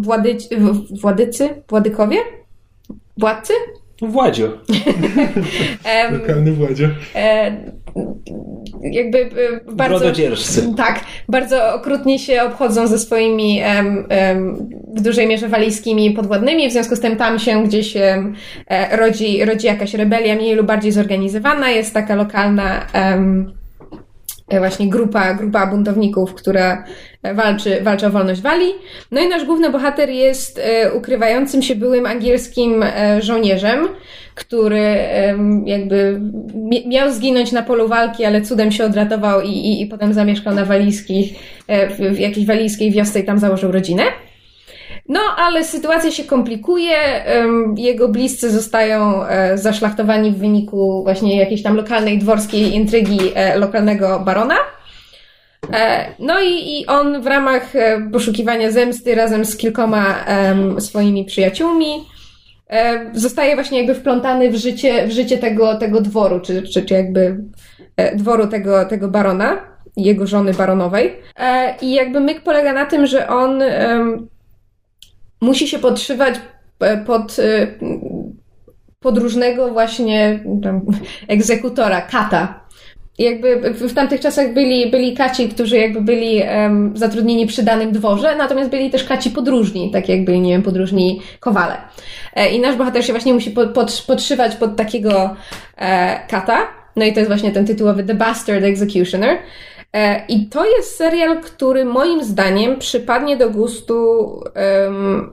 władyci, 0.00 0.48
władycy, 1.00 1.48
władykowie? 1.68 2.16
Władcy? 3.16 3.52
Władzio. 4.02 4.48
Lokalny 6.12 6.52
władzie. 6.52 6.90
e, 7.14 7.52
jakby 8.82 9.18
e, 9.18 9.28
bardzo... 9.72 9.98
Brododzierżcy. 9.98 10.74
Tak, 10.76 11.00
bardzo 11.28 11.74
okrutnie 11.74 12.18
się 12.18 12.42
obchodzą 12.42 12.86
ze 12.86 12.98
swoimi 12.98 13.60
em, 13.60 14.06
em, 14.08 14.68
w 14.96 15.00
dużej 15.00 15.26
mierze 15.26 15.48
walijskimi 15.48 16.10
podwładnymi, 16.10 16.68
w 16.68 16.72
związku 16.72 16.96
z 16.96 17.00
tym 17.00 17.16
tam 17.16 17.38
się 17.38 17.64
gdzieś 17.64 17.96
em, 17.96 18.34
e, 18.66 18.96
rodzi, 18.96 19.44
rodzi 19.44 19.66
jakaś 19.66 19.94
rebelia 19.94 20.34
mniej 20.34 20.54
lub 20.54 20.66
bardziej 20.66 20.92
zorganizowana, 20.92 21.70
jest 21.70 21.94
taka 21.94 22.14
lokalna 22.14 22.86
em, 22.92 23.57
właśnie 24.58 24.88
grupa, 24.88 25.34
grupa 25.34 25.66
buntowników, 25.66 26.34
która 26.34 26.84
walczy, 27.34 27.78
walczy 27.82 28.06
o 28.06 28.10
wolność 28.10 28.40
Walii. 28.40 28.74
No 29.12 29.20
i 29.20 29.28
nasz 29.28 29.44
główny 29.44 29.70
bohater 29.70 30.10
jest 30.10 30.60
e, 30.64 30.92
ukrywającym 30.92 31.62
się 31.62 31.74
byłym 31.74 32.06
angielskim 32.06 32.82
e, 32.82 33.22
żołnierzem, 33.22 33.88
który 34.34 34.96
jakby 35.64 36.20
mi- 36.54 36.88
miał 36.88 37.12
zginąć 37.12 37.52
na 37.52 37.62
polu 37.62 37.88
walki, 37.88 38.24
ale 38.24 38.42
cudem 38.42 38.72
się 38.72 38.84
odratował 38.84 39.40
i, 39.40 39.48
i, 39.48 39.82
i 39.82 39.86
potem 39.86 40.12
zamieszkał 40.14 40.54
na 40.54 40.64
walijskich, 40.64 41.32
e, 41.66 41.88
w 42.14 42.18
jakiejś 42.18 42.46
walijskiej 42.46 42.90
wiosce 42.90 43.20
i 43.20 43.24
tam 43.24 43.38
założył 43.38 43.72
rodzinę. 43.72 44.02
No, 45.08 45.20
ale 45.36 45.64
sytuacja 45.64 46.10
się 46.10 46.24
komplikuje. 46.24 47.24
Jego 47.76 48.08
bliscy 48.08 48.50
zostają 48.50 49.26
e, 49.26 49.58
zaszlachtowani 49.58 50.32
w 50.32 50.38
wyniku 50.38 51.02
właśnie 51.02 51.38
jakiejś 51.38 51.62
tam 51.62 51.76
lokalnej 51.76 52.18
dworskiej 52.18 52.74
intrygi 52.74 53.18
e, 53.34 53.58
lokalnego 53.58 54.20
barona. 54.20 54.54
E, 55.72 56.06
No 56.18 56.40
i, 56.40 56.80
i 56.80 56.86
on 56.86 57.22
w 57.22 57.26
ramach 57.26 57.72
poszukiwania 58.12 58.70
zemsty 58.70 59.14
razem 59.14 59.44
z 59.44 59.56
kilkoma 59.56 60.24
swoimi 60.78 61.24
przyjaciółmi 61.24 62.04
zostaje 63.12 63.54
właśnie 63.54 63.78
jakby 63.78 63.94
wplątany 63.94 64.50
w 64.50 64.56
życie, 64.56 65.06
w 65.06 65.10
życie 65.10 65.38
tego, 65.38 65.74
tego 65.78 66.00
dworu, 66.00 66.40
czy, 66.40 66.62
czy, 66.62 66.82
czy 66.82 66.94
jakby 66.94 67.36
dworu 68.14 68.46
tego, 68.46 68.84
tego 68.84 69.08
barona 69.08 69.60
jego 69.96 70.26
żony 70.26 70.54
baronowej. 70.54 71.16
I 71.82 71.94
jakby 71.94 72.20
myk 72.20 72.42
polega 72.42 72.72
na 72.72 72.86
tym, 72.86 73.06
że 73.06 73.28
on 73.28 73.62
musi 75.40 75.68
się 75.68 75.78
podszywać 75.78 76.34
e, 76.80 76.96
pod, 76.96 77.36
e, 77.38 77.66
pod 79.00 79.18
różnego 79.18 79.72
właśnie 79.72 80.40
tam, 80.62 80.80
egzekutora, 81.28 82.00
kata. 82.00 82.68
Jakby 83.18 83.74
w, 83.74 83.94
tamtych 83.94 84.20
czasach 84.20 84.54
byli, 84.54 84.90
byli 84.90 85.16
kaci, 85.16 85.48
którzy 85.48 85.76
jakby 85.76 86.00
byli 86.00 86.42
em, 86.42 86.92
zatrudnieni 86.94 87.46
przy 87.46 87.62
danym 87.62 87.92
dworze, 87.92 88.36
natomiast 88.36 88.70
byli 88.70 88.90
też 88.90 89.04
kaci 89.04 89.30
podróżni, 89.30 89.90
tak 89.90 90.08
jakby, 90.08 90.38
nie 90.38 90.52
wiem, 90.52 90.62
podróżni 90.62 91.20
kowale. 91.40 91.76
E, 92.34 92.50
I 92.50 92.60
nasz 92.60 92.76
bohater 92.76 93.04
się 93.04 93.12
właśnie 93.12 93.34
musi 93.34 93.50
pod, 93.50 93.70
pod, 93.70 94.04
podszywać 94.06 94.56
pod 94.56 94.76
takiego 94.76 95.36
e, 95.76 96.20
kata. 96.28 96.58
No 96.96 97.04
i 97.04 97.12
to 97.12 97.20
jest 97.20 97.30
właśnie 97.30 97.50
ten 97.50 97.66
tytułowy 97.66 98.04
The 98.04 98.14
Bastard 98.14 98.64
Executioner. 98.64 99.38
E, 99.92 100.26
I 100.28 100.46
to 100.46 100.66
jest 100.66 100.96
serial, 100.96 101.40
który 101.40 101.84
moim 101.84 102.24
zdaniem 102.24 102.78
przypadnie 102.78 103.36
do 103.36 103.50
gustu 103.50 104.28
em, 104.54 105.32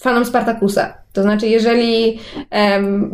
fanom 0.00 0.24
Spartakusa. 0.24 0.94
To 1.12 1.22
znaczy, 1.22 1.46
jeżeli 1.46 2.18
em, 2.50 3.10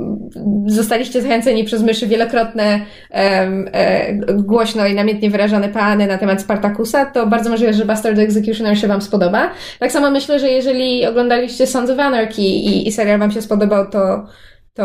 zostaliście 0.67 1.23
zachęceni 1.23 1.65
przez 1.65 1.83
myszy 1.83 2.07
wielokrotne 2.07 2.81
em, 3.11 3.69
e, 3.73 4.15
głośno 4.35 4.87
i 4.87 4.95
namiętnie 4.95 5.31
wyrażane 5.31 5.69
peany 5.69 6.07
na 6.07 6.19
temat 6.19 6.43
Spartakusa, 6.43 7.07
to 7.07 7.27
bardzo 7.27 7.51
możliwe, 7.51 7.73
że 7.73 7.85
Bastard 7.85 8.19
Executioner 8.19 8.79
się 8.79 8.89
Wam 8.89 9.03
spodoba. 9.03 9.51
Tak 9.79 9.93
samo 9.93 10.11
myślę, 10.11 10.39
że 10.39 10.49
jeżeli 10.49 11.07
oglądaliście 11.07 11.67
Sons 11.67 11.91
of 11.91 11.99
Anarchy 11.99 12.43
i, 12.43 12.89
i 12.89 12.93
serial 12.93 13.19
Wam 13.19 13.31
się 13.31 13.43
spodobał, 13.43 13.91
to, 13.91 14.27
to 14.75 14.85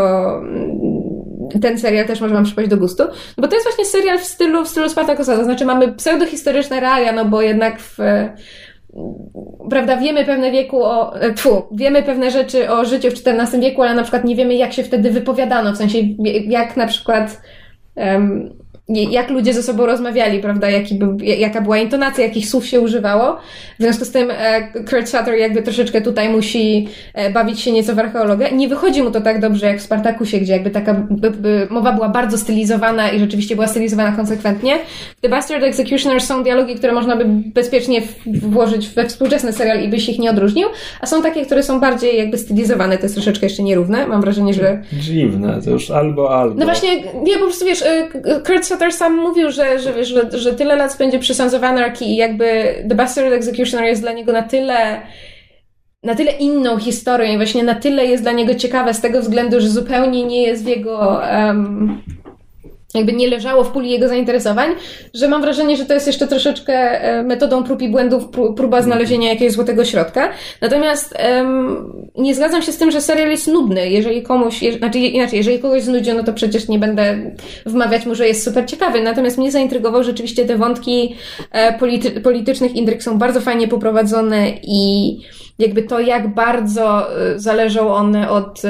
ten 1.62 1.80
serial 1.80 2.06
też 2.06 2.22
może 2.22 2.34
Wam 2.34 2.44
przypaść 2.44 2.70
do 2.70 2.78
gustu. 2.78 3.04
No 3.38 3.42
bo 3.42 3.48
to 3.48 3.56
jest 3.56 3.68
właśnie 3.68 3.86
serial 3.86 4.20
w 4.20 4.24
stylu, 4.24 4.66
w 4.66 4.68
stylu 4.68 4.90
Spartakusa, 4.90 5.38
to 5.38 5.44
znaczy 5.44 5.66
mamy 5.66 5.94
pseudohistoryczne 5.94 6.80
realia, 6.80 7.12
no 7.12 7.26
bo 7.26 7.42
jednak 7.42 7.80
w 7.80 7.98
prawda, 9.70 9.98
wiemy 9.98 10.26
pewne 10.26 10.52
wieku 10.52 10.84
o, 10.84 11.22
e, 11.22 11.34
tfu, 11.34 11.64
wiemy 11.72 12.04
pewne 12.04 12.32
rzeczy 12.32 12.72
o 12.72 12.86
życiu 12.86 13.10
w 13.10 13.28
XIV 13.28 13.62
wieku, 13.62 13.82
ale 13.82 13.94
na 13.94 14.02
przykład 14.02 14.24
nie 14.24 14.36
wiemy, 14.36 14.56
jak 14.56 14.74
się 14.74 14.84
wtedy 14.84 15.12
wypowiadano, 15.12 15.74
w 15.74 15.78
sensie, 15.78 16.00
jak 16.48 16.78
na 16.78 16.88
przykład, 16.88 17.42
um, 17.96 18.54
jak 18.90 19.30
ludzie 19.30 19.54
ze 19.54 19.64
sobą 19.64 19.86
rozmawiali, 19.86 20.40
prawda, 20.40 20.70
jaki 20.70 20.96
był, 20.96 21.18
jaka 21.22 21.62
była 21.62 21.78
intonacja, 21.78 22.24
jakich 22.24 22.50
słów 22.50 22.66
się 22.66 22.82
używało. 22.82 23.38
W 23.80 23.84
związku 23.84 24.06
z 24.06 24.12
tym 24.12 24.32
e, 24.32 24.62
Kurt 24.90 25.08
Sutter 25.08 25.34
jakby 25.34 25.62
troszeczkę 25.62 26.02
tutaj 26.02 26.30
musi 26.30 26.88
e, 27.14 27.30
bawić 27.30 27.60
się 27.60 27.72
nieco 27.72 27.96
w 27.96 28.00
archeologię. 28.00 28.52
Nie 28.52 28.68
wychodzi 28.68 29.04
mu 29.04 29.12
to 29.12 29.22
tak 29.22 29.42
dobrze 29.42 29.68
jak 29.68 29.80
w 29.80 29.82
Spartakusie, 29.82 30.40
gdzie 30.40 30.54
jakby 30.54 30.70
taka 30.70 30.94
by, 30.94 31.32
by, 31.32 31.68
mowa 31.70 31.94
była 31.94 32.10
bardzo 32.10 32.38
stylizowana 32.38 33.12
i 33.12 33.20
rzeczywiście 33.20 33.56
była 33.56 33.68
stylizowana 33.68 34.12
konsekwentnie. 34.12 34.80
W 35.18 35.22
The 35.22 35.30
Bastard 35.30 35.64
Executioner 35.64 36.22
są 36.22 36.44
dialogi, 36.44 36.76
które 36.76 36.94
można 36.94 37.16
by 37.16 37.26
bezpiecznie 37.28 38.02
włożyć 38.26 38.88
we 38.88 39.06
współczesny 39.06 39.54
serial 39.54 39.84
i 39.84 39.88
byś 39.88 40.10
ich 40.10 40.20
nie 40.20 40.30
odróżnił, 40.30 40.68
a 41.02 41.06
są 41.06 41.22
takie, 41.22 41.46
które 41.46 41.64
są 41.64 41.80
bardziej 41.80 42.18
jakby 42.18 42.38
stylizowane, 42.38 42.98
to 42.98 43.04
jest 43.04 43.16
troszeczkę 43.16 43.46
jeszcze 43.46 43.64
nierówne. 43.64 44.08
Mam 44.08 44.22
wrażenie, 44.22 44.54
że... 44.54 44.82
Dziwne, 44.94 45.60
to 45.66 45.70
już 45.70 45.92
albo, 45.92 46.40
albo. 46.40 46.56
No 46.56 46.66
właśnie, 46.66 46.90
nie, 47.24 47.34
po 47.34 47.44
prostu 47.44 47.66
wiesz, 47.66 47.84
Kurt 48.46 48.66
Sutter 48.66 48.79
sam 48.92 49.18
mówił, 49.18 49.52
że, 49.52 49.80
że, 49.80 50.06
że, 50.06 50.30
że 50.32 50.54
tyle 50.54 50.76
lat 50.76 50.94
spędzi 50.94 51.20
przy 51.20 51.34
Sons 51.34 51.54
of 51.54 51.64
Anarchy 51.64 52.06
i 52.06 52.16
jakby 52.16 52.76
The 52.90 52.96
Bastard 52.96 53.34
Executioner 53.34 53.86
jest 53.86 54.02
dla 54.02 54.12
niego 54.12 54.32
na 54.32 54.44
tyle 54.44 55.02
na 56.04 56.16
tyle 56.16 56.32
inną 56.32 56.78
historią 56.78 57.34
i 57.34 57.38
właśnie 57.38 57.64
na 57.64 57.76
tyle 57.76 58.06
jest 58.06 58.24
dla 58.24 58.32
niego 58.32 58.56
ciekawe 58.56 58.94
z 58.94 59.02
tego 59.02 59.22
względu, 59.22 59.62
że 59.62 59.70
zupełnie 59.70 60.24
nie 60.24 60.42
jest 60.42 60.64
w 60.64 60.68
jego 60.68 61.22
um, 61.32 62.02
jakby 62.94 63.14
nie 63.14 63.28
leżało 63.28 63.64
w 63.64 63.72
puli 63.72 63.90
jego 63.90 64.08
zainteresowań, 64.08 64.70
że 65.14 65.28
mam 65.28 65.42
wrażenie, 65.42 65.78
że 65.78 65.86
to 65.86 65.94
jest 65.94 66.08
jeszcze 66.08 66.28
troszeczkę 66.28 66.74
e, 66.74 67.24
metodą 67.24 67.64
prób 67.64 67.82
i 67.82 67.90
błędów, 67.90 68.24
próba 68.58 68.82
znalezienia 68.82 69.30
jakiegoś 69.30 69.54
złotego 69.54 69.86
środka. 69.86 70.30
Natomiast 70.62 71.16
um, 71.30 71.94
nie 72.18 72.36
zgadzam 72.36 72.62
się 72.62 72.72
z 72.72 72.78
tym, 72.78 72.92
że 72.92 73.02
serial 73.02 73.30
jest 73.30 73.48
nudny. 73.48 73.90
Jeżeli 73.90 74.24
komuś, 74.24 74.62
je, 74.62 74.78
znaczy 74.78 75.00
inaczej, 75.00 75.38
jeżeli 75.38 75.60
kogoś 75.60 75.84
znudzi, 75.84 76.14
no 76.14 76.24
to 76.24 76.34
przecież 76.34 76.68
nie 76.68 76.80
będę 76.80 77.32
wmawiać 77.66 78.06
mu, 78.06 78.16
że 78.16 78.28
jest 78.28 78.44
super 78.44 78.66
ciekawy. 78.66 79.02
Natomiast 79.02 79.38
mnie 79.38 79.52
zaintrygował 79.52 80.04
rzeczywiście 80.04 80.46
te 80.46 80.58
wątki 80.58 81.16
e, 81.52 81.80
polity, 81.80 82.22
politycznych 82.22 82.76
indryk 82.76 83.04
są 83.04 83.18
bardzo 83.18 83.42
fajnie 83.42 83.68
poprowadzone 83.68 84.52
i 84.64 85.18
jakby 85.60 85.84
to, 85.84 86.00
jak 86.00 86.28
bardzo 86.28 87.08
y, 87.36 87.40
zależą 87.40 87.94
one 87.94 88.30
od 88.30 88.62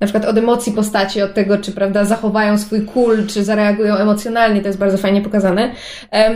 na 0.00 0.06
przykład 0.06 0.24
od 0.24 0.38
emocji 0.38 0.72
postaci, 0.72 1.22
od 1.22 1.34
tego, 1.34 1.58
czy 1.58 1.72
prawda, 1.72 2.04
zachowają 2.04 2.58
swój 2.58 2.82
kul, 2.82 3.26
czy 3.26 3.44
zareagują 3.44 3.96
emocjonalnie, 3.96 4.60
to 4.60 4.66
jest 4.66 4.78
bardzo 4.78 4.98
fajnie 4.98 5.20
pokazane. 5.20 5.70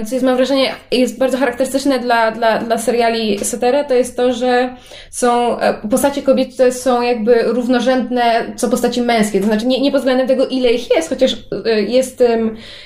Co 0.06 0.14
jest, 0.14 0.26
mam 0.26 0.36
wrażenie, 0.36 0.70
jest 0.92 1.18
bardzo 1.18 1.38
charakterystyczne 1.38 1.98
dla, 1.98 2.30
dla, 2.30 2.58
dla 2.58 2.78
seriali 2.78 3.38
Satera, 3.38 3.84
to 3.84 3.94
jest 3.94 4.16
to, 4.16 4.32
że 4.32 4.76
są 5.10 5.60
e, 5.60 5.88
postacie 5.90 6.22
kobiety 6.22 6.72
są 6.72 7.02
jakby 7.02 7.34
równorzędne 7.42 8.22
co 8.56 8.68
postaci 8.68 9.02
męskie, 9.02 9.40
to 9.40 9.46
znaczy 9.46 9.66
nie, 9.66 9.80
nie 9.80 9.90
pod 9.90 10.00
względem 10.00 10.28
tego, 10.28 10.46
ile 10.46 10.72
ich 10.72 10.96
jest, 10.96 11.08
chociaż 11.08 11.36
e, 11.66 11.82
jest, 11.82 12.22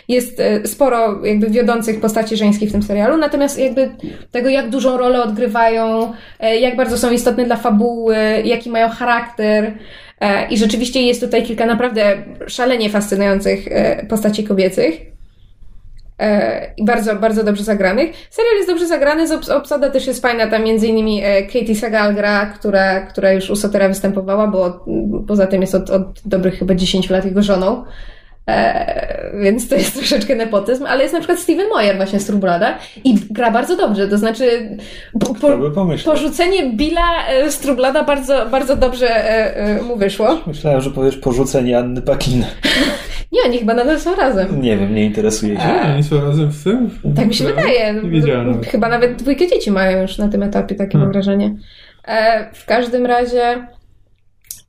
jest 0.08 0.40
e, 0.40 0.66
sporo 0.66 1.24
jakby 1.24 1.50
wiodących 1.50 2.00
postaci 2.00 2.36
żeńskich 2.36 2.68
w 2.68 2.72
tym 2.72 2.82
serialu, 2.82 3.16
natomiast 3.16 3.58
jakby 3.58 3.90
tego, 4.30 4.48
jak 4.48 4.70
dużą 4.70 4.96
rolę 4.96 5.22
odgrywają, 5.22 6.12
jak 6.60 6.75
bardzo 6.76 6.98
są 6.98 7.10
istotne 7.10 7.44
dla 7.44 7.56
fabuły, 7.56 8.16
jaki 8.44 8.70
mają 8.70 8.88
charakter. 8.88 9.72
E, 10.20 10.48
I 10.48 10.58
rzeczywiście 10.58 11.02
jest 11.02 11.20
tutaj 11.20 11.42
kilka 11.42 11.66
naprawdę 11.66 12.16
szalenie 12.46 12.90
fascynujących 12.90 13.68
e, 13.70 14.06
postaci 14.06 14.44
kobiecych. 14.44 15.00
E, 16.18 16.74
I 16.76 16.84
bardzo, 16.84 17.16
bardzo 17.16 17.44
dobrze 17.44 17.64
zagranych. 17.64 18.10
Serial 18.30 18.56
jest 18.56 18.68
dobrze 18.68 18.86
zagrany, 18.86 19.26
obsada 19.56 19.90
też 19.90 20.06
jest 20.06 20.22
fajna. 20.22 20.46
Tam 20.46 20.64
między 20.64 20.86
innymi 20.86 21.22
Katie 21.52 21.74
Sagal 21.74 22.14
gra, 22.14 22.46
która, 22.46 23.00
która 23.00 23.32
już 23.32 23.50
u 23.50 23.56
Sotera 23.56 23.88
występowała, 23.88 24.46
bo 24.46 24.84
poza 25.28 25.46
tym 25.46 25.60
jest 25.60 25.74
od, 25.74 25.90
od 25.90 26.20
dobrych 26.24 26.58
chyba 26.58 26.74
10 26.74 27.10
lat 27.10 27.24
jego 27.24 27.42
żoną. 27.42 27.84
E, 28.50 29.30
więc 29.34 29.68
to 29.68 29.74
jest 29.74 29.94
troszeczkę 29.98 30.36
nepotyzm, 30.36 30.86
ale 30.86 31.02
jest 31.02 31.14
na 31.14 31.20
przykład 31.20 31.38
Steven 31.38 31.68
Moyer 31.68 31.96
właśnie 31.96 32.20
z 32.20 32.26
Trublada 32.26 32.78
i 33.04 33.14
gra 33.30 33.50
bardzo 33.50 33.76
dobrze, 33.76 34.08
to 34.08 34.18
znaczy 34.18 34.76
po, 35.20 35.34
po, 35.34 35.48
porzucenie 36.04 36.72
Billa 36.72 37.28
e, 37.28 37.50
z 37.50 37.58
Trublada 37.58 38.04
bardzo, 38.04 38.46
bardzo 38.50 38.76
dobrze 38.76 39.08
e, 39.08 39.56
e, 39.56 39.82
mu 39.82 39.96
wyszło. 39.96 40.38
Myślałem, 40.46 40.80
że 40.80 40.90
powiesz 40.90 41.16
porzucenie 41.16 41.78
Anny 41.78 42.02
Pakin. 42.02 42.44
nie, 43.32 43.40
oni 43.46 43.58
chyba 43.58 43.74
nadal 43.74 44.00
są 44.00 44.14
razem. 44.14 44.62
Nie 44.62 44.76
wiem, 44.76 44.94
nie 44.94 45.04
interesuje 45.04 45.56
się. 45.56 45.62
A, 45.62 45.94
oni 45.94 46.02
są 46.02 46.24
razem 46.24 46.50
w 46.50 46.64
tym? 46.64 46.90
Tak 47.16 47.26
mi 47.26 47.34
się 47.34 47.44
wydaje. 47.44 47.94
Nie 47.94 48.10
wiedziałem. 48.10 48.62
Chyba 48.64 48.88
nawet 48.88 49.16
dwójkę 49.16 49.46
dzieci 49.46 49.70
mają 49.70 50.02
już 50.02 50.18
na 50.18 50.28
tym 50.28 50.42
etapie, 50.42 50.74
takie 50.74 50.92
hmm. 50.92 51.06
mam 51.06 51.12
wrażenie. 51.12 51.54
E, 52.08 52.46
w 52.54 52.66
każdym 52.66 53.06
razie 53.06 53.66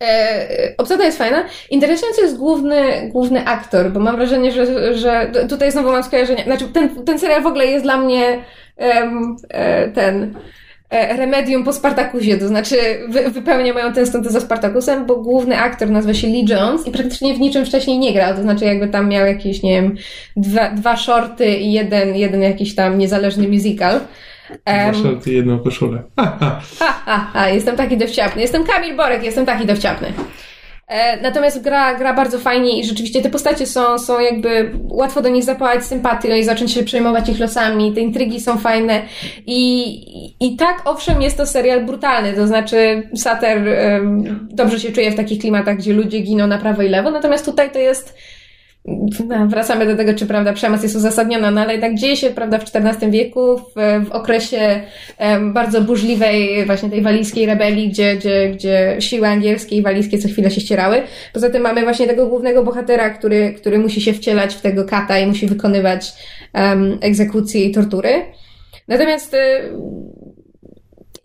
E, 0.03 0.73
obsada 0.77 1.05
jest 1.05 1.17
fajna. 1.17 1.43
Interesujący 1.69 2.21
jest 2.21 2.37
główny, 2.37 3.09
główny 3.11 3.45
aktor, 3.45 3.91
bo 3.91 3.99
mam 3.99 4.15
wrażenie, 4.15 4.51
że, 4.51 4.97
że 4.97 5.31
tutaj 5.49 5.71
znowu 5.71 5.91
mam 5.91 6.03
skojarzenie. 6.03 6.43
Znaczy, 6.43 6.67
ten, 6.67 7.05
ten 7.05 7.19
serial 7.19 7.43
w 7.43 7.47
ogóle 7.47 7.65
jest 7.65 7.85
dla 7.85 7.97
mnie 7.97 8.39
um, 8.77 9.35
ten 9.93 10.35
e, 10.89 11.17
remedium 11.17 11.63
po 11.63 11.73
Spartakusie, 11.73 12.37
to 12.37 12.47
znaczy 12.47 12.75
wy, 13.09 13.29
wypełnia 13.29 13.73
moją 13.73 13.93
tęsknotę 13.93 14.29
za 14.29 14.39
Spartakusem, 14.39 15.05
bo 15.05 15.15
główny 15.15 15.57
aktor 15.57 15.89
nazywa 15.89 16.13
się 16.13 16.27
Lee 16.27 16.45
Jones 16.49 16.87
i 16.87 16.91
praktycznie 16.91 17.33
w 17.33 17.39
niczym 17.39 17.65
wcześniej 17.65 17.99
nie 17.99 18.13
grał, 18.13 18.35
to 18.35 18.41
znaczy 18.41 18.65
jakby 18.65 18.87
tam 18.87 19.09
miał 19.09 19.25
jakieś, 19.25 19.63
nie 19.63 19.71
wiem, 19.71 19.95
dwa, 20.35 20.69
dwa 20.69 20.97
shorty 20.97 21.57
i 21.57 21.71
jeden, 21.71 22.15
jeden 22.15 22.41
jakiś 22.41 22.75
tam 22.75 22.97
niezależny 22.97 23.47
musical. 23.47 23.99
Zwłaszcza 24.91 25.21
ty 25.23 25.33
jedną 25.33 25.59
koszulę. 25.59 26.03
Ha, 26.15 26.61
ha. 27.05 27.29
Ha, 27.33 27.49
jestem 27.49 27.75
taki 27.75 27.97
dowciapny. 27.97 28.41
Jestem 28.41 28.63
Kamil 28.63 28.95
Borek, 28.95 29.23
jestem 29.23 29.45
taki 29.45 29.65
dowciapny. 29.65 30.13
E, 30.87 31.21
natomiast 31.21 31.63
gra, 31.63 31.95
gra 31.95 32.13
bardzo 32.13 32.39
fajnie 32.39 32.79
i 32.79 32.85
rzeczywiście 32.85 33.21
te 33.21 33.29
postacie 33.29 33.65
są, 33.65 33.99
są 33.99 34.19
jakby 34.19 34.71
łatwo 34.89 35.21
do 35.21 35.29
nich 35.29 35.43
zapałać 35.43 35.85
sympatią 35.85 36.29
i 36.29 36.43
zacząć 36.43 36.71
się 36.71 36.83
przejmować 36.83 37.29
ich 37.29 37.39
losami. 37.39 37.93
Te 37.93 38.01
intrygi 38.01 38.41
są 38.41 38.57
fajne 38.57 39.01
i, 39.47 39.87
i 40.39 40.55
tak 40.55 40.81
owszem 40.85 41.21
jest 41.21 41.37
to 41.37 41.45
serial 41.45 41.85
brutalny, 41.85 42.33
to 42.33 42.47
znaczy 42.47 43.09
Sater 43.15 43.63
dobrze 44.49 44.79
się 44.79 44.91
czuje 44.91 45.11
w 45.11 45.15
takich 45.15 45.39
klimatach, 45.39 45.77
gdzie 45.77 45.93
ludzie 45.93 46.19
giną 46.19 46.47
na 46.47 46.57
prawo 46.57 46.81
i 46.81 46.89
lewo, 46.89 47.11
natomiast 47.11 47.45
tutaj 47.45 47.71
to 47.71 47.79
jest 47.79 48.17
no, 48.87 49.47
wracamy 49.47 49.85
do 49.85 49.95
tego, 49.95 50.13
czy 50.13 50.25
prawda 50.25 50.53
przemoc 50.53 50.83
jest 50.83 50.95
uzasadniona, 50.95 51.51
no 51.51 51.61
ale 51.61 51.71
jednak 51.71 51.95
dzieje 51.95 52.15
się 52.15 52.29
prawda, 52.29 52.59
w 52.59 52.63
XIV 52.75 53.11
wieku, 53.11 53.57
w, 53.57 53.73
w 54.05 54.11
okresie 54.11 54.81
um, 55.19 55.53
bardzo 55.53 55.81
burzliwej 55.81 56.65
właśnie 56.65 56.89
tej 56.89 57.01
walijskiej 57.01 57.45
rebelii, 57.45 57.89
gdzie, 57.89 58.15
gdzie, 58.15 58.49
gdzie 58.49 58.95
siły 58.99 59.27
angielskie 59.27 59.75
i 59.75 59.81
walijskie 59.81 60.17
co 60.17 60.27
chwilę 60.27 60.51
się 60.51 60.61
ścierały. 60.61 61.03
Poza 61.33 61.49
tym 61.49 61.61
mamy 61.61 61.83
właśnie 61.83 62.07
tego 62.07 62.27
głównego 62.27 62.63
bohatera, 62.63 63.09
który, 63.09 63.53
który 63.53 63.79
musi 63.79 64.01
się 64.01 64.13
wcielać 64.13 64.55
w 64.55 64.61
tego 64.61 64.85
kata 64.85 65.19
i 65.19 65.27
musi 65.27 65.47
wykonywać 65.47 66.13
um, 66.53 66.97
egzekucje 67.01 67.63
i 67.63 67.71
tortury. 67.71 68.09
Natomiast 68.87 69.33
y, 69.33 69.37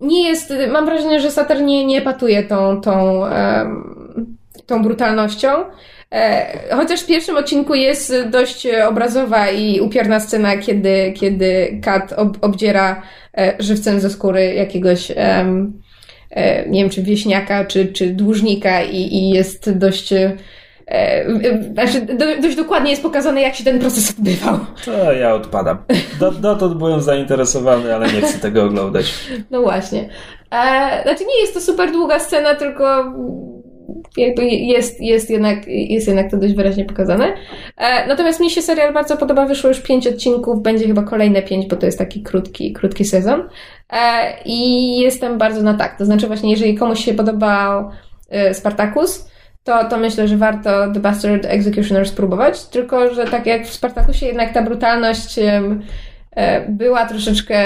nie 0.00 0.28
jest, 0.28 0.54
mam 0.72 0.84
wrażenie, 0.84 1.20
że 1.20 1.30
Sater 1.30 1.62
nie, 1.62 1.84
nie 1.84 2.00
patuje 2.00 2.42
tą, 2.42 2.80
tą, 2.80 3.20
um, 3.20 4.01
tą 4.72 4.82
brutalnością. 4.82 5.48
E, 6.12 6.76
chociaż 6.76 7.00
w 7.00 7.06
pierwszym 7.06 7.36
odcinku 7.36 7.74
jest 7.74 8.14
dość 8.30 8.66
obrazowa 8.88 9.50
i 9.50 9.80
upiorna 9.80 10.20
scena, 10.20 10.56
kiedy, 10.56 11.12
kiedy 11.16 11.80
Kat 11.82 12.12
ob, 12.12 12.38
obdziera 12.40 13.02
e, 13.38 13.54
żywcem 13.58 14.00
ze 14.00 14.10
skóry 14.10 14.54
jakiegoś, 14.54 15.10
um, 15.10 15.82
nie 16.66 16.80
wiem, 16.80 16.90
czy 16.90 17.02
wieśniaka, 17.02 17.64
czy, 17.64 17.86
czy 17.86 18.06
dłużnika 18.06 18.82
i, 18.82 18.96
i 18.96 19.30
jest 19.30 19.78
dość 19.78 20.14
znaczy, 21.72 22.00
dość 22.42 22.56
dokładnie 22.56 22.90
jest 22.90 23.02
pokazane, 23.02 23.42
jak 23.42 23.54
się 23.54 23.64
ten 23.64 23.78
proces 23.78 24.10
odbywał. 24.10 24.58
To 24.84 25.12
ja 25.12 25.34
odpadam. 25.34 25.78
Dotąd 26.40 26.74
byłem 26.74 27.00
zainteresowany, 27.00 27.94
ale 27.94 28.12
nie 28.12 28.20
chcę 28.20 28.38
tego 28.38 28.64
oglądać. 28.64 29.14
No 29.50 29.62
właśnie. 29.62 30.08
E, 30.50 31.02
znaczy, 31.02 31.24
nie 31.24 31.40
jest 31.40 31.54
to 31.54 31.60
super 31.60 31.92
długa 31.92 32.18
scena, 32.18 32.54
tylko 32.54 33.14
jakby 34.16 34.44
jest, 34.44 35.00
jest, 35.00 35.30
jednak, 35.30 35.66
jest 35.66 36.06
jednak 36.06 36.30
to 36.30 36.36
dość 36.36 36.54
wyraźnie 36.54 36.84
pokazane. 36.84 37.34
E, 37.76 38.06
natomiast 38.06 38.40
mi 38.40 38.50
się 38.50 38.62
serial 38.62 38.92
bardzo 38.94 39.16
podoba, 39.16 39.46
wyszło 39.46 39.68
już 39.68 39.80
pięć 39.80 40.06
odcinków, 40.06 40.62
będzie 40.62 40.86
chyba 40.86 41.02
kolejne 41.02 41.42
pięć, 41.42 41.66
bo 41.66 41.76
to 41.76 41.86
jest 41.86 41.98
taki 41.98 42.22
krótki, 42.22 42.72
krótki 42.72 43.04
sezon. 43.04 43.48
E, 43.92 44.34
I 44.44 44.98
jestem 44.98 45.38
bardzo 45.38 45.62
na 45.62 45.74
tak. 45.74 45.98
To 45.98 46.04
znaczy 46.04 46.26
właśnie, 46.26 46.50
jeżeli 46.50 46.74
komuś 46.74 47.04
się 47.04 47.14
podobał 47.14 47.90
e, 48.30 48.54
Spartacus, 48.54 49.28
to, 49.64 49.84
to 49.84 49.98
myślę, 49.98 50.28
że 50.28 50.36
warto 50.36 50.92
The 50.94 51.00
Bastard 51.00 51.44
Executioner 51.44 52.08
spróbować. 52.08 52.66
Tylko, 52.66 53.14
że 53.14 53.24
tak 53.24 53.46
jak 53.46 53.66
w 53.66 53.72
Spartakusie 53.72 54.26
jednak 54.26 54.52
ta 54.52 54.62
brutalność 54.62 55.38
była 56.68 57.06
troszeczkę 57.06 57.64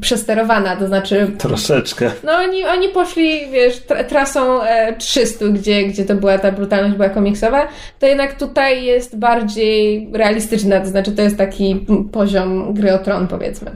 przesterowana, 0.00 0.76
to 0.76 0.86
znaczy... 0.86 1.30
Troszeczkę. 1.38 2.10
No 2.24 2.32
oni, 2.32 2.64
oni 2.64 2.88
poszli, 2.88 3.50
wiesz, 3.50 3.82
trasą 4.08 4.60
300, 4.98 5.44
e, 5.44 5.48
gdzie, 5.48 5.84
gdzie 5.84 6.04
to 6.04 6.14
była 6.14 6.38
ta 6.38 6.52
brutalność 6.52 6.96
była 6.96 7.08
komiksowa, 7.08 7.68
to 7.98 8.06
jednak 8.06 8.38
tutaj 8.38 8.84
jest 8.84 9.18
bardziej 9.18 10.08
realistyczna, 10.12 10.80
to 10.80 10.86
znaczy 10.86 11.12
to 11.12 11.22
jest 11.22 11.38
taki 11.38 11.86
poziom 12.12 12.74
gry 12.74 12.92
o 12.92 12.98
tron, 12.98 13.28
powiedzmy. 13.28 13.70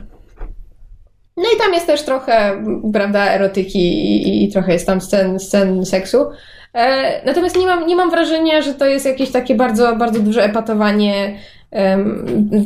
No 1.37 1.45
i 1.55 1.59
tam 1.59 1.75
jest 1.75 1.87
też 1.87 2.03
trochę, 2.03 2.65
prawda, 2.93 3.31
erotyki 3.31 3.79
i, 3.79 4.45
i 4.45 4.53
trochę 4.53 4.73
jest 4.73 4.87
tam 4.87 5.01
scen, 5.01 5.41
scen 5.41 5.87
seksu. 5.87 6.27
E, 6.75 7.27
natomiast 7.27 7.59
nie 7.59 7.67
mam, 7.67 7.87
nie 7.87 7.97
mam 7.97 8.11
wrażenia, 8.11 8.63
że 8.63 8.75
to 8.75 8.87
jest 8.87 9.07
jakieś 9.07 9.31
takie 9.31 9.55
bardzo, 9.55 9.97
bardzo 9.97 10.21
duże 10.21 10.45
epatowanie 10.45 11.37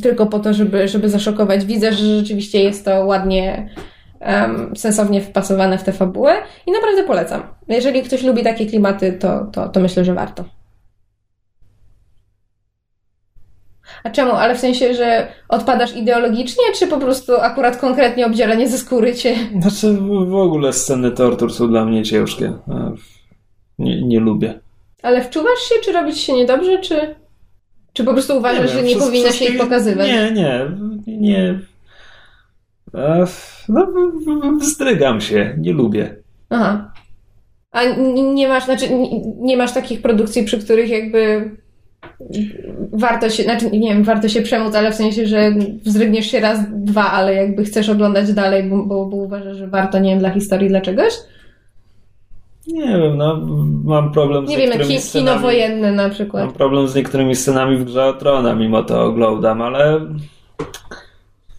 tylko 0.02 0.26
po 0.26 0.38
to, 0.38 0.54
żeby, 0.54 0.88
żeby 0.88 1.08
zaszokować 1.08 1.64
Widzę, 1.64 1.92
że 1.92 2.18
rzeczywiście 2.18 2.62
jest 2.62 2.84
to 2.84 3.04
ładnie 3.04 3.70
sensownie 4.74 5.20
wpasowane 5.20 5.78
w 5.78 5.82
tę 5.82 5.92
fabułę 5.92 6.34
i 6.66 6.72
naprawdę 6.72 7.04
polecam. 7.04 7.42
Jeżeli 7.68 8.02
ktoś 8.02 8.22
lubi 8.22 8.42
takie 8.42 8.66
klimaty, 8.66 9.12
to, 9.12 9.46
to, 9.52 9.68
to 9.68 9.80
myślę, 9.80 10.04
że 10.04 10.14
warto. 10.14 10.44
A 14.04 14.10
czemu? 14.10 14.32
Ale 14.32 14.54
w 14.54 14.58
sensie, 14.60 14.94
że 14.94 15.28
odpadasz 15.48 15.96
ideologicznie, 15.96 16.64
czy 16.74 16.86
po 16.86 16.98
prostu 16.98 17.32
akurat 17.40 17.76
konkretnie 17.76 18.26
obdzieranie 18.26 18.68
ze 18.68 18.78
skóry 18.78 19.14
cię... 19.14 19.36
Znaczy 19.60 19.92
w 20.26 20.34
ogóle 20.34 20.72
sceny 20.72 21.10
tortur 21.10 21.52
są 21.52 21.68
dla 21.68 21.84
mnie 21.84 22.02
ciężkie. 22.02 22.52
Nie, 23.78 24.02
nie 24.02 24.20
lubię. 24.20 24.60
Ale 25.02 25.24
wczuwasz 25.24 25.58
się, 25.58 25.74
czy 25.84 25.92
robić 25.92 26.18
się 26.18 26.32
niedobrze, 26.32 26.78
czy... 26.78 27.14
Czy 27.92 28.04
po 28.04 28.12
prostu 28.12 28.38
uważasz, 28.38 28.74
nie 28.74 28.80
że 28.80 28.82
nie 28.82 28.96
powinno 28.96 29.30
się 29.30 29.44
ich 29.44 29.58
pokazywać? 29.58 30.08
Nie, 30.08 30.32
nie, 30.32 30.70
nie. 31.06 31.60
No, 33.68 35.20
się, 35.20 35.54
nie 35.58 35.72
lubię. 35.72 36.16
Aha. 36.50 36.92
A 37.70 37.84
nie 38.34 38.48
masz, 38.48 38.64
znaczy, 38.64 38.84
nie 39.38 39.56
masz 39.56 39.72
takich 39.72 40.02
produkcji, 40.02 40.44
przy 40.44 40.58
których 40.58 40.90
jakby 40.90 41.50
warto 42.92 43.30
się, 43.30 43.42
znaczy 43.42 43.70
nie 43.70 43.94
wiem, 43.94 44.04
warto 44.04 44.28
się 44.28 44.42
przemóc, 44.42 44.74
ale 44.74 44.92
w 44.92 44.94
sensie, 44.94 45.26
że 45.26 45.52
wzdrygniesz 45.84 46.26
się 46.26 46.40
raz, 46.40 46.58
dwa, 46.70 47.10
ale 47.10 47.34
jakby 47.34 47.64
chcesz 47.64 47.88
oglądać 47.88 48.32
dalej, 48.32 48.62
bo, 48.62 48.84
bo, 48.84 49.06
bo 49.06 49.16
uważasz, 49.16 49.56
że 49.56 49.68
warto, 49.68 49.98
nie 49.98 50.10
wiem, 50.10 50.18
dla 50.18 50.30
historii, 50.30 50.68
dla 50.68 50.80
czegoś? 50.80 51.12
Nie 52.72 52.98
wiem, 52.98 53.16
no 53.16 53.40
mam 53.84 54.12
problem 54.12 54.46
z 54.46 54.50
Nie 54.50 54.56
wiem, 54.56 54.70
niektórymi 54.70 55.00
scenami. 55.00 55.30
kino 55.30 55.42
wojenne 55.42 55.92
na 55.92 56.10
przykład. 56.10 56.44
Mam 56.44 56.54
problem 56.54 56.88
z 56.88 56.94
niektórymi 56.94 57.36
scenami 57.36 57.76
w 57.76 57.84
Grze 57.84 58.04
o 58.06 58.12
Trona, 58.12 58.54
mimo 58.54 58.82
to 58.82 59.02
oglądam, 59.04 59.62
ale... 59.62 60.00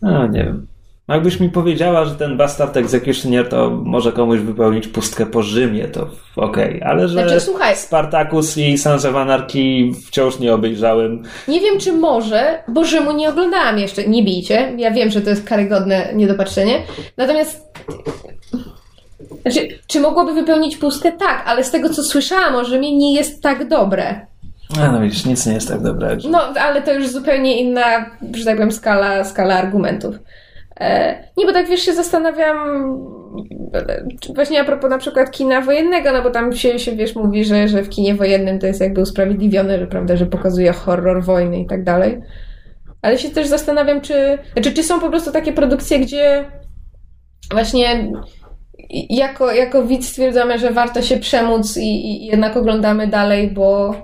No, 0.02 0.28
nie 0.28 0.44
wiem. 0.44 0.68
Jakbyś 1.08 1.40
mi 1.40 1.50
powiedziała, 1.50 2.06
że 2.06 2.16
ten 2.16 2.38
Bastard 2.38 2.78
Executioner 2.78 3.50
to 3.50 3.70
może 3.70 4.12
komuś 4.12 4.40
wypełnić 4.40 4.88
pustkę 4.88 5.26
po 5.26 5.44
Rzymie, 5.44 5.88
to 5.88 6.10
okej, 6.36 6.82
ale 6.84 7.08
że 7.08 7.14
Znaczy, 7.14 7.40
słuchaj. 7.40 7.76
Spartacus 7.76 8.58
i 8.58 8.78
Sons 8.78 9.06
of 9.06 9.16
Anarchy 9.16 9.60
wciąż 10.08 10.40
nie 10.40 10.54
obejrzałem. 10.54 11.24
Nie 11.48 11.60
wiem, 11.62 11.80
czy 11.80 11.92
może, 11.94 12.64
bo 12.68 12.86
Rzymu 12.86 13.12
nie 13.12 13.30
oglądałam 13.30 13.80
jeszcze, 13.80 14.08
nie 14.08 14.24
bijcie. 14.24 14.74
Ja 14.78 14.92
wiem, 14.92 15.10
że 15.10 15.22
to 15.22 15.30
jest 15.30 15.48
karygodne 15.48 16.12
niedopatrzenie. 16.16 16.80
Natomiast. 17.18 17.72
Znaczy, 19.42 19.68
czy 19.88 20.00
mogłoby 20.00 20.34
wypełnić 20.34 20.78
pustkę? 20.78 21.12
Tak, 21.12 21.44
ale 21.46 21.64
z 21.64 21.72
tego, 21.72 21.90
co 21.90 22.04
słyszałam 22.04 22.56
o 22.56 22.66
Rzymie, 22.66 22.98
nie 22.98 23.14
jest 23.14 23.44
tak 23.44 23.68
dobre. 23.68 24.26
A 24.80 24.92
no 24.92 25.02
widzisz, 25.02 25.26
nic 25.26 25.46
nie 25.46 25.54
jest 25.54 25.68
tak 25.68 25.82
dobre. 25.82 26.18
No, 26.30 26.40
ale 26.42 26.82
to 26.82 26.94
już 26.94 27.08
zupełnie 27.08 27.62
inna, 27.62 28.06
że 28.34 28.46
tak 28.46 28.56
powiem, 28.56 28.72
skala, 28.72 29.24
skala 29.24 29.56
argumentów. 29.56 30.16
E, 30.80 31.18
nie, 31.38 31.46
bo 31.46 31.54
tak 31.54 31.68
wiesz, 31.68 31.82
się 31.82 31.94
zastanawiam 31.94 32.58
e, 33.74 34.04
właśnie 34.36 34.62
a 34.62 34.64
propos 34.64 34.90
na 34.90 34.98
przykład 34.98 35.32
kina 35.32 35.62
wojennego, 35.62 36.12
no 36.12 36.22
bo 36.22 36.32
tam 36.32 36.54
się, 36.54 36.80
się 36.80 36.96
wiesz, 36.96 37.16
mówi, 37.16 37.46
że, 37.46 37.68
że 37.68 37.84
w 37.84 37.90
kinie 37.90 38.16
wojennym 38.16 38.60
to 38.60 38.68
jest 38.68 38.82
jakby 38.82 39.02
usprawiedliwione, 39.02 39.80
że 39.80 39.88
prawda, 39.88 40.18
że 40.18 40.26
pokazuje 40.26 40.74
horror 40.74 41.24
wojny 41.24 41.60
i 41.60 41.66
tak 41.66 41.84
dalej. 41.84 42.22
Ale 43.02 43.18
się 43.18 43.30
też 43.30 43.48
zastanawiam, 43.48 44.02
czy, 44.02 44.38
znaczy, 44.54 44.74
czy 44.74 44.84
są 44.84 45.00
po 45.00 45.10
prostu 45.10 45.32
takie 45.32 45.54
produkcje, 45.54 46.00
gdzie 46.00 46.46
właśnie 47.52 48.12
jako, 49.10 49.52
jako 49.52 49.86
widz 49.86 50.10
stwierdzamy, 50.10 50.60
że 50.60 50.72
warto 50.72 51.02
się 51.02 51.18
przemóc 51.18 51.78
i, 51.78 51.82
i 51.82 52.26
jednak 52.26 52.58
oglądamy 52.58 53.08
dalej, 53.08 53.52
bo, 53.52 53.96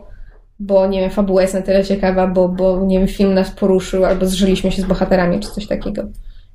bo 0.59 0.88
nie 0.88 1.01
wiem, 1.01 1.09
fabuła 1.09 1.41
jest 1.41 1.53
na 1.53 1.61
tyle 1.61 1.86
ciekawa, 1.86 2.28
bo, 2.28 2.49
bo 2.49 2.86
nie 2.86 2.99
wiem, 2.99 3.07
film 3.07 3.34
nas 3.34 3.51
poruszył, 3.51 4.05
albo 4.05 4.25
zżyliśmy 4.25 4.71
się 4.71 4.82
z 4.82 4.86
bohaterami, 4.86 5.39
czy 5.39 5.49
coś 5.49 5.67
takiego. 5.67 6.03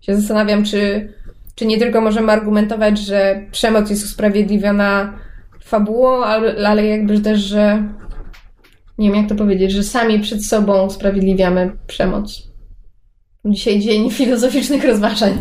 Się 0.01 0.17
zastanawiam, 0.17 0.65
czy, 0.65 1.13
czy 1.55 1.67
nie 1.67 1.79
tylko 1.79 2.01
możemy 2.01 2.33
argumentować, 2.33 2.99
że 2.99 3.47
przemoc 3.51 3.91
jest 3.91 4.05
usprawiedliwiona 4.05 5.19
fabułą, 5.65 6.25
ale, 6.25 6.69
ale 6.69 6.87
jakby 6.87 7.21
też, 7.21 7.41
że 7.41 7.83
nie 8.99 9.09
wiem 9.09 9.17
jak 9.17 9.29
to 9.29 9.35
powiedzieć, 9.35 9.73
że 9.73 9.83
sami 9.83 10.21
przed 10.21 10.47
sobą 10.47 10.87
usprawiedliwiamy 10.87 11.73
przemoc. 11.87 12.53
Dzisiaj 13.45 13.81
dzień 13.81 14.11
filozoficznych 14.11 14.85
rozważań. 14.85 15.39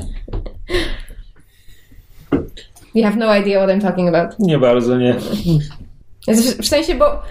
You 2.96 3.04
have 3.04 3.18
no 3.18 3.36
idea 3.40 3.64
what 3.64 3.78
I'm 3.78 3.82
talking 3.82 4.10
about. 4.16 4.40
Nie 4.40 4.60
bardzo, 4.60 4.98
nie. 4.98 5.16
W 6.62 6.68
sensie, 6.68 6.96
bo 6.96 7.22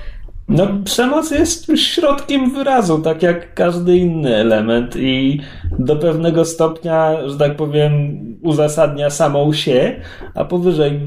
No, 0.50 0.66
przemoc 0.84 1.30
jest 1.30 1.72
środkiem 1.76 2.50
wyrazu, 2.54 2.98
tak 2.98 3.22
jak 3.22 3.54
każdy 3.54 3.96
inny 3.96 4.36
element 4.36 4.96
i 4.96 5.40
do 5.78 5.96
pewnego 5.96 6.44
stopnia, 6.44 7.28
że 7.28 7.38
tak 7.38 7.56
powiem, 7.56 8.20
uzasadnia 8.42 9.10
samą 9.10 9.52
się, 9.52 10.00
a 10.34 10.44
powyżej 10.44 11.00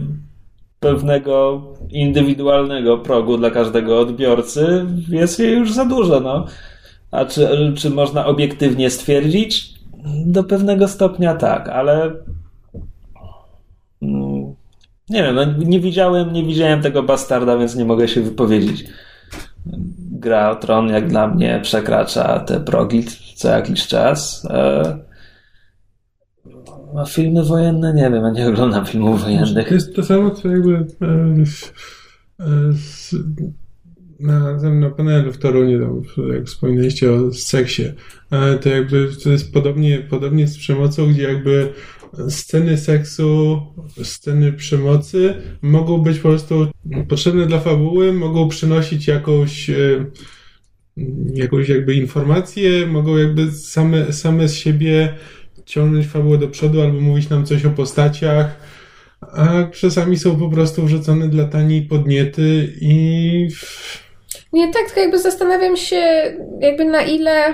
pewnego 0.80 1.62
indywidualnego 1.90 2.98
progu 2.98 3.38
dla 3.38 3.52
każdego 3.52 4.00
odbiorcy 4.00 4.86
jest 5.10 5.40
jej 5.40 5.54
już 5.54 5.74
za 5.74 5.86
dużo, 5.86 6.20
no. 6.20 6.46
A 7.12 7.26
czy, 7.26 7.74
czy 7.78 7.90
można 7.90 8.26
obiektywnie 8.26 8.90
stwierdzić? 8.90 9.74
Do 10.26 10.44
pewnego 10.44 10.88
stopnia 10.88 11.36
tak, 11.36 11.70
ale 11.70 12.12
nie 15.10 15.24
wiem, 15.24 15.36
no, 15.36 15.46
nie 15.46 15.80
widziałem, 15.80 16.34
nie 16.34 16.44
widziałem 16.44 16.82
tego 16.82 17.04
bastarda, 17.04 17.58
więc 17.58 17.76
nie 17.76 17.86
mogę 17.86 18.08
się 18.08 18.22
wypowiedzieć 18.22 18.86
gra 20.24 20.52
o 20.52 20.56
tron 20.56 20.90
jak 20.90 21.08
dla 21.08 21.28
mnie 21.28 21.60
przekracza 21.64 22.40
te 22.40 22.60
progi 22.60 23.04
co 23.36 23.50
jakiś 23.50 23.88
czas. 23.88 24.46
E, 24.50 24.98
A 26.98 27.06
filmy 27.06 27.44
wojenne 27.44 27.94
nie 27.94 28.10
wiem, 28.12 28.24
ja 28.24 28.32
nie 28.32 28.48
oglądam 28.48 28.86
filmów 28.86 29.22
wojennych. 29.22 29.68
To 29.68 29.74
jest 29.74 29.96
to 29.96 30.04
samo, 30.04 30.32
co 30.32 30.50
jakby 30.50 30.74
e, 30.76 30.86
e, 32.40 32.74
na, 34.20 34.54
na 34.70 34.90
panelu 34.90 35.34
w 35.34 35.38
Toruniu, 35.38 36.04
jak 36.34 36.46
wspominaliście 36.46 37.12
o 37.12 37.34
seksie, 37.34 37.84
to 38.62 38.70
jakby 38.70 39.10
to 39.24 39.30
jest 39.30 39.54
podobnie, 39.54 40.00
podobnie 40.00 40.48
z 40.48 40.58
przemocą, 40.58 41.08
gdzie 41.08 41.24
jakby 41.24 41.74
sceny 42.30 42.78
seksu, 42.78 43.62
sceny 44.04 44.54
przemocy 44.54 45.34
mogą 45.62 45.98
być 45.98 46.20
po 46.20 46.30
prostu 46.30 46.68
potrzebne 47.10 47.46
dla 47.46 47.60
fabuły, 47.60 48.14
mogą 48.14 48.50
przynosić 48.50 49.08
jakąś 49.08 49.70
e, 49.70 50.06
jakąś 51.34 51.70
jakby 51.70 51.94
informację, 51.94 52.88
mogą 52.88 53.18
jakby 53.18 53.52
same, 53.52 54.14
same 54.14 54.48
z 54.48 54.56
siebie 54.56 55.14
ciągnąć 55.66 56.08
fabułę 56.08 56.38
do 56.38 56.48
przodu 56.48 56.82
albo 56.82 57.00
mówić 57.00 57.30
nam 57.30 57.46
coś 57.46 57.66
o 57.66 57.70
postaciach, 57.70 58.60
a 59.22 59.64
czasami 59.64 60.18
są 60.18 60.40
po 60.40 60.50
prostu 60.50 60.86
wrzucone 60.86 61.28
dla 61.28 61.48
taniej 61.48 61.82
podniety 61.82 62.74
i 62.82 63.48
Nie, 64.54 64.74
tak, 64.74 64.86
tylko 64.86 65.00
jakby 65.00 65.20
zastanawiam 65.20 65.78
się, 65.78 66.34
jakby 66.60 66.86
na 66.86 67.02
ile. 67.02 67.54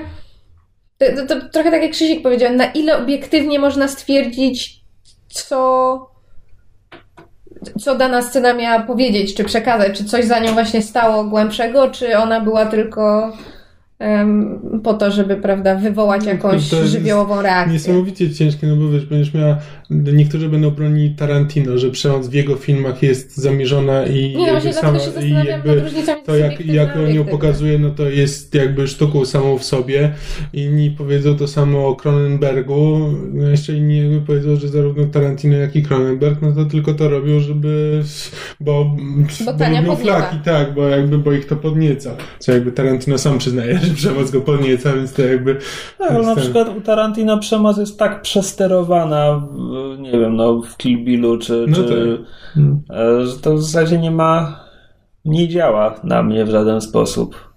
To, 1.00 1.28
to 1.28 1.50
trochę 1.50 1.72
tak 1.72 1.82
jak 1.82 1.92
Krzysiek 1.92 2.22
powiedział, 2.22 2.54
na 2.54 2.66
ile 2.66 2.98
obiektywnie 2.98 3.60
można 3.60 3.88
stwierdzić, 3.88 4.82
co. 5.28 6.10
Co 7.80 7.96
dana 7.96 8.22
scena 8.22 8.54
miała 8.54 8.80
powiedzieć, 8.80 9.36
czy 9.36 9.44
przekazać, 9.44 9.98
czy 9.98 10.06
coś 10.06 10.26
za 10.26 10.40
nią 10.40 10.54
właśnie 10.54 10.82
stało 10.82 11.24
głębszego, 11.24 11.92
czy 11.92 12.18
ona 12.18 12.42
była 12.42 12.66
tylko 12.66 13.34
po 14.84 14.94
to, 14.94 15.12
żeby, 15.12 15.36
prawda, 15.36 15.76
wywołać 15.76 16.26
jakąś 16.26 16.70
To 16.70 16.76
jest 16.76 16.92
żywiołową 16.92 17.42
reakcję. 17.42 17.74
Niesamowicie 17.74 18.34
ciężkie, 18.34 18.68
no 18.68 18.76
bo 18.76 18.90
wiesz, 18.90 19.06
będziesz 19.06 19.34
miała, 19.34 19.58
niektórzy 19.90 20.50
będą 20.50 20.72
bronili 20.72 21.16
Tarantino, 21.16 21.78
że 21.78 21.90
przemoc 21.92 22.28
w 22.28 22.34
jego 22.34 22.56
filmach 22.56 23.04
jest 23.04 23.38
zamierzona 23.38 24.06
i 24.06 24.36
Nie, 24.38 24.48
no 24.48 24.54
jakby 24.54 24.74
sama, 24.74 25.00
i 25.24 25.30
jakby 25.48 25.84
to 26.26 26.36
jak, 26.36 26.66
jak 26.66 26.96
on 26.98 27.16
ją 27.16 27.26
pokazuje, 27.26 27.80
no 27.80 27.90
to 27.90 28.10
jest 28.10 28.56
jakby 28.56 28.88
sztuką 28.88 29.26
samą 29.26 29.58
w 29.58 29.64
sobie. 29.64 30.12
Inni 30.54 30.92
powiedzą 30.92 31.38
to 31.38 31.48
samo 31.48 31.88
o 31.88 31.96
Cronenbergu, 31.96 33.00
no 33.34 33.48
jeszcze 33.48 33.74
inni 33.74 33.98
jakby 33.98 34.22
powiedzą, 34.22 34.56
że 34.56 34.68
zarówno 34.68 35.06
Tarantino, 35.06 35.58
jak 35.58 35.76
i 35.76 35.84
Cronenberg, 35.84 36.42
no 36.42 36.52
to 36.52 36.66
tylko 36.66 36.94
to 36.94 37.10
robią, 37.10 37.40
żeby, 37.40 38.04
bo, 38.60 38.86
Bo 39.46 39.52
lubią 39.52 39.86
podnieca. 39.86 39.96
flaki, 39.96 40.38
tak, 40.46 40.74
bo 40.74 40.88
jakby, 40.88 41.18
bo 41.18 41.34
ich 41.34 41.46
to 41.46 41.56
podnieca. 41.56 42.16
Co 42.40 42.52
jakby 42.52 42.72
Tarantino 42.72 43.18
sam 43.18 43.38
przyznaje, 43.38 43.80
że 43.90 43.96
przemoc 43.96 44.32
go 44.32 44.42
podnieca, 44.42 44.94
więc 44.94 45.14
to 45.14 45.22
jakby... 45.22 45.58
Tak, 45.98 46.12
ale 46.12 46.26
na 46.26 46.36
przykład 46.36 46.78
u 46.78 46.82
Tarantino 46.82 47.38
przemoc 47.38 47.78
jest 47.78 48.00
tak 48.00 48.22
przesterowana, 48.22 49.42
w, 49.52 50.00
nie 50.00 50.12
wiem, 50.12 50.36
no 50.36 50.62
w 50.62 50.78
Kill 50.78 51.04
Billu, 51.04 51.38
czy, 51.38 51.66
No 51.68 51.76
czy 51.76 52.20
tak. 52.88 52.98
e, 52.98 53.26
że 53.26 53.38
to 53.38 53.56
w 53.56 53.64
zasadzie 53.64 53.98
nie 53.98 54.12
ma, 54.12 54.64
nie 55.26 55.48
działa 55.48 56.00
na 56.04 56.24
mnie 56.24 56.46
w 56.46 56.50
żaden 56.50 56.82
sposób. 56.82 57.50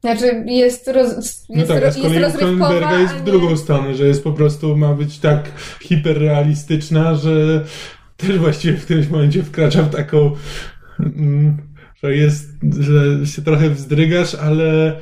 Znaczy, 0.00 0.44
jest, 0.46 0.88
roz, 0.88 1.16
jest, 1.16 1.48
No 1.48 1.62
tak, 1.64 1.84
a 1.84 1.90
z 1.90 1.96
jest 1.96 2.08
kolei 2.08 2.32
Cronenberga 2.32 2.98
jest 2.98 3.14
w 3.14 3.18
nie- 3.18 3.24
drugą 3.32 3.56
stronę, 3.56 3.94
że 3.94 4.06
jest 4.06 4.24
po 4.24 4.32
prostu, 4.32 4.76
ma 4.76 4.94
być 4.94 5.18
tak 5.18 5.52
hiperrealistyczna, 5.82 7.14
że 7.14 7.64
też 8.16 8.38
właściwie 8.38 8.76
w 8.78 8.84
którymś 8.84 9.08
momencie 9.08 9.42
wkracza 9.42 9.82
w 9.82 9.90
taką, 9.94 10.30
mm, 11.00 11.56
że 12.02 12.14
jest, 12.14 12.48
że 12.80 13.26
się 13.26 13.42
trochę 13.42 13.70
wzdrygasz, 13.70 14.34
ale 14.34 14.86
e, 14.88 14.96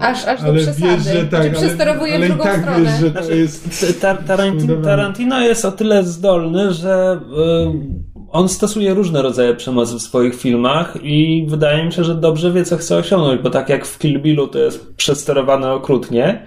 Aż- 0.00 0.26
aż 0.26 0.40
do 0.40 0.46
ale 0.46 0.60
przesady. 0.62 0.82
wiesz, 0.86 1.02
że 1.02 1.12
tak, 1.12 1.28
Znaczy, 1.28 1.48
ale, 1.48 1.50
przesterowuje 1.50 2.12
w 2.12 2.16
ale 2.16 2.26
i 2.26 2.28
drugą 2.28 2.44
tak 2.44 2.60
stronę. 2.60 2.80
wiesz, 2.84 3.00
że 3.00 3.10
Znaczy, 3.10 3.26
to 3.28 3.34
jest 3.34 4.00
Tar 4.00 4.18
Tarantino. 4.18 4.76
Tarantino 4.76 5.40
jest 5.40 5.64
o 5.64 5.72
tyle 5.72 6.04
zdolny, 6.04 6.72
że 6.72 7.20
y, 8.16 8.20
on 8.30 8.48
stosuje 8.48 8.94
różne 8.94 9.22
rodzaje 9.22 9.54
przemocy 9.54 9.94
w 9.94 10.02
swoich 10.02 10.34
filmach 10.34 10.98
i 11.02 11.46
wydaje 11.48 11.84
mi 11.86 11.92
się, 11.92 12.04
że 12.04 12.14
dobrze 12.14 12.52
wie, 12.52 12.64
co 12.64 12.76
chce 12.76 12.96
osiągnąć, 12.96 13.42
bo 13.42 13.50
tak 13.50 13.68
jak 13.68 13.86
w 13.86 13.98
Kill 13.98 14.20
Billu 14.22 14.48
to 14.48 14.58
jest 14.58 14.94
przesterowane 14.94 15.72
okrutnie 15.72 16.46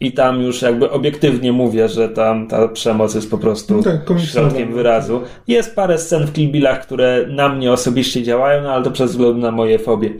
i 0.00 0.12
tam 0.12 0.42
już 0.42 0.62
jakby 0.62 0.90
obiektywnie 0.90 1.52
mówię, 1.52 1.88
że 1.88 2.08
tam 2.08 2.48
ta 2.48 2.68
przemoc 2.68 3.14
jest 3.14 3.30
po 3.30 3.38
prostu 3.38 3.76
No 3.76 3.82
tak, 3.82 4.20
środkiem 4.20 4.74
wyrazu. 4.74 5.20
Jest 5.48 5.76
parę 5.76 5.98
scen 5.98 6.26
w 6.26 6.32
Kill 6.32 6.50
Billach, 6.50 6.82
które 6.82 7.26
na 7.28 7.48
mnie 7.48 7.72
osobiście 7.72 8.22
działają, 8.22 8.62
no 8.62 8.72
ale 8.72 8.84
to 8.84 8.90
przez 8.90 9.10
wzgląd 9.10 9.38
na 9.38 9.50
moje 9.50 9.78
fobie. 9.78 10.10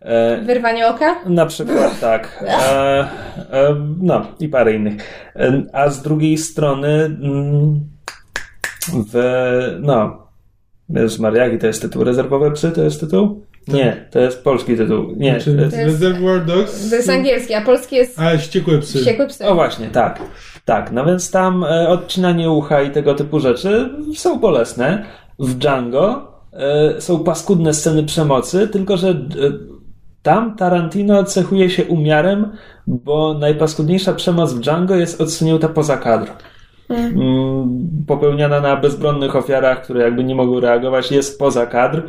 E, 0.00 0.40
Wyrwanie 0.40 0.88
oka? 0.88 1.16
na 1.26 1.46
przykład 1.46 2.00
tak. 2.00 2.44
E, 2.46 3.08
e, 3.52 3.76
no 4.00 4.26
i 4.40 4.48
parę 4.48 4.74
innych. 4.74 4.94
E, 5.36 5.62
a 5.72 5.90
z 5.90 6.02
drugiej 6.02 6.38
strony 6.38 6.88
mm, 6.88 7.80
w, 9.12 9.14
no 9.80 10.26
Jezus 10.88 11.18
Maria, 11.18 11.44
jaki 11.44 11.58
to 11.58 11.66
jest 11.66 11.82
tytuł? 11.82 12.04
Rezerwowe 12.04 12.50
psy 12.50 12.70
to 12.70 12.82
jest 12.82 13.00
tytuł? 13.00 13.46
Nie, 13.72 14.06
to 14.10 14.18
jest 14.18 14.44
polski 14.44 14.76
tytuł. 14.76 15.14
Nie. 15.16 15.30
Znaczy, 15.40 15.56
to 15.56 15.62
jest... 15.62 15.76
Reservoir 15.76 16.44
Dogs. 16.44 16.90
To 16.90 16.96
jest 16.96 17.10
angielski, 17.10 17.54
a 17.54 17.60
polski 17.60 17.96
jest 17.96 18.20
A, 18.20 18.38
ściekłe 18.38 18.78
psy. 18.78 18.98
wściekłe 18.98 19.26
psy. 19.26 19.46
O 19.46 19.54
właśnie, 19.54 19.86
tak. 19.86 20.20
Tak, 20.64 20.92
no 20.92 21.04
więc 21.06 21.30
tam 21.30 21.64
e, 21.64 21.88
odcinanie 21.88 22.50
ucha 22.50 22.82
i 22.82 22.90
tego 22.90 23.14
typu 23.14 23.40
rzeczy 23.40 23.90
są 24.14 24.38
bolesne. 24.38 25.04
W 25.38 25.54
Django 25.54 26.32
e, 26.52 27.00
są 27.00 27.24
paskudne 27.24 27.74
sceny 27.74 28.02
przemocy, 28.02 28.68
tylko 28.68 28.96
że 28.96 29.08
e, 29.08 29.14
tam 30.22 30.56
Tarantino 30.56 31.24
cechuje 31.24 31.70
się 31.70 31.84
umiarem, 31.84 32.52
bo 32.86 33.34
najpaskudniejsza 33.34 34.12
przemoc 34.14 34.52
w 34.52 34.60
Django 34.60 34.94
jest 34.96 35.20
odsunięta 35.20 35.68
poza 35.68 35.96
kadr. 35.96 36.30
Mm, 36.90 38.04
Popełniana 38.06 38.60
na 38.60 38.76
bezbronnych 38.76 39.36
ofiarach, 39.36 39.82
które 39.82 40.04
jakby 40.04 40.24
nie 40.24 40.34
mogły 40.34 40.60
reagować, 40.60 41.12
jest 41.12 41.38
poza 41.38 41.66
kadr. 41.66 42.02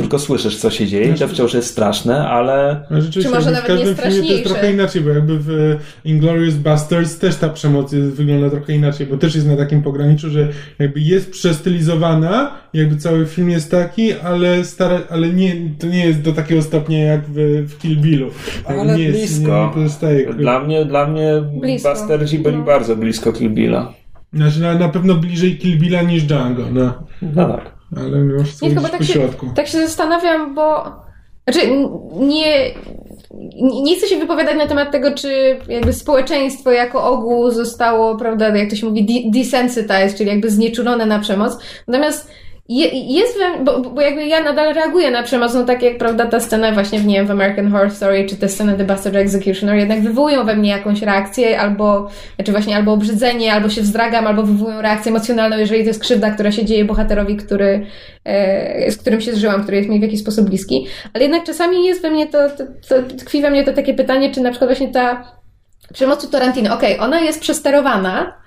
Tylko 0.00 0.18
słyszysz, 0.18 0.56
co 0.56 0.70
się 0.70 0.86
dzieje, 0.86 1.14
i 1.14 1.18
to 1.18 1.28
wciąż 1.28 1.54
jest 1.54 1.68
straszne, 1.70 2.28
ale 2.28 2.80
No 2.90 3.00
rzeczywiście, 3.00 3.30
Czy 3.30 3.36
może 3.36 3.50
nawet 3.50 3.64
w 3.64 3.66
każdym 3.66 3.96
filmie 3.96 4.28
to 4.28 4.32
jest 4.32 4.44
trochę 4.44 4.72
inaczej, 4.72 5.02
bo 5.02 5.10
jakby 5.10 5.38
w 5.38 5.76
Inglourious 6.04 6.54
Basterds 6.54 7.18
też 7.18 7.36
ta 7.36 7.48
przemoc 7.48 7.92
jest, 7.92 8.06
wygląda 8.08 8.50
trochę 8.50 8.72
inaczej, 8.72 9.06
bo 9.06 9.16
też 9.16 9.34
jest 9.34 9.46
na 9.46 9.56
takim 9.56 9.82
pograniczu, 9.82 10.30
że 10.30 10.48
jakby 10.78 11.00
jest 11.00 11.30
przestylizowana, 11.30 12.50
jakby 12.74 12.96
cały 12.96 13.26
film 13.26 13.50
jest 13.50 13.70
taki, 13.70 14.12
ale 14.12 14.64
stara, 14.64 15.00
ale 15.10 15.28
nie, 15.28 15.54
to 15.78 15.86
nie 15.86 16.06
jest 16.06 16.20
do 16.22 16.32
takiego 16.32 16.62
stopnia 16.62 16.98
jak 17.04 17.20
w, 17.28 17.34
w 17.68 17.78
Kill 17.78 17.96
Billu. 17.96 18.30
Ale 18.64 18.96
nie 18.96 19.02
jest, 19.02 19.18
blisko. 19.18 19.66
Nie, 19.66 19.82
pozostaje. 19.82 20.34
dla 20.34 20.60
mnie, 20.60 20.84
dla 20.84 21.06
mnie 21.06 21.32
Blisko. 21.60 21.94
Byli 22.42 22.56
No. 22.56 22.64
bardzo 22.64 22.96
blisko 22.96 23.32
Kill 23.32 23.50
Billa. 23.50 23.92
Znaczy 24.32 24.60
na, 24.60 24.74
na 24.74 24.88
pewno 24.88 25.14
bliżej 25.14 25.58
Kill 25.58 25.78
Billa 25.78 26.02
niż 26.02 26.22
Django, 26.22 26.62
no. 26.72 26.92
No 27.22 27.48
tak. 27.48 27.79
Ale 27.96 28.18
mimo 28.18 28.44
wszystko 28.44 28.66
Nie, 28.66 28.74
tylko 28.74 28.88
tak 28.88 29.02
się, 29.02 29.28
tak 29.54 29.66
się 29.66 29.78
zastanawiam, 29.78 30.54
bo. 30.54 30.84
Znaczy, 31.48 31.68
nie. 32.16 32.74
Nie 33.82 33.96
chcę 33.96 34.06
się 34.06 34.18
wypowiadać 34.18 34.56
na 34.56 34.66
temat 34.66 34.92
tego, 34.92 35.14
czy 35.14 35.56
jakby 35.68 35.92
społeczeństwo 35.92 36.70
jako 36.70 37.04
ogół 37.12 37.50
zostało, 37.50 38.16
prawda, 38.16 38.56
jak 38.56 38.70
to 38.70 38.76
się 38.76 38.86
mówi, 38.86 39.06
de- 39.06 39.38
desensitized, 39.40 40.16
czyli 40.16 40.30
jakby 40.30 40.50
znieczulone 40.50 41.06
na 41.06 41.18
przemoc. 41.18 41.58
Natomiast 41.88 42.30
je, 42.70 42.88
jest, 42.88 43.38
bo, 43.64 43.80
bo 43.80 44.00
jakby 44.00 44.26
ja 44.26 44.42
nadal 44.42 44.74
reaguję 44.74 45.10
na 45.10 45.22
przemoc, 45.22 45.54
no 45.54 45.64
tak 45.64 45.82
jak, 45.82 45.98
prawda, 45.98 46.26
ta 46.26 46.40
scena 46.40 46.72
właśnie 46.72 46.98
w, 46.98 47.06
nie 47.06 47.14
wiem, 47.14 47.26
w 47.26 47.30
American 47.30 47.70
Horror 47.70 47.90
Story, 47.90 48.26
czy 48.26 48.36
te 48.36 48.48
sceny 48.48 48.76
The 48.76 48.84
Bastard 48.84 49.16
Executioner 49.16 49.76
jednak 49.76 50.00
wywołują 50.00 50.44
we 50.44 50.56
mnie 50.56 50.70
jakąś 50.70 51.02
reakcję, 51.02 51.60
albo, 51.60 52.08
znaczy 52.36 52.52
właśnie 52.52 52.76
albo 52.76 52.92
obrzydzenie, 52.92 53.52
albo 53.52 53.68
się 53.68 53.82
wzdragam, 53.82 54.26
albo 54.26 54.42
wywołują 54.42 54.82
reakcję 54.82 55.10
emocjonalną, 55.10 55.58
jeżeli 55.58 55.80
to 55.80 55.88
jest 55.88 56.00
krzywda, 56.00 56.30
która 56.30 56.52
się 56.52 56.64
dzieje 56.64 56.84
bohaterowi, 56.84 57.36
który, 57.36 57.86
e, 58.24 58.90
z 58.90 58.96
którym 58.96 59.20
się 59.20 59.32
zżyłam, 59.32 59.62
który 59.62 59.76
jest 59.76 59.88
mi 59.88 59.98
w 59.98 60.02
jakiś 60.02 60.20
sposób 60.20 60.46
bliski. 60.46 60.86
Ale 61.12 61.24
jednak 61.24 61.44
czasami 61.44 61.86
jest 61.86 62.02
we 62.02 62.10
mnie 62.10 62.26
to, 62.26 62.38
to, 62.50 62.64
to 62.88 63.16
tkwi 63.16 63.42
we 63.42 63.50
mnie 63.50 63.64
to 63.64 63.72
takie 63.72 63.94
pytanie, 63.94 64.30
czy 64.30 64.40
na 64.40 64.50
przykład 64.50 64.70
właśnie 64.70 64.88
ta 64.88 65.32
przemoc 65.92 66.24
u 66.24 66.28
Tarantino, 66.28 66.74
okej, 66.74 66.98
ona 66.98 67.20
jest 67.20 67.40
przesterowana, 67.40 68.39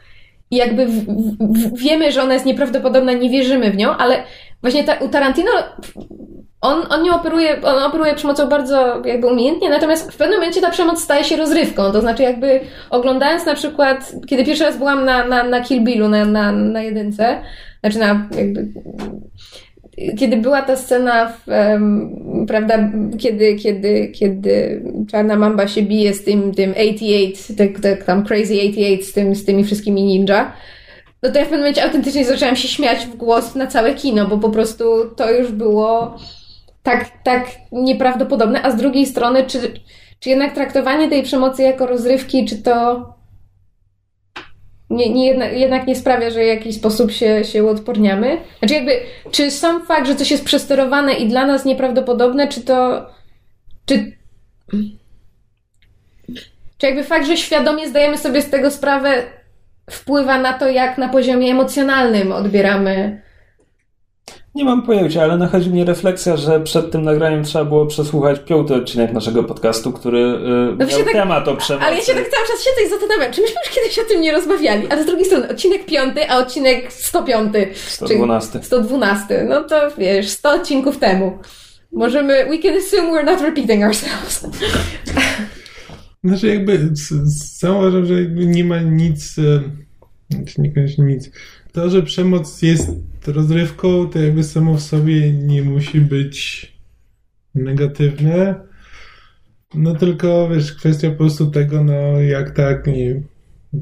jakby 0.51 0.85
w, 0.85 1.05
w, 1.39 1.77
wiemy, 1.77 2.11
że 2.11 2.23
ona 2.23 2.33
jest 2.33 2.45
nieprawdopodobna, 2.45 3.13
nie 3.13 3.29
wierzymy 3.29 3.71
w 3.71 3.77
nią, 3.77 3.97
ale 3.97 4.23
właśnie 4.61 4.83
ta, 4.83 4.93
u 4.93 5.09
Tarantino 5.09 5.51
on, 6.61 6.83
on 6.89 7.03
nie 7.03 7.13
operuje, 7.13 7.61
on 7.61 7.83
operuje 7.83 8.15
przemocą 8.15 8.49
bardzo 8.49 9.01
jakby 9.05 9.27
umiejętnie, 9.27 9.69
natomiast 9.69 10.11
w 10.11 10.17
pewnym 10.17 10.39
momencie 10.39 10.61
ta 10.61 10.69
przemoc 10.69 11.01
staje 11.01 11.23
się 11.23 11.37
rozrywką, 11.37 11.91
to 11.91 12.01
znaczy 12.01 12.23
jakby 12.23 12.59
oglądając 12.89 13.45
na 13.45 13.55
przykład, 13.55 14.11
kiedy 14.27 14.45
pierwszy 14.45 14.63
raz 14.63 14.77
byłam 14.77 15.05
na, 15.05 15.27
na, 15.27 15.43
na 15.43 15.61
Kill 15.61 15.83
Billu, 15.83 16.09
na, 16.09 16.25
na, 16.25 16.51
na 16.51 16.81
jedynce, 16.81 17.41
znaczy 17.79 17.99
na 17.99 18.29
jakby 18.37 18.67
kiedy 20.17 20.37
była 20.37 20.61
ta 20.61 20.75
scena, 20.75 21.29
w, 21.29 21.49
em, 21.49 22.45
prawda, 22.47 22.89
kiedy, 23.19 23.55
kiedy, 23.55 24.07
kiedy 24.07 24.83
czarna 25.11 25.35
mamba 25.35 25.67
się 25.67 25.81
bije 25.81 26.13
z 26.13 26.23
tym, 26.23 26.53
tym 26.53 26.71
88, 26.71 27.55
tak, 27.57 27.79
tak, 27.79 28.03
tam 28.03 28.25
Crazy 28.25 28.53
88 28.53 29.03
z, 29.03 29.13
tym, 29.13 29.35
z 29.35 29.45
tymi 29.45 29.63
wszystkimi 29.63 30.03
ninja, 30.03 30.53
no 31.23 31.31
to 31.31 31.39
ja 31.39 31.45
w 31.45 31.47
pewnym 31.47 31.59
momencie 31.59 31.83
autentycznie 31.83 32.25
zaczęłam 32.25 32.55
się 32.55 32.67
śmiać 32.67 33.05
w 33.05 33.15
głos 33.15 33.55
na 33.55 33.67
całe 33.67 33.93
kino, 33.93 34.27
bo 34.27 34.37
po 34.37 34.49
prostu 34.49 34.85
to 35.15 35.31
już 35.31 35.51
było 35.51 36.17
tak, 36.83 37.23
tak 37.23 37.47
nieprawdopodobne, 37.71 38.61
a 38.63 38.71
z 38.71 38.75
drugiej 38.75 39.05
strony, 39.05 39.43
czy, 39.43 39.59
czy 40.19 40.29
jednak 40.29 40.53
traktowanie 40.53 41.09
tej 41.09 41.23
przemocy 41.23 41.63
jako 41.63 41.85
rozrywki, 41.85 42.45
czy 42.45 42.57
to 42.57 43.05
nie, 44.93 45.09
nie 45.09 45.27
jednak, 45.27 45.53
jednak 45.53 45.87
nie 45.87 45.95
sprawia, 45.95 46.29
że 46.29 46.39
w 46.39 46.47
jakiś 46.47 46.75
sposób 46.75 47.11
się, 47.11 47.43
się 47.43 47.63
uodporniamy? 47.63 48.37
Znaczy 48.59 48.73
jakby, 48.73 48.99
czy 49.31 49.51
sam 49.51 49.85
fakt, 49.85 50.07
że 50.07 50.15
coś 50.15 50.31
jest 50.31 50.45
przesterowane 50.45 51.13
i 51.13 51.27
dla 51.27 51.45
nas 51.45 51.65
nieprawdopodobne, 51.65 52.47
czy 52.47 52.61
to... 52.61 53.05
Czy, 53.85 54.11
czy 56.77 56.85
jakby 56.85 57.03
fakt, 57.03 57.27
że 57.27 57.37
świadomie 57.37 57.89
zdajemy 57.89 58.17
sobie 58.17 58.41
z 58.41 58.49
tego 58.49 58.71
sprawę, 58.71 59.23
wpływa 59.89 60.39
na 60.39 60.53
to, 60.53 60.69
jak 60.69 60.97
na 60.97 61.09
poziomie 61.09 61.51
emocjonalnym 61.51 62.31
odbieramy 62.31 63.21
Nie 64.55 64.65
mam 64.65 64.81
pojęcia, 64.81 65.23
ale 65.23 65.37
nachodzi 65.37 65.69
mnie 65.69 65.85
refleksja, 65.85 66.37
że 66.37 66.59
przed 66.59 66.91
tym 66.91 67.01
nagraniem 67.01 67.43
trzeba 67.43 67.65
było 67.65 67.85
przesłuchać 67.85 68.39
piąty 68.39 68.75
odcinek 68.75 69.13
naszego 69.13 69.43
podcastu, 69.43 69.91
który 69.91 70.19
yy, 70.19 70.75
No 70.79 70.85
miał 70.85 71.03
tak- 71.03 71.13
temat 71.13 71.47
o 71.47 71.55
przemocy. 71.55 71.85
Ale 71.85 71.95
ja 71.95 72.01
się 72.01 72.13
tak 72.13 72.29
cały 72.29 72.47
czas 72.47 72.63
siedzę 72.63 72.87
i 72.87 72.89
zastanawiam, 72.89 73.33
czy 73.33 73.41
myśmy 73.41 73.55
już 73.65 73.75
kiedyś 73.75 73.99
o 73.99 74.03
tym 74.03 74.21
nie 74.21 74.31
rozmawiali? 74.31 74.87
A 74.89 75.03
z 75.03 75.05
drugiej 75.05 75.25
strony 75.25 75.49
odcinek 75.49 75.85
piąty, 75.85 76.29
a 76.29 76.37
odcinek 76.37 76.93
105. 76.93 77.53
112. 77.87 78.59
Czy 78.59 78.65
112. 78.65 79.45
No 79.49 79.63
to 79.63 79.75
wiesz, 79.97 80.29
100 80.29 80.49
odcinków 80.49 80.97
temu. 80.97 81.37
Możemy, 81.91 82.45
we 82.45 82.57
can 82.57 82.77
assume 82.77 83.11
we're 83.11 83.25
not 83.25 83.41
repeating 83.41 83.83
ourselves. 83.83 84.45
Znaczy 86.23 86.47
jakby 86.47 86.89
sam 87.59 87.77
uważam, 87.77 88.05
że 88.05 88.13
jakby 88.13 88.45
nie 88.45 88.63
ma 88.63 88.79
nic, 88.79 89.35
e, 89.39 89.61
znaczy 90.35 90.61
niekoniecznie 90.61 91.05
nic. 91.05 91.31
To, 91.71 91.89
że 91.89 92.03
przemoc 92.03 92.61
jest 92.61 92.87
rozrywką, 93.27 94.09
to 94.09 94.19
jakby 94.19 94.43
samo 94.43 94.73
w 94.73 94.81
sobie 94.81 95.33
nie 95.33 95.63
musi 95.63 96.01
być 96.01 96.73
negatywne. 97.55 98.55
No 99.73 99.95
tylko, 99.95 100.49
wiesz, 100.49 100.73
kwestia 100.73 101.09
po 101.09 101.15
prostu 101.15 101.51
tego, 101.51 101.83
no 101.83 102.21
jak 102.21 102.51
tak, 102.51 102.87
nie 102.87 103.21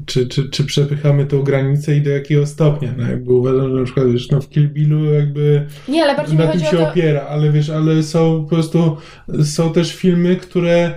czy, 0.06 0.26
czy, 0.28 0.50
czy 0.50 0.64
przepychamy 0.64 1.26
tą 1.26 1.42
granicę 1.42 1.96
i 1.96 2.02
do 2.02 2.10
jakiego 2.10 2.46
stopnia. 2.46 2.94
No 2.96 3.08
jakby 3.10 3.32
uważam, 3.32 3.70
że 3.70 3.76
na 3.78 3.84
przykład, 3.84 4.12
wiesz, 4.12 4.30
no 4.30 4.40
w 4.40 4.48
Kill 4.48 4.68
Billu 4.68 5.04
jakby 5.04 5.66
Nie, 5.88 6.02
ale 6.02 6.16
bardziej 6.16 6.38
na 6.38 6.46
tym 6.46 6.60
się 6.60 6.76
to... 6.76 6.88
opiera, 6.88 7.20
ale 7.20 7.52
wiesz, 7.52 7.70
ale 7.70 8.02
są 8.02 8.42
po 8.42 8.48
prostu, 8.48 8.96
są 9.44 9.72
też 9.72 9.94
filmy, 9.94 10.36
które 10.36 10.94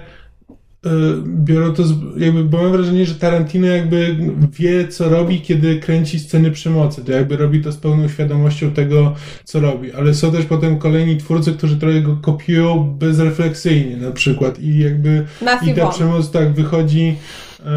biorą 1.25 1.73
to, 1.73 1.83
z, 1.83 1.93
jakby, 2.17 2.43
bo 2.43 2.57
mam 2.57 2.71
wrażenie, 2.71 3.05
że 3.05 3.15
Tarantino 3.15 3.67
jakby 3.67 4.15
wie, 4.51 4.87
co 4.87 5.09
robi, 5.09 5.41
kiedy 5.41 5.79
kręci 5.79 6.19
sceny 6.19 6.51
przemocy, 6.51 7.05
to 7.05 7.11
jakby 7.11 7.37
robi 7.37 7.61
to 7.61 7.71
z 7.71 7.77
pełną 7.77 8.07
świadomością 8.07 8.71
tego, 8.71 9.15
co 9.43 9.59
robi, 9.59 9.93
ale 9.93 10.13
są 10.13 10.31
też 10.31 10.45
potem 10.45 10.79
kolejni 10.79 11.17
twórcy, 11.17 11.53
którzy 11.53 11.77
trochę 11.77 12.01
go 12.01 12.17
kopiują 12.21 12.95
bezrefleksyjnie 12.99 13.97
na 13.97 14.11
przykład. 14.11 14.59
I 14.59 14.79
jakby 14.79 15.25
Matthew 15.41 15.69
i 15.69 15.73
ta 15.73 15.87
przemoc 15.87 16.31
tak 16.31 16.53
wychodzi 16.53 17.15
e, 17.65 17.71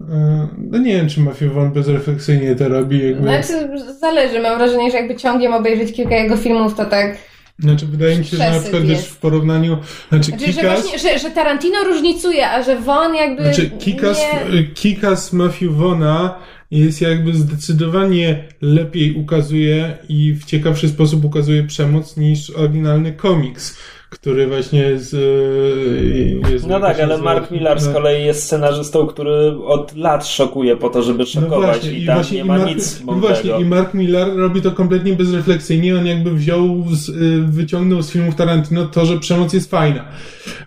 e, 0.00 0.48
no 0.58 0.78
nie 0.78 0.96
wiem, 0.96 1.08
czy 1.08 1.20
Matthew 1.20 1.52
Vaughn 1.52 1.72
bezrefleksyjnie 1.72 2.54
to 2.54 2.68
robi, 2.68 3.06
jakby... 3.06 3.22
Znaczy, 3.22 3.68
zależy. 4.00 4.40
Mam 4.40 4.58
wrażenie, 4.58 4.90
że 4.90 4.96
jakby 4.96 5.16
ciągiem 5.16 5.54
obejrzeć 5.54 5.92
kilka 5.92 6.16
jego 6.16 6.36
filmów, 6.36 6.74
to 6.74 6.84
tak... 6.84 7.16
Znaczy, 7.58 7.86
wydaje 7.86 8.18
mi 8.18 8.24
się, 8.24 8.36
że 8.36 8.50
na 8.50 8.60
przykład 8.60 8.82
wiesz, 8.82 9.04
w 9.04 9.16
porównaniu. 9.16 9.78
Znaczy, 10.08 10.30
Znaczy, 10.30 10.46
że, 10.46 10.52
Kikas. 10.52 10.80
właśnie, 10.80 10.98
że, 10.98 11.18
że 11.18 11.30
Tarantino 11.30 11.84
różnicuje, 11.84 12.50
a 12.50 12.62
że 12.62 12.80
Von 12.80 13.14
jakby 13.14 13.42
Znaczy, 13.42 13.70
Kikas, 13.70 14.18
nie... 14.52 14.64
Kikas 14.64 15.32
Matthew 15.32 15.76
Vona 15.76 16.38
jest 16.70 17.00
jakby 17.00 17.34
zdecydowanie 17.34 18.44
lepiej 18.62 19.14
ukazuje 19.14 19.98
i 20.08 20.32
w 20.34 20.44
ciekawszy 20.44 20.88
sposób 20.88 21.24
ukazuje 21.24 21.64
przemoc 21.64 22.16
niż 22.16 22.50
oryginalny 22.50 23.12
komiks, 23.12 23.78
który 24.10 24.46
właśnie 24.46 24.98
z. 24.98 25.14
e, 25.14 26.52
Jest, 26.52 26.66
No 26.66 26.80
tak, 26.80 27.00
ale? 27.00 27.18
Mark 27.18 27.50
Millar 27.50 27.80
z 27.80 27.86
No. 27.86 27.92
kolei 27.92 28.24
jest 28.24 28.42
scenarzystą, 28.42 29.06
który 29.06 29.32
od 29.64 29.96
lat 29.96 30.26
szokuje 30.26 30.76
po 30.76 30.90
to, 30.90 31.02
żeby 31.02 31.18
No 31.18 31.26
szokować 31.26 31.80
właśnie, 31.80 31.98
i 31.98 32.06
tam 32.06 32.22
nie 32.32 32.44
ma 32.44 32.58
Mark, 32.58 32.70
nic 32.76 33.02
no 33.06 33.12
właśnie, 33.12 33.50
mądrego. 33.50 33.58
i 33.58 33.64
Mark 33.64 33.94
Millar 33.94 34.36
robi 34.36 34.62
to 34.62 34.72
kompletnie 34.72 35.12
bezrefleksyjnie. 35.12 35.96
On 35.98 36.06
jakby 36.06 36.30
wziął, 36.34 36.84
z, 36.92 37.08
y, 37.08 37.42
wyciągnął 37.46 38.02
z 38.02 38.10
filmów 38.10 38.34
Tarantino 38.34 38.84
to, 38.86 39.06
że 39.06 39.18
przemoc 39.18 39.52
jest 39.52 39.70
fajna. 39.70 40.04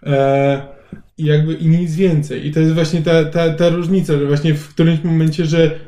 E, 0.03 0.78
I 1.19 1.25
jakby 1.25 1.53
i 1.53 1.67
nic 1.67 1.95
więcej. 1.95 2.47
I 2.47 2.51
to 2.51 2.59
jest 2.59 2.73
właśnie 2.73 3.01
ta, 3.01 3.25
ta, 3.25 3.49
ta 3.53 3.69
różnica, 3.69 4.17
że 4.17 4.25
właśnie 4.25 4.53
w 4.53 4.69
którymś 4.69 5.03
momencie, 5.03 5.45
że 5.45 5.79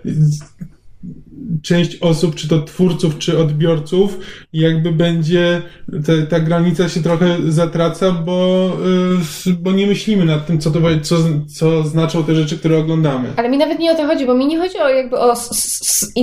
część 1.64 1.98
osób, 2.02 2.36
czy 2.36 2.48
to 2.48 2.62
twórców, 2.62 3.18
czy 3.18 3.38
odbiorców, 3.40 4.20
jakby 4.54 4.92
będzie, 4.92 5.62
te, 6.06 6.22
ta 6.22 6.40
granica 6.40 6.90
się 6.90 7.02
trochę 7.04 7.38
zatraca, 7.48 8.12
bo, 8.12 8.72
y, 9.48 9.54
bo 9.54 9.72
nie 9.72 9.88
myślimy 9.88 10.26
nad 10.26 10.48
tym, 10.48 10.60
co 10.60 10.72
to, 10.72 10.80
co, 11.02 11.16
co 11.56 11.84
znaczą 11.84 12.24
te 12.24 12.36
rzeczy, 12.36 12.58
które 12.58 12.78
oglądamy. 12.78 13.30
Ale 13.36 13.50
mi 13.50 13.58
nawet 13.58 13.80
nie 13.80 13.92
o 13.92 13.96
to 13.96 14.08
chodzi, 14.08 14.26
bo 14.26 14.34
mi 14.34 14.48
nie 14.48 14.58
chodzi 14.60 14.78
o 14.78 14.90
jakby 14.90 15.18
o 15.20 15.36
z- 15.36 15.50
z- 15.80 16.14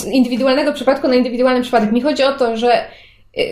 z 0.00 0.06
indywidualnego 0.06 0.72
przypadku 0.72 1.08
na 1.08 1.14
indywidualny 1.14 1.62
przypadek. 1.62 1.92
Mi 1.92 2.00
chodzi 2.00 2.22
o 2.22 2.32
to, 2.32 2.56
że 2.56 2.84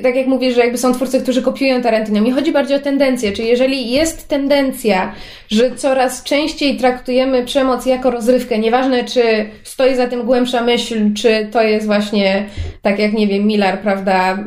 tak 0.02 0.16
jak 0.16 0.26
mówisz, 0.26 0.54
że 0.54 0.60
jakby 0.60 0.78
są 0.78 0.94
twórcy, 0.94 1.20
którzy 1.20 1.42
kopiują 1.42 1.82
Tarantino. 1.82 2.20
Mi 2.20 2.32
chodzi 2.32 2.52
bardziej 2.52 2.76
o 2.76 2.80
tendencję, 2.80 3.32
czyli 3.32 3.48
jeżeli 3.48 3.90
jest 3.90 4.28
tendencja, 4.28 5.14
że 5.48 5.76
coraz 5.76 6.22
częściej 6.22 6.76
traktujemy 6.76 7.44
przemoc 7.44 7.86
jako 7.86 8.10
rozrywkę, 8.10 8.58
nieważne 8.58 9.04
czy 9.04 9.22
stoi 9.62 9.94
za 9.96 10.06
tym 10.06 10.22
głębsza 10.22 10.62
myśl, 10.62 11.14
czy 11.14 11.48
to 11.52 11.62
jest 11.62 11.86
właśnie 11.86 12.44
tak 12.82 12.98
jak, 12.98 13.12
nie 13.12 13.26
wiem, 13.26 13.46
Miller, 13.46 13.78
prawda, 13.78 14.38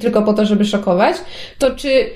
tylko 0.00 0.22
po 0.22 0.32
to, 0.32 0.46
żeby 0.46 0.64
szokować, 0.64 1.16
to 1.58 1.70
czy 1.70 2.10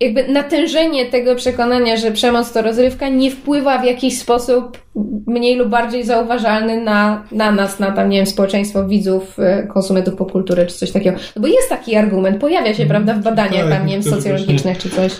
jakby 0.00 0.28
natężenie 0.28 1.06
tego 1.06 1.34
przekonania, 1.34 1.96
że 1.96 2.10
przemoc 2.10 2.52
to 2.52 2.62
rozrywka, 2.62 3.08
nie 3.08 3.30
wpływa 3.30 3.78
w 3.78 3.84
jakiś 3.84 4.18
sposób 4.18 4.78
mniej 5.26 5.56
lub 5.56 5.68
bardziej 5.68 6.04
zauważalny 6.04 6.80
na, 6.80 7.24
na 7.32 7.52
nas, 7.52 7.78
na 7.78 7.90
tam, 7.90 8.08
nie 8.08 8.16
wiem, 8.16 8.26
społeczeństwo 8.26 8.88
widzów, 8.88 9.38
e, 9.38 9.66
konsumentów 9.66 10.14
popkultury 10.14 10.66
czy 10.66 10.74
coś 10.74 10.90
takiego. 10.90 11.18
No 11.36 11.42
bo 11.42 11.48
jest 11.48 11.68
taki 11.68 11.96
argument, 11.96 12.40
pojawia 12.40 12.74
się, 12.74 12.86
prawda, 12.86 13.14
w 13.14 13.22
badaniach 13.22 13.68
Tak, 13.68 13.78
tam, 13.78 13.86
nie 13.86 13.92
wiem, 13.92 14.02
socjologicznych 14.02 14.78
czy 14.78 14.90
coś. 14.90 15.12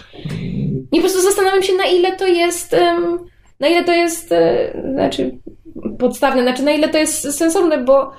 I 0.92 0.96
po 0.96 1.00
prostu 1.00 1.22
zastanawiam 1.22 1.62
się, 1.62 1.72
na 1.72 1.86
ile 1.86 2.16
to 2.16 2.26
jest, 2.26 2.76
na 3.60 3.68
ile 3.68 3.84
to 3.84 3.92
jest, 3.92 4.32
e, 4.32 4.72
znaczy, 4.92 5.38
podstawne, 5.98 6.42
znaczy, 6.42 6.62
na 6.62 6.72
ile 6.72 6.88
to 6.88 6.98
jest 6.98 7.38
sensowne, 7.38 7.78
bo 7.78 8.12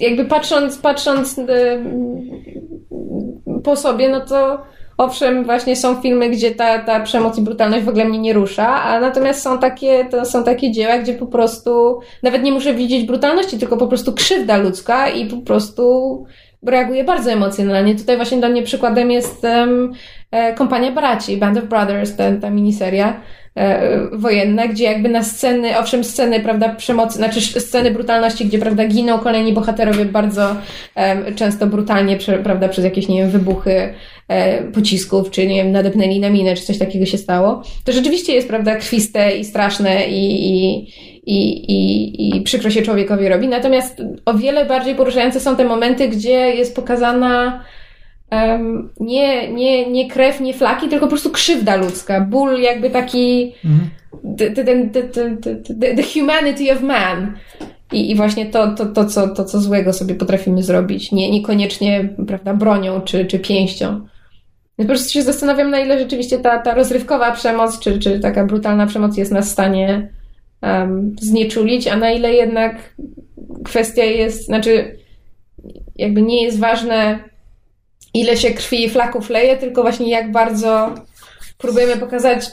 jakby 0.00 0.24
patrząc, 0.24 0.78
patrząc 0.78 1.40
po 3.64 3.76
sobie, 3.76 4.08
no 4.08 4.20
to 4.20 4.58
Owszem, 5.02 5.44
właśnie 5.44 5.76
są 5.76 6.00
filmy, 6.00 6.28
gdzie 6.30 6.50
ta, 6.50 6.78
ta 6.78 7.00
przemoc 7.00 7.38
i 7.38 7.42
brutalność 7.42 7.84
w 7.84 7.88
ogóle 7.88 8.04
mnie 8.04 8.18
nie 8.18 8.32
rusza, 8.32 8.68
a 8.68 9.00
natomiast 9.00 9.42
są 9.42 9.58
takie, 9.58 10.04
to 10.04 10.24
są 10.24 10.44
takie 10.44 10.72
dzieła, 10.72 10.98
gdzie 10.98 11.14
po 11.14 11.26
prostu 11.26 12.00
nawet 12.22 12.42
nie 12.42 12.52
muszę 12.52 12.74
widzieć 12.74 13.06
brutalności, 13.06 13.58
tylko 13.58 13.76
po 13.76 13.86
prostu 13.86 14.12
krzywda 14.12 14.56
ludzka 14.56 15.08
i 15.08 15.26
po 15.26 15.36
prostu 15.36 16.26
reaguje 16.66 17.04
bardzo 17.04 17.30
emocjonalnie. 17.30 17.94
Tutaj 17.94 18.16
właśnie 18.16 18.38
dla 18.38 18.48
mnie 18.48 18.62
przykładem 18.62 19.10
jest 19.10 19.44
um, 19.44 19.92
Kompania 20.56 20.92
Braci, 20.92 21.36
Band 21.36 21.58
of 21.58 21.64
Brothers, 21.64 22.16
ta, 22.16 22.24
ta 22.40 22.50
miniseria 22.50 23.20
e, 23.54 23.98
wojenna, 24.12 24.68
gdzie 24.68 24.84
jakby 24.84 25.08
na 25.08 25.22
sceny, 25.22 25.78
owszem 25.78 26.04
sceny, 26.04 26.40
prawda, 26.40 26.68
przemocy, 26.68 27.16
znaczy 27.16 27.40
sceny 27.40 27.90
brutalności, 27.90 28.44
gdzie, 28.44 28.58
prawda, 28.58 28.86
giną 28.86 29.18
kolejni 29.18 29.52
bohaterowie 29.52 30.04
bardzo 30.04 30.56
często 31.36 31.66
brutalnie, 31.66 32.18
prawda, 32.44 32.68
przez 32.68 32.84
jakieś, 32.84 33.08
nie 33.08 33.18
wiem, 33.18 33.30
wybuchy 33.30 33.94
e, 34.28 34.62
pocisków, 34.62 35.30
czy, 35.30 35.46
nie 35.46 35.56
wiem, 35.56 35.72
nadepnęli 35.72 36.20
na 36.20 36.30
minę, 36.30 36.54
czy 36.54 36.62
coś 36.62 36.78
takiego 36.78 37.06
się 37.06 37.18
stało. 37.18 37.62
To 37.84 37.92
rzeczywiście 37.92 38.34
jest, 38.34 38.48
prawda, 38.48 38.76
krwiste 38.76 39.36
i 39.36 39.44
straszne 39.44 40.06
i, 40.06 40.48
i, 40.48 40.86
i, 41.26 41.72
i, 41.72 42.36
i 42.36 42.40
przykro 42.40 42.70
się 42.70 42.82
człowiekowi 42.82 43.28
robi. 43.28 43.48
Natomiast 43.48 44.02
o 44.24 44.34
wiele 44.34 44.64
bardziej 44.64 44.94
poruszające 44.94 45.40
są 45.40 45.56
te 45.56 45.64
momenty, 45.64 46.08
gdzie 46.08 46.30
jest 46.30 46.76
pokazana 46.76 47.64
nie, 49.00 49.52
nie, 49.52 49.90
nie 49.90 50.10
krew, 50.10 50.40
nie 50.40 50.54
flaki, 50.54 50.88
tylko 50.88 51.06
po 51.06 51.10
prostu 51.10 51.30
krzywda 51.30 51.76
ludzka, 51.76 52.20
ból 52.20 52.60
jakby 52.60 52.90
taki 52.90 53.54
the, 54.38 54.50
the, 54.50 54.64
the, 54.64 55.02
the, 55.02 55.56
the, 55.80 55.94
the 55.94 56.02
humanity 56.02 56.72
of 56.72 56.82
man. 56.82 57.34
I, 57.92 58.10
I 58.10 58.16
właśnie 58.16 58.46
to, 58.46 58.74
to, 58.74 58.86
to, 58.86 59.04
co, 59.04 59.28
to, 59.28 59.44
co 59.44 59.60
złego 59.60 59.92
sobie 59.92 60.14
potrafimy 60.14 60.62
zrobić. 60.62 61.12
Nie, 61.12 61.30
niekoniecznie, 61.30 62.08
prawda, 62.26 62.54
bronią 62.54 63.00
czy, 63.00 63.26
czy 63.26 63.38
pięścią. 63.38 64.00
Ja 64.78 64.84
po 64.84 64.88
prostu 64.88 65.12
się 65.12 65.22
zastanawiam, 65.22 65.70
na 65.70 65.80
ile 65.80 65.98
rzeczywiście 65.98 66.38
ta, 66.38 66.58
ta 66.58 66.74
rozrywkowa 66.74 67.32
przemoc, 67.32 67.78
czy, 67.78 67.98
czy 67.98 68.20
taka 68.20 68.46
brutalna 68.46 68.86
przemoc 68.86 69.16
jest 69.16 69.32
nas 69.32 69.48
w 69.48 69.52
stanie 69.52 70.12
um, 70.62 71.16
znieczulić, 71.20 71.88
a 71.88 71.96
na 71.96 72.10
ile 72.10 72.32
jednak 72.32 72.94
kwestia 73.64 74.04
jest, 74.04 74.46
znaczy 74.46 74.96
jakby 75.96 76.22
nie 76.22 76.44
jest 76.44 76.58
ważne, 76.58 77.18
ile 78.14 78.36
się 78.36 78.50
krwi 78.50 78.84
i 78.84 78.90
flaków 78.90 79.30
leje, 79.30 79.56
tylko 79.56 79.82
właśnie 79.82 80.10
jak 80.10 80.32
bardzo 80.32 80.94
próbujemy 81.58 81.96
pokazać 81.96 82.50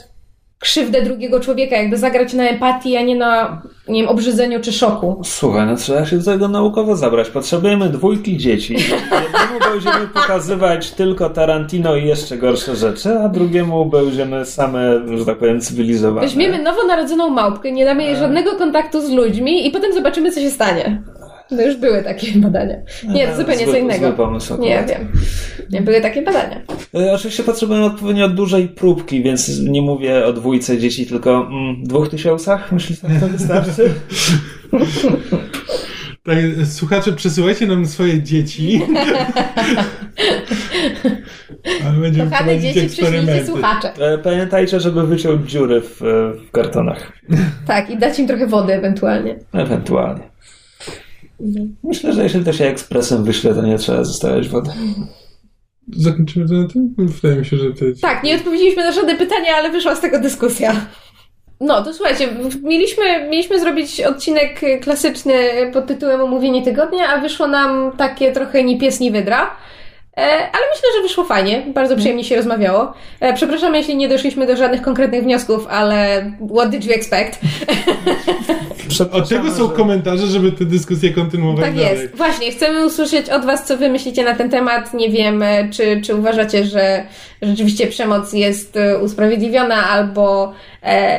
krzywdę 0.60 1.02
drugiego 1.02 1.40
człowieka, 1.40 1.76
jakby 1.76 1.98
zagrać 1.98 2.32
na 2.32 2.48
empatii, 2.48 2.96
a 2.96 3.02
nie 3.02 3.16
na, 3.16 3.62
nie 3.88 4.00
wiem, 4.00 4.10
obrzydzeniu 4.10 4.60
czy 4.60 4.72
szoku. 4.72 5.20
Słuchaj, 5.24 5.66
no 5.66 5.76
trzeba 5.76 6.06
się 6.06 6.18
do 6.18 6.24
tego 6.24 6.48
naukowo 6.48 6.96
zabrać. 6.96 7.30
Potrzebujemy 7.30 7.88
dwójki 7.88 8.36
dzieci. 8.36 8.74
Jednemu 8.74 9.72
będziemy 9.72 10.08
pokazywać 10.08 10.90
tylko 10.90 11.30
Tarantino 11.30 11.96
i 11.96 12.06
jeszcze 12.06 12.36
gorsze 12.36 12.76
rzeczy, 12.76 13.18
a 13.18 13.28
drugiemu 13.28 13.86
będziemy 13.86 14.44
same, 14.44 15.00
że 15.18 15.26
tak 15.26 15.38
powiem, 15.38 15.60
cywilizowane. 15.60 16.26
Weźmiemy 16.26 16.62
nowonarodzoną 16.62 17.30
małpkę, 17.30 17.72
nie 17.72 17.84
damy 17.84 18.04
jej 18.04 18.16
żadnego 18.16 18.56
kontaktu 18.56 19.00
z 19.00 19.10
ludźmi 19.10 19.66
i 19.66 19.70
potem 19.70 19.92
zobaczymy, 19.92 20.32
co 20.32 20.40
się 20.40 20.50
stanie. 20.50 21.02
To 21.50 21.62
już 21.62 21.76
były 21.76 22.02
takie 22.02 22.26
badania. 22.46 22.76
Nie, 23.08 23.26
to 23.28 23.36
zupełnie 23.36 23.66
co 23.66 23.76
innego. 23.76 24.06
zły 24.06 24.16
pomysł 24.16 24.60
Nie 24.60 24.84
wiem. 24.88 25.08
Nie, 25.70 25.82
były 25.82 26.00
takie 26.00 26.22
badania. 26.22 26.60
E, 26.94 27.12
Oczywiście 27.12 27.42
potrzebujemy 27.42 27.84
odpowiednio 27.86 28.28
dużej 28.28 28.68
próbki, 28.68 29.22
więc 29.22 29.58
nie 29.60 29.82
mówię 29.82 30.26
o 30.26 30.32
dwójce 30.32 30.78
dzieci, 30.78 31.06
tylko 31.06 31.46
mm, 31.50 31.84
dwóch 31.84 32.08
tysiącach. 32.08 32.72
Myślisz, 32.72 32.98
że 33.00 33.20
to 33.20 33.28
wystarczy? 33.28 33.90
Tak, 36.22 36.38
słuchacze, 36.64 37.12
przesyłajcie 37.12 37.66
nam 37.66 37.86
swoje 37.86 38.22
dzieci. 38.22 38.82
Ale 41.86 41.96
będziemy 42.00 42.30
Kochane 42.30 42.58
dzieci, 42.60 42.80
przyślijcie 42.86 43.08
eksperymenty. 43.08 43.46
słuchacze. 43.46 43.92
E, 44.00 44.18
Pamiętajcie, 44.18 44.80
żeby 44.80 45.06
wyciąć 45.06 45.50
dziury 45.50 45.80
w, 45.80 46.02
e, 46.02 46.32
w 46.46 46.50
kartonach. 46.50 47.12
Tak, 47.66 47.90
i 47.90 47.98
dać 47.98 48.18
im 48.18 48.26
trochę 48.26 48.46
wody 48.46 48.72
ewentualnie. 48.72 49.36
Ewentualnie. 49.52 50.29
Myślę, 51.84 52.12
że 52.12 52.22
jeśli 52.22 52.44
to 52.44 52.52
się 52.52 52.64
ekspresem 52.64 53.24
wyśle, 53.24 53.54
to 53.54 53.62
nie 53.62 53.78
trzeba 53.78 54.04
zostawiać 54.04 54.48
wody. 54.48 54.70
Zakończymy 55.96 56.48
to 56.48 56.54
na 56.54 56.68
tym? 56.68 56.94
Wydaje 56.98 57.36
mi 57.36 57.46
się, 57.46 57.56
że 57.56 57.72
to 57.72 57.84
jest... 57.84 58.00
Tak, 58.00 58.22
nie 58.22 58.36
odpowiedzieliśmy 58.36 58.84
na 58.84 58.92
żadne 58.92 59.16
pytania, 59.16 59.56
ale 59.56 59.70
wyszła 59.70 59.94
z 59.94 60.00
tego 60.00 60.18
dyskusja. 60.18 60.86
No, 61.60 61.84
to 61.84 61.94
słuchajcie, 61.94 62.28
mieliśmy, 62.62 63.28
mieliśmy 63.28 63.60
zrobić 63.60 64.00
odcinek 64.00 64.60
klasyczny 64.82 65.34
pod 65.72 65.86
tytułem 65.86 66.20
Omówienie 66.20 66.62
tygodnia, 66.62 67.08
a 67.08 67.20
wyszło 67.20 67.46
nam 67.46 67.92
takie 67.96 68.32
trochę 68.32 68.64
ni 68.64 68.78
pies, 68.78 69.00
ni 69.00 69.10
wydra. 69.10 69.56
E, 70.16 70.22
Ale 70.32 70.64
myślę, 70.74 70.88
że 70.96 71.02
wyszło 71.02 71.24
fajnie, 71.24 71.62
bardzo 71.74 71.96
przyjemnie 71.96 72.24
się 72.24 72.36
rozmawiało. 72.36 72.92
E, 73.20 73.34
Przepraszam, 73.34 73.74
jeśli 73.74 73.96
nie 73.96 74.08
doszliśmy 74.08 74.46
do 74.46 74.56
żadnych 74.56 74.82
konkretnych 74.82 75.22
wniosków, 75.22 75.66
ale 75.70 76.30
what 76.56 76.70
did 76.70 76.84
you 76.84 76.92
expect? 76.92 77.40
Od 79.12 79.28
tego 79.28 79.50
są 79.50 79.68
komentarze, 79.68 80.26
żeby 80.26 80.52
tę 80.52 80.64
dyskusję 80.64 81.10
kontynuować 81.12 81.64
Tak 81.64 81.74
dalej. 81.74 81.98
jest. 81.98 82.16
Właśnie, 82.16 82.52
chcemy 82.52 82.86
usłyszeć 82.86 83.30
od 83.30 83.44
Was, 83.44 83.66
co 83.66 83.76
Wy 83.76 83.88
myślicie 83.88 84.24
na 84.24 84.34
ten 84.34 84.50
temat. 84.50 84.94
Nie 84.94 85.10
wiem, 85.10 85.42
e, 85.42 85.68
czy, 85.70 86.00
czy 86.00 86.14
uważacie, 86.16 86.64
że 86.64 87.04
rzeczywiście 87.42 87.86
przemoc 87.86 88.32
jest 88.32 88.78
usprawiedliwiona, 89.02 89.88
albo 89.88 90.52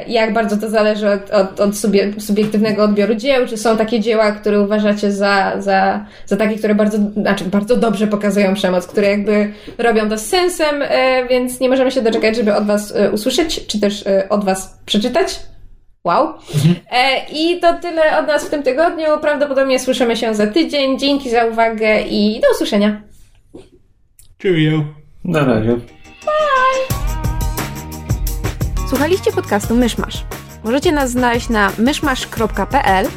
jak 0.07 0.33
bardzo 0.33 0.57
to 0.57 0.69
zależy 0.69 1.09
od, 1.09 1.29
od, 1.31 1.59
od 1.59 1.77
subie, 1.77 2.13
subiektywnego 2.19 2.83
odbioru 2.83 3.15
dzieł. 3.15 3.47
Czy 3.47 3.57
są 3.57 3.77
takie 3.77 3.99
dzieła, 3.99 4.31
które 4.31 4.61
uważacie 4.61 5.11
za, 5.11 5.53
za, 5.61 6.05
za 6.25 6.37
takie, 6.37 6.55
które 6.55 6.75
bardzo, 6.75 6.97
znaczy 7.17 7.45
bardzo 7.45 7.77
dobrze 7.77 8.07
pokazują 8.07 8.53
przemoc, 8.53 8.80
które 8.88 9.07
jakby 9.07 9.53
robią 9.77 10.09
to 10.09 10.17
z 10.17 10.25
sensem, 10.25 10.82
e, 10.82 11.27
więc 11.29 11.59
nie 11.59 11.69
możemy 11.69 11.91
się 11.91 12.01
doczekać, 12.01 12.36
żeby 12.36 12.55
od 12.55 12.65
Was 12.65 12.95
e, 12.95 13.11
usłyszeć, 13.11 13.67
czy 13.67 13.79
też 13.79 14.07
e, 14.07 14.29
od 14.29 14.45
Was 14.45 14.79
przeczytać. 14.86 15.39
Wow. 16.03 16.34
E, 16.91 17.25
I 17.32 17.59
to 17.59 17.73
tyle 17.73 18.19
od 18.19 18.27
nas 18.27 18.45
w 18.45 18.49
tym 18.49 18.63
tygodniu. 18.63 19.05
Prawdopodobnie 19.21 19.79
słyszymy 19.79 20.17
się 20.17 20.36
za 20.36 20.47
tydzień. 20.47 20.99
Dzięki 20.99 21.29
za 21.29 21.45
uwagę 21.45 22.01
i 22.01 22.39
do 22.41 22.47
usłyszenia. 22.51 23.01
Cheerio. 24.41 24.84
Na 25.23 25.45
razie. 25.45 25.77
Słuchaliście 28.89 29.32
podcastu 29.32 29.75
Myszmasz. 29.75 30.23
Możecie 30.63 30.91
nas 30.91 31.11
znaleźć 31.11 31.49
na 31.49 31.71
myszmasz.pl 31.77 33.07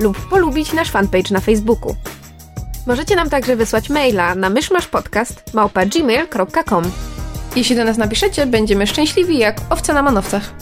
lub 0.00 0.28
polubić 0.30 0.72
nasz 0.72 0.90
fanpage 0.90 1.34
na 1.34 1.40
Facebooku. 1.40 1.94
Możecie 2.88 3.16
nam 3.16 3.30
także 3.30 3.56
wysłać 3.56 3.90
maila 3.90 4.34
na 4.34 4.50
myszmaszpodcast.gmail.com 4.50 6.84
Jeśli 7.56 7.76
do 7.76 7.84
nas 7.84 7.96
napiszecie, 7.96 8.46
będziemy 8.46 8.86
szczęśliwi 8.86 9.38
jak 9.38 9.56
owce 9.70 9.92
na 9.92 10.02
manowcach. 10.02 10.54